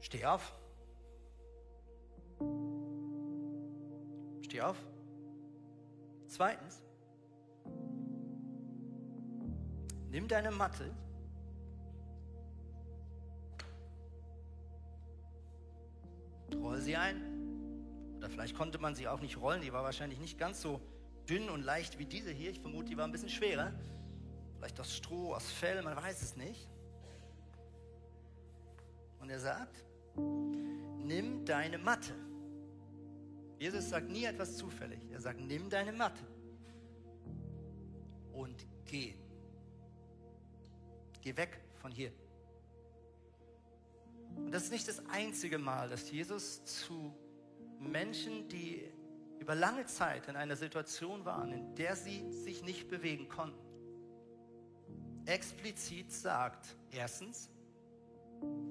steh 0.00 0.24
auf. 0.24 0.52
Steh 4.42 4.60
auf. 4.60 4.76
Zweitens, 6.32 6.82
nimm 10.08 10.26
deine 10.28 10.50
Matte 10.50 10.90
roll 16.54 16.80
sie 16.80 16.96
ein. 16.96 18.16
Oder 18.16 18.30
vielleicht 18.30 18.56
konnte 18.56 18.78
man 18.78 18.94
sie 18.94 19.08
auch 19.08 19.20
nicht 19.20 19.38
rollen, 19.38 19.60
die 19.60 19.74
war 19.74 19.82
wahrscheinlich 19.82 20.18
nicht 20.20 20.38
ganz 20.38 20.62
so 20.62 20.80
dünn 21.28 21.50
und 21.50 21.62
leicht 21.62 21.98
wie 21.98 22.06
diese 22.06 22.30
hier. 22.30 22.50
Ich 22.50 22.60
vermute, 22.60 22.88
die 22.88 22.96
war 22.96 23.04
ein 23.04 23.12
bisschen 23.12 23.28
schwerer. 23.28 23.70
Vielleicht 24.56 24.80
aus 24.80 24.96
Stroh, 24.96 25.34
aus 25.34 25.50
Fell, 25.52 25.82
man 25.82 25.96
weiß 25.96 26.22
es 26.22 26.34
nicht. 26.36 26.66
Und 29.20 29.28
er 29.28 29.38
sagt, 29.38 29.84
nimm 31.04 31.44
deine 31.44 31.76
Matte. 31.76 32.14
Jesus 33.62 33.90
sagt 33.90 34.10
nie 34.10 34.24
etwas 34.24 34.56
zufällig. 34.56 34.98
Er 35.12 35.20
sagt, 35.20 35.38
nimm 35.40 35.70
deine 35.70 35.92
Matte 35.92 36.24
und 38.32 38.66
geh. 38.84 39.14
Geh 41.20 41.36
weg 41.36 41.60
von 41.76 41.92
hier. 41.92 42.10
Und 44.34 44.50
das 44.50 44.64
ist 44.64 44.72
nicht 44.72 44.88
das 44.88 45.06
einzige 45.06 45.58
Mal, 45.58 45.88
dass 45.88 46.10
Jesus 46.10 46.64
zu 46.64 47.14
Menschen, 47.78 48.48
die 48.48 48.82
über 49.38 49.54
lange 49.54 49.86
Zeit 49.86 50.26
in 50.26 50.34
einer 50.34 50.56
Situation 50.56 51.24
waren, 51.24 51.52
in 51.52 51.76
der 51.76 51.94
sie 51.94 52.32
sich 52.32 52.64
nicht 52.64 52.88
bewegen 52.88 53.28
konnten, 53.28 53.64
explizit 55.24 56.10
sagt, 56.10 56.66
erstens, 56.90 57.48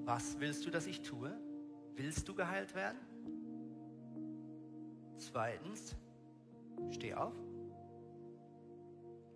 was 0.04 0.38
willst 0.38 0.66
du, 0.66 0.70
dass 0.70 0.84
ich 0.84 1.00
tue? 1.00 1.34
Willst 1.96 2.28
du 2.28 2.34
geheilt 2.34 2.74
werden? 2.74 2.98
Zweitens, 5.22 5.94
steh 6.90 7.14
auf. 7.14 7.32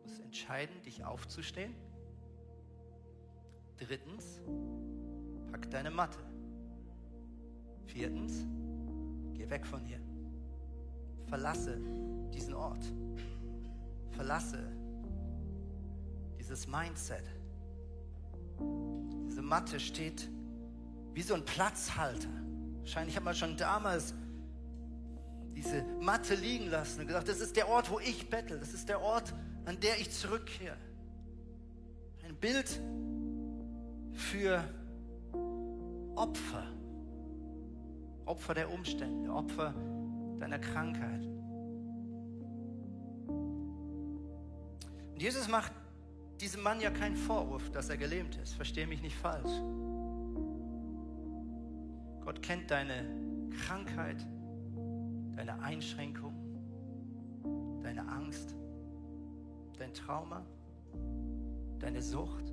Du 0.03 0.09
musst 0.09 0.21
entscheiden, 0.21 0.83
dich 0.83 1.05
aufzustehen. 1.05 1.75
Drittens, 3.79 4.41
Pack 5.53 5.71
deine 5.71 5.93
Matte. 5.93 6.19
Viertens, 7.85 8.45
geh 9.35 9.49
weg 9.49 9.65
von 9.65 9.81
hier. 9.85 10.01
Verlasse 11.29 11.79
diesen 12.35 12.55
Ort. 12.55 12.85
Verlasse 14.11 14.59
dieses 16.37 16.67
Mindset. 16.67 17.31
Diese 19.29 19.43
Matte 19.43 19.79
steht 19.79 20.29
wie 21.15 21.23
so 21.23 21.35
ein 21.35 21.45
Platzhalter. 21.45 22.29
Wahrscheinlich 22.81 23.17
hat 23.17 23.25
man 23.25 23.35
schon 23.35 23.57
damals 23.57 24.15
diese 25.57 25.83
Matte 26.01 26.35
liegen 26.35 26.69
lassen 26.69 27.01
und 27.01 27.07
gesagt, 27.07 27.29
das 27.29 27.41
ist 27.41 27.57
der 27.57 27.69
Ort, 27.69 27.91
wo 27.91 27.99
ich 27.99 28.29
bettel. 28.29 28.61
Das 28.61 28.75
ist 28.75 28.89
der 28.89 29.01
Ort, 29.01 29.35
an 29.65 29.81
der 29.81 29.99
ich 29.99 30.11
zurückkehre. 30.11 30.77
Ein 32.25 32.37
Bild 32.37 32.79
für 34.13 34.63
Opfer. 36.15 36.67
Opfer 38.27 38.55
der 38.55 38.71
Umstände, 38.71 39.33
Opfer 39.33 39.73
deiner 40.39 40.59
Krankheit. 40.59 41.25
Und 45.15 45.23
Jesus 45.23 45.49
macht 45.49 45.73
diesem 46.41 46.63
Mann 46.63 46.81
ja 46.81 46.91
keinen 46.91 47.17
Vorwurf, 47.17 47.71
dass 47.71 47.89
er 47.89 47.97
gelähmt 47.97 48.37
ist. 48.37 48.53
Verstehe 48.55 48.87
mich 48.87 49.01
nicht 49.01 49.17
falsch. 49.17 49.51
Gott 52.23 52.43
kennt 52.43 52.71
deine 52.71 53.07
Krankheit, 53.65 54.27
deine 55.37 55.61
Einschränkung, 55.61 56.35
deine 57.83 58.09
Angst, 58.09 58.57
dein 59.79 59.93
Trauma, 59.93 60.45
deine 61.79 62.03
Sucht, 62.03 62.53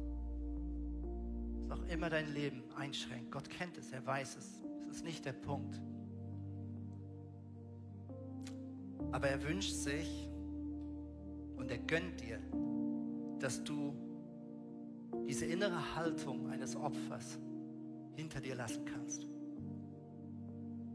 was 1.67 1.79
auch 1.79 1.87
immer 1.87 2.09
dein 2.09 2.31
Leben 2.33 2.63
einschränkt. 2.77 3.31
Gott 3.31 3.49
kennt 3.49 3.77
es, 3.77 3.91
er 3.91 4.05
weiß 4.05 4.35
es. 4.35 4.61
Es 4.89 4.97
ist 4.97 5.05
nicht 5.05 5.25
der 5.25 5.33
Punkt. 5.33 5.81
Aber 9.11 9.27
er 9.27 9.41
wünscht 9.43 9.73
sich 9.73 10.29
und 11.55 11.71
er 11.71 11.77
gönnt 11.77 12.21
dir, 12.21 12.39
dass 13.39 13.63
du 13.63 13.95
diese 15.27 15.45
innere 15.45 15.95
Haltung 15.95 16.49
eines 16.49 16.75
Opfers 16.75 17.39
hinter 18.15 18.41
dir 18.41 18.55
lassen 18.55 18.85
kannst. 18.85 19.25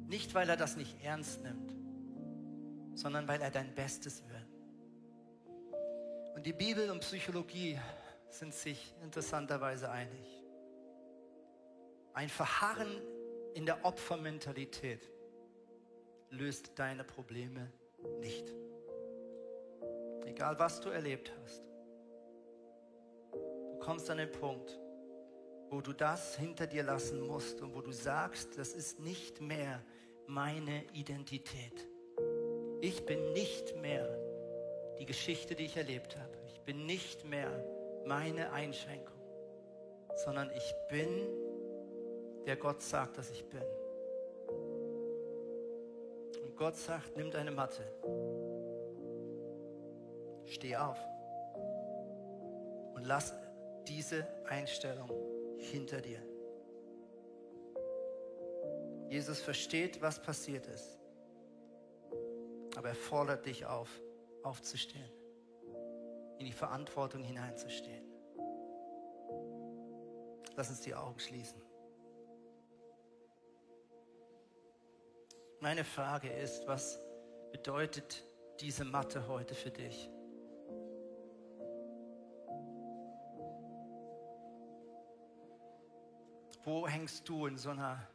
Nicht, 0.09 0.35
weil 0.35 0.49
er 0.49 0.57
das 0.57 0.77
nicht 0.77 1.03
ernst 1.03 1.43
nimmt, 1.43 1.78
sondern 2.99 3.29
weil 3.29 3.41
er 3.41 3.51
dein 3.53 3.73
Bestes 3.75 4.25
will. 4.29 4.47
Und 6.35 6.45
die 6.45 6.53
Bibel 6.53 6.91
und 6.91 6.99
Psychologie 7.01 7.79
sind 8.29 8.53
sich 8.53 8.93
interessanterweise 9.03 9.89
einig. 9.89 10.27
Ein 12.13 12.29
Verharren 12.29 13.01
in 13.55 13.67
der 13.67 13.85
Opfermentalität 13.85 15.09
löst 16.31 16.73
deine 16.77 17.05
Probleme 17.05 17.73
nicht. 18.19 18.53
Egal 20.27 20.59
was 20.59 20.81
du 20.81 20.89
erlebt 20.89 21.33
hast. 21.41 21.63
Du 23.33 23.79
kommst 23.79 24.11
an 24.11 24.19
den 24.19 24.33
Punkt, 24.33 24.77
wo 25.71 25.81
du 25.81 25.93
das 25.93 26.37
hinter 26.37 26.67
dir 26.67 26.83
lassen 26.83 27.21
musst 27.21 27.61
und 27.61 27.75
wo 27.75 27.81
du 27.81 27.93
sagst, 27.93 28.59
das 28.59 28.73
ist 28.73 28.99
nicht 28.99 29.41
mehr 29.41 29.85
meine 30.27 30.85
Identität. 30.93 31.89
Ich 32.81 33.05
bin 33.05 33.33
nicht 33.33 33.77
mehr 33.77 34.09
die 34.99 35.07
Geschichte, 35.07 35.55
die 35.55 35.65
ich 35.65 35.77
erlebt 35.77 36.17
habe. 36.17 36.33
Ich 36.47 36.61
bin 36.61 36.87
nicht 36.87 37.25
mehr 37.25 37.51
meine 38.05 38.53
Einschränkung, 38.53 39.19
sondern 40.25 40.51
ich 40.51 40.75
bin, 40.89 41.09
der 42.47 42.57
Gott 42.57 42.81
sagt, 42.81 43.19
dass 43.19 43.31
ich 43.31 43.45
bin. 43.45 43.63
Und 46.45 46.57
Gott 46.57 46.77
sagt, 46.77 47.17
nimm 47.17 47.31
deine 47.31 47.51
Matte, 47.51 47.83
steh 50.47 50.77
auf 50.77 50.99
und 52.95 53.05
lass 53.05 53.35
diese 53.87 54.27
Einstellung 54.47 55.11
hinter 55.59 56.01
dir. 56.01 56.21
Jesus 59.09 59.41
versteht, 59.41 60.01
was 60.03 60.21
passiert 60.21 60.67
ist. 60.67 60.98
Aber 62.79 62.91
er 62.91 62.95
fordert 62.95 63.45
dich 63.45 63.67
auf, 63.67 63.91
aufzustehen, 64.45 65.11
in 66.39 66.47
die 66.47 66.53
Verantwortung 66.53 67.25
hineinzustehen. 67.25 68.05
Lass 70.55 70.71
uns 70.71 70.81
die 70.83 70.95
Augen 70.95 71.19
schließen. 71.19 71.61
Meine 75.59 75.83
Frage 75.83 76.29
ist, 76.31 76.69
was 76.69 77.01
bedeutet 77.51 78.25
diese 78.61 78.85
Matte 78.85 79.27
heute 79.27 79.57
für 79.57 79.73
dich? 79.73 80.09
Wo 86.63 86.87
hängst 86.87 87.29
du 87.29 87.47
in 87.47 87.59
so 87.59 87.71
einer 87.71 88.07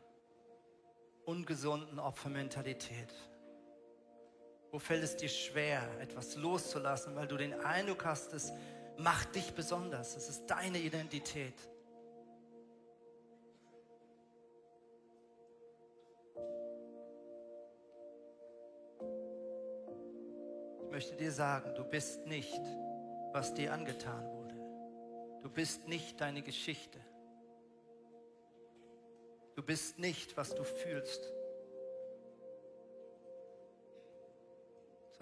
ungesunden 1.26 2.00
Opfermentalität? 2.00 3.14
Wo 4.74 4.80
fällt 4.80 5.04
es 5.04 5.16
dir 5.16 5.30
schwer, 5.30 5.84
etwas 6.02 6.36
loszulassen, 6.36 7.16
weil 7.16 7.28
du 7.28 7.38
den 7.38 7.54
Eindruck 7.54 8.06
hast, 8.06 8.34
es 8.34 8.52
macht 8.98 9.36
dich 9.36 9.54
besonders, 9.54 10.18
es 10.18 10.30
ist 10.30 10.48
deine 10.48 10.80
Identität? 10.80 11.54
Ich 20.86 20.92
möchte 20.92 21.16
dir 21.18 21.32
sagen, 21.32 21.76
du 21.76 21.84
bist 21.84 22.26
nicht, 22.26 22.62
was 23.32 23.54
dir 23.54 23.74
angetan 23.74 24.28
wurde. 24.32 24.56
Du 25.44 25.52
bist 25.52 25.88
nicht 25.88 26.20
deine 26.20 26.42
Geschichte. 26.42 27.00
Du 29.56 29.62
bist 29.62 30.00
nicht, 30.00 30.36
was 30.36 30.56
du 30.56 30.64
fühlst. 30.64 31.32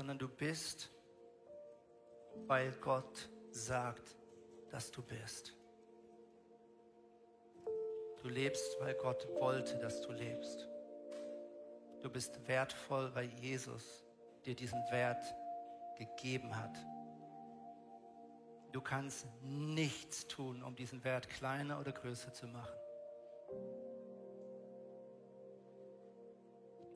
Sondern 0.02 0.18
du 0.18 0.28
bist, 0.28 0.92
weil 2.48 2.72
Gott 2.82 3.30
sagt, 3.52 4.18
dass 4.72 4.90
du 4.90 5.04
bist. 5.04 5.56
Du 8.24 8.28
lebst, 8.28 8.78
weil 8.80 8.96
Gott 8.96 9.28
wollte, 9.40 9.78
dass 9.78 10.02
du 10.02 10.12
lebst. 10.12 10.68
Du 12.02 12.10
bist 12.10 12.48
wertvoll, 12.48 13.14
weil 13.14 13.30
Jesus 13.42 14.04
dir 14.44 14.56
diesen 14.56 14.80
Wert 14.90 15.24
gegeben 15.96 16.56
hat. 16.56 16.76
Du 18.72 18.82
kannst 18.82 19.28
nichts 19.44 20.26
tun, 20.26 20.64
um 20.64 20.76
diesen 20.76 21.04
Wert 21.04 21.30
kleiner 21.30 21.80
oder 21.80 21.92
größer 21.92 22.34
zu 22.34 22.48
machen. 22.48 22.80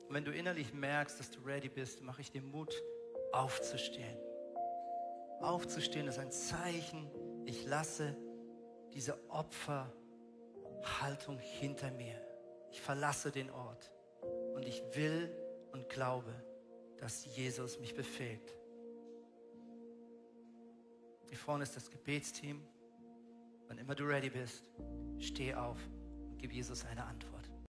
Und 0.08 0.14
wenn 0.14 0.24
du 0.24 0.32
innerlich 0.32 0.72
merkst, 0.72 1.20
dass 1.20 1.30
du 1.30 1.38
ready 1.42 1.68
bist, 1.68 2.00
mache 2.00 2.20
ich 2.20 2.32
dir 2.32 2.42
Mut, 2.42 2.74
aufzustehen. 3.36 4.18
Aufzustehen 5.40 6.08
ist 6.08 6.18
ein 6.18 6.32
Zeichen, 6.32 7.10
ich 7.44 7.66
lasse 7.66 8.16
diese 8.94 9.18
Opferhaltung 9.30 11.38
hinter 11.38 11.90
mir. 11.90 12.20
Ich 12.70 12.80
verlasse 12.80 13.30
den 13.30 13.50
Ort 13.50 13.92
und 14.54 14.66
ich 14.66 14.82
will 14.94 15.30
und 15.72 15.88
glaube, 15.88 16.32
dass 16.98 17.36
Jesus 17.36 17.78
mich 17.78 17.94
befähigt. 17.94 18.56
Hier 21.28 21.38
vorne 21.38 21.64
ist 21.64 21.76
das 21.76 21.90
Gebetsteam. 21.90 22.66
Wann 23.68 23.78
immer 23.78 23.94
du 23.94 24.04
ready 24.04 24.30
bist, 24.30 24.70
steh 25.18 25.54
auf 25.54 25.78
und 26.30 26.38
gib 26.38 26.52
Jesus 26.52 26.84
eine 26.84 27.04
Antwort. 27.04 27.35